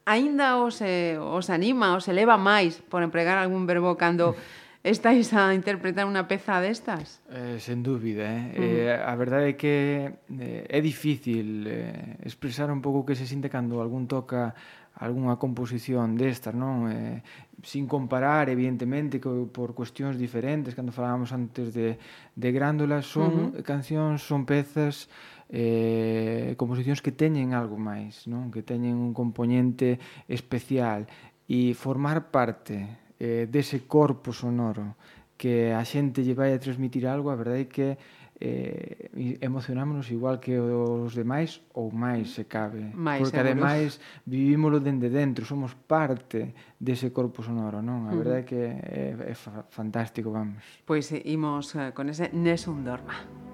aínda 0.05 0.57
os, 0.63 0.79
eh, 0.81 1.19
os 1.19 1.49
anima, 1.49 1.97
os 1.97 2.07
eleva 2.07 2.37
máis, 2.37 2.79
por 2.79 3.03
empregar 3.03 3.37
algún 3.37 3.67
verbo, 3.67 3.97
cando 3.99 4.33
estáis 4.83 5.29
a 5.37 5.53
interpretar 5.53 6.09
unha 6.09 6.25
peza 6.25 6.57
destas? 6.57 7.21
Eh, 7.29 7.61
sen 7.61 7.85
dúbida, 7.85 8.25
eh? 8.25 8.45
Uh 8.49 8.61
-huh. 8.61 8.77
eh, 8.89 8.97
a 8.97 9.13
verdade 9.13 9.53
é 9.53 9.55
que 9.55 9.75
eh, 10.41 10.65
é 10.65 10.79
difícil 10.81 11.69
eh, 11.69 12.17
expresar 12.25 12.73
un 12.73 12.81
pouco 12.81 13.05
que 13.05 13.13
se 13.13 13.29
sinte 13.29 13.45
cando 13.45 13.77
algún 13.77 14.09
toca 14.09 14.57
algunha 14.97 15.37
composición 15.37 16.17
destas, 16.17 16.57
non? 16.57 16.89
Eh, 16.89 17.21
sin 17.61 17.85
comparar, 17.85 18.49
evidentemente, 18.49 19.21
co, 19.21 19.45
por 19.53 19.77
cuestións 19.77 20.17
diferentes, 20.17 20.73
cando 20.73 20.89
falábamos 20.89 21.29
antes 21.29 21.77
de, 21.77 22.01
de 22.33 22.49
Grándola, 22.49 23.05
son 23.05 23.31
uh 23.31 23.37
-huh. 23.53 23.61
cancións, 23.61 24.25
son 24.25 24.49
pezas 24.49 25.09
eh, 25.51 26.55
composicións 26.57 27.03
que 27.03 27.11
teñen 27.13 27.53
algo 27.53 27.77
máis, 27.77 28.25
non? 28.25 28.49
que 28.49 28.63
teñen 28.63 28.95
un 28.97 29.13
componente 29.13 29.99
especial 30.25 31.05
e 31.45 31.75
formar 31.75 32.31
parte 32.31 33.00
eh, 33.21 33.45
dese 33.45 33.85
corpo 33.85 34.33
sonoro 34.33 34.97
que 35.37 35.69
a 35.73 35.85
xente 35.85 36.25
lle 36.25 36.33
vai 36.33 36.53
a 36.53 36.61
transmitir 36.61 37.05
algo, 37.05 37.29
a 37.29 37.37
verdade 37.37 37.65
é 37.65 37.69
que 37.69 37.87
eh, 38.41 39.37
emocionámonos 39.41 40.09
igual 40.09 40.41
que 40.41 40.57
os 40.57 41.13
demais 41.13 41.61
ou 41.77 41.93
máis 41.93 42.33
se 42.33 42.49
cabe. 42.49 42.89
Mais 42.97 43.21
porque 43.21 43.37
seguros. 43.37 43.53
ademais 43.53 43.89
vivímolo 44.25 44.81
dende 44.81 45.13
dentro 45.13 45.45
somos 45.45 45.77
parte 45.77 46.73
dese 46.81 47.13
corpo 47.13 47.45
sonoro 47.45 47.85
non? 47.85 48.09
A 48.09 48.17
verdade 48.17 48.41
é 48.41 48.45
que 48.49 48.57
é, 48.57 49.33
é 49.33 49.35
fantástico 49.69 50.33
vamos. 50.33 50.65
Pois 50.89 51.13
eh, 51.13 51.21
imos 51.29 51.77
eh, 51.77 51.93
con 51.93 52.09
ese 52.09 52.33
Nessun 52.33 52.81
Dorma. 52.81 53.50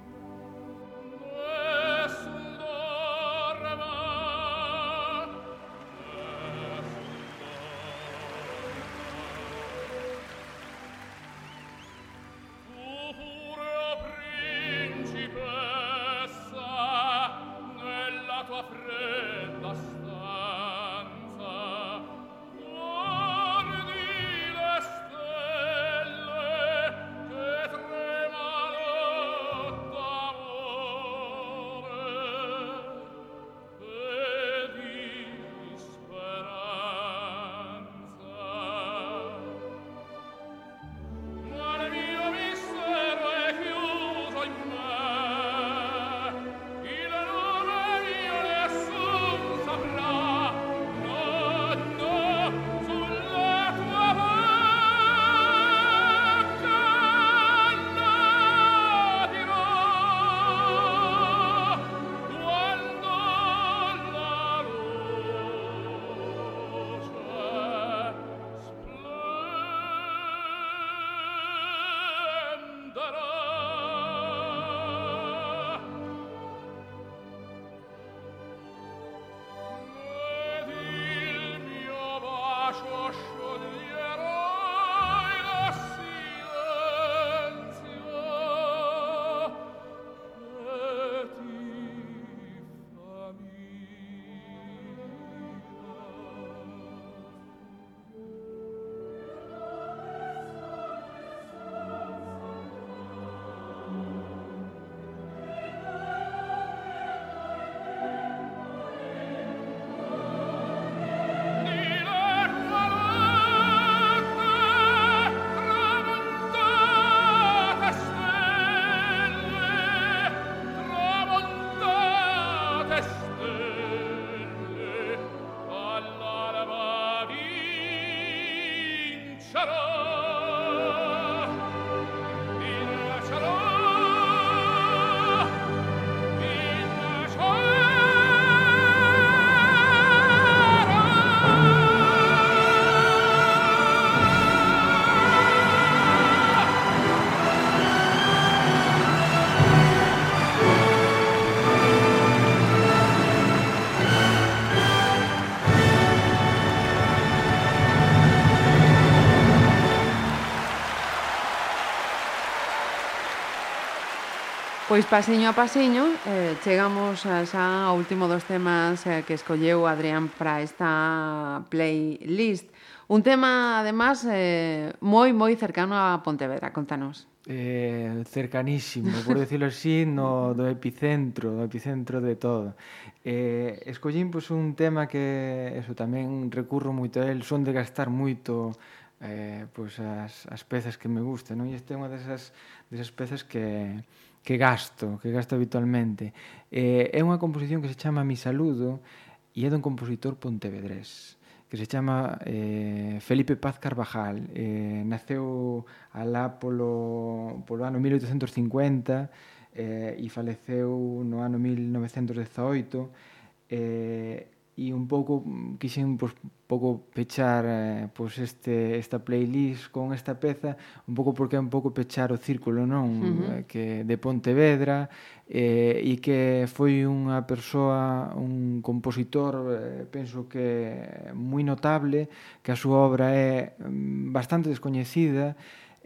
Pois 164.98 165.06
pasiño 165.06 165.45
a 165.45 165.53
pasiño 165.53 166.10
eh, 166.26 166.57
chegamos 166.65 167.22
xa 167.22 167.86
ao 167.86 167.94
último 168.02 168.26
dos 168.26 168.41
temas 168.49 169.06
eh, 169.06 169.22
que 169.30 169.38
escolleu 169.38 169.86
Adrián 169.86 170.26
para 170.26 170.57
esta 170.65 171.61
playlist. 171.69 172.65
Un 173.06 173.22
tema, 173.22 173.78
además, 173.78 174.26
eh, 174.26 174.90
moi, 175.06 175.30
moi 175.38 175.53
cercano 175.53 175.94
a 175.94 176.18
Pontevedra. 176.26 176.74
Contanos. 176.74 177.30
Eh, 177.45 178.26
cercanísimo, 178.26 179.14
por 179.22 179.38
decirlo 179.38 179.69
así, 179.69 180.10
no, 180.10 180.57
do 180.57 180.65
epicentro, 180.65 181.53
do 181.53 181.69
epicentro 181.69 182.18
de 182.18 182.34
todo. 182.34 182.74
Eh, 183.22 183.78
escollín 183.86 184.34
pois, 184.34 184.49
un 184.49 184.74
tema 184.74 185.06
que 185.06 185.78
eso 185.78 185.94
tamén 185.94 186.49
recurro 186.49 186.90
moito 186.90 187.22
a 187.22 187.30
él, 187.30 187.45
son 187.45 187.61
de 187.61 187.69
gastar 187.69 188.10
moito 188.10 188.74
eh, 189.22 189.69
pois, 189.78 190.02
as, 190.02 190.49
as 190.49 190.65
pezas 190.65 190.98
que 190.98 191.06
me 191.06 191.22
gustan, 191.22 191.61
non? 191.61 191.69
E 191.69 191.78
este 191.78 191.94
é 191.94 192.02
unha 192.02 192.10
desas, 192.10 192.49
desas 192.90 193.14
pezas 193.14 193.45
que, 193.45 194.02
que 194.48 194.56
gasto, 194.56 195.19
que 195.19 195.30
gasto 195.30 195.60
habitualmente. 195.60 196.32
Eh, 196.72 197.11
é 197.11 197.19
unha 197.19 197.36
composición 197.36 197.84
que 197.84 197.91
se 197.91 197.99
chama 197.99 198.24
Mi 198.24 198.40
Saludo 198.40 199.03
e 199.52 199.68
é 199.68 199.69
dun 199.69 199.84
compositor 199.84 200.40
pontevedrés 200.40 201.36
que 201.68 201.76
se 201.76 201.84
chama 201.84 202.40
eh, 202.48 203.19
Felipe 203.19 203.60
Paz 203.60 203.76
Carvajal. 203.76 204.40
Eh, 204.56 205.03
naceu 205.03 205.84
alá 206.15 206.56
polo, 206.56 207.60
polo 207.68 207.84
ano 207.84 207.99
1850 207.99 209.76
eh, 209.76 210.15
e 210.15 210.32
faleceu 210.32 210.95
no 211.28 211.44
ano 211.44 211.60
1918. 211.60 213.68
Eh, 213.68 214.48
e 214.77 214.93
un 214.93 215.09
pouco 215.09 215.41
mm, 215.41 215.81
quixen 215.81 216.21
pois, 216.21 216.37
pouco 216.69 217.09
pechar 217.09 217.65
eh, 217.65 218.05
pois 218.13 218.37
este 218.37 219.01
esta 219.01 219.17
playlist 219.25 219.89
con 219.89 220.13
esta 220.13 220.37
peza, 220.37 220.77
un 221.09 221.17
pouco 221.17 221.33
porque 221.33 221.57
é 221.57 221.59
un 221.59 221.73
pouco 221.73 221.89
pechar 221.89 222.29
o 222.29 222.37
círculo, 222.37 222.85
non, 222.85 223.09
uh 223.09 223.25
eh, 223.25 223.33
-huh. 223.33 223.61
que 223.65 224.05
de 224.05 224.15
Pontevedra 224.21 225.09
eh, 225.49 225.97
e 226.05 226.21
que 226.21 226.69
foi 226.69 227.09
unha 227.09 227.41
persoa, 227.49 228.37
un 228.37 228.85
compositor, 228.85 229.53
eh, 229.73 230.05
penso 230.05 230.45
que 230.45 231.01
moi 231.33 231.65
notable, 231.65 232.29
que 232.61 232.69
a 232.69 232.77
súa 232.77 233.01
obra 233.01 233.33
é 233.33 233.73
mm, 233.81 234.29
bastante 234.29 234.69
descoñecida 234.69 235.57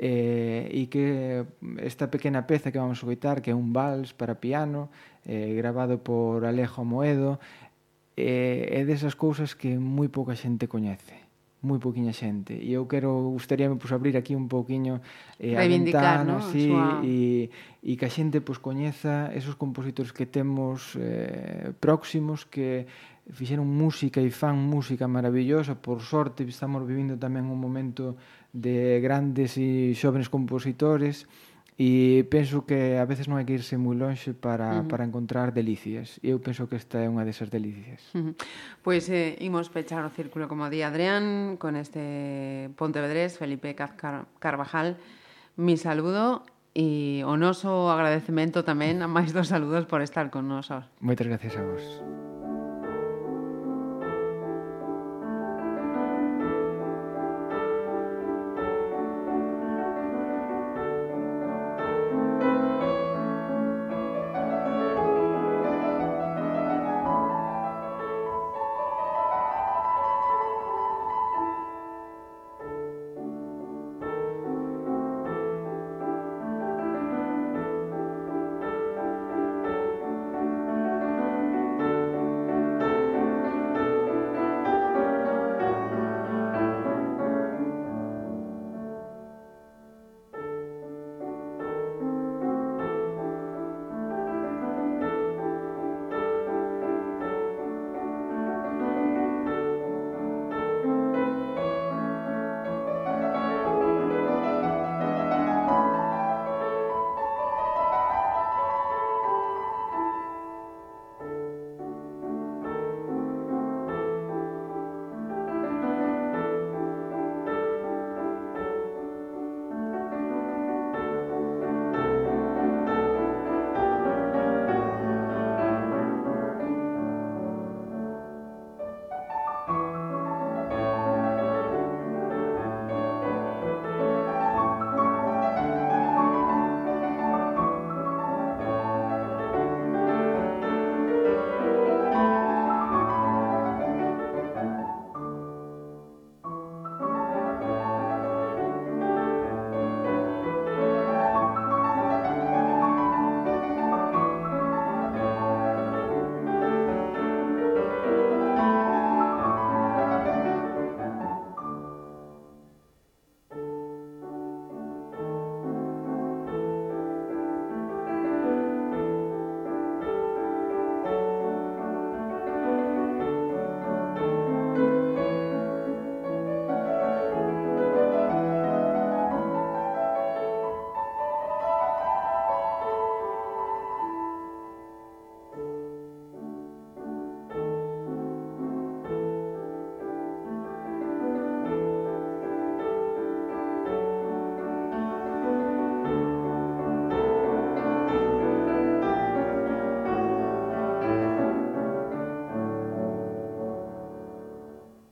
eh, 0.02 0.65
e 0.72 0.88
que 0.88 1.45
esta 1.77 2.10
pequena 2.10 2.48
peza 2.48 2.72
que 2.72 2.80
vamos 2.80 3.03
a 3.03 3.06
coitar, 3.06 3.43
que 3.43 3.52
é 3.52 3.56
un 3.56 3.76
vals 3.76 4.15
para 4.15 4.39
piano, 4.39 4.89
eh, 5.26 5.53
grabado 5.53 6.02
por 6.02 6.45
Alejo 6.45 6.81
Moedo, 6.81 7.38
eh, 8.18 8.80
é 8.80 8.82
desas 8.86 9.16
cousas 9.16 9.56
que 9.56 9.80
moi 9.80 10.08
pouca 10.08 10.36
xente 10.36 10.68
coñece 10.68 11.32
moi 11.62 11.78
poquinha 11.78 12.10
xente. 12.10 12.58
E 12.58 12.74
eu 12.74 12.90
quero 12.90 13.14
gustaríame 13.38 13.78
pois 13.78 13.94
abrir 13.94 14.18
aquí 14.18 14.34
un 14.34 14.50
pouquiño 14.50 14.98
eh, 15.38 15.54
a 15.54 15.62
ventana, 15.70 16.26
¿no? 16.26 16.42
sí, 16.42 16.74
e, 17.06 17.54
e 17.86 17.92
que 17.94 18.06
a 18.06 18.12
xente 18.12 18.42
pois 18.42 18.58
coñeza 18.58 19.30
esos 19.30 19.54
compositores 19.54 20.10
que 20.10 20.26
temos 20.26 20.98
eh, 20.98 21.70
próximos 21.78 22.50
que 22.50 22.90
fixeron 23.30 23.70
música 23.70 24.18
e 24.18 24.34
fan 24.34 24.58
música 24.58 25.06
maravillosa. 25.06 25.78
Por 25.78 26.02
sorte 26.02 26.42
estamos 26.50 26.82
vivindo 26.82 27.14
tamén 27.22 27.46
un 27.46 27.62
momento 27.62 28.18
de 28.58 28.98
grandes 28.98 29.54
e 29.62 29.94
xóvenes 29.94 30.34
compositores. 30.34 31.30
E 31.82 32.30
penso 32.30 32.62
que 32.70 33.02
a 33.02 33.10
veces 33.10 33.26
non 33.26 33.41
hai 33.41 33.45
que 33.49 33.58
irse 33.58 33.74
moi 33.74 33.98
lonxe 33.98 34.38
para, 34.38 34.70
uh 34.70 34.86
-huh. 34.86 34.86
para 34.86 35.02
encontrar 35.02 35.49
delicias. 35.49 36.22
E 36.22 36.30
eu 36.30 36.38
penso 36.38 36.70
que 36.70 36.78
esta 36.78 37.02
é 37.02 37.10
unha 37.10 37.26
desas 37.26 37.49
delicias. 37.49 38.06
Uh 38.14 38.22
-huh. 38.22 38.34
Pois 38.86 39.10
eh, 39.10 39.34
imos 39.41 39.74
pechar 39.74 40.06
o 40.06 40.14
círculo 40.14 40.45
como 40.45 40.70
di 40.70 40.86
Adrián 40.86 41.58
con 41.58 41.74
este 41.74 42.70
Pontevedrés, 42.78 43.41
Felipe 43.41 43.74
Car 43.74 43.98
Car 43.98 44.30
Carvajal. 44.38 45.02
Mi 45.58 45.74
saludo 45.74 46.45
e 46.78 47.26
o 47.26 47.34
noso 47.34 47.90
agradecemento 47.90 48.62
tamén 48.62 49.02
a 49.02 49.10
máis 49.10 49.34
dos 49.34 49.49
saludos 49.49 49.90
por 49.90 50.06
estar 50.06 50.30
con 50.30 50.45
nosos. 50.45 50.86
Moitas 51.02 51.26
gracias 51.26 51.58
a 51.58 51.66
vos. 51.66 51.82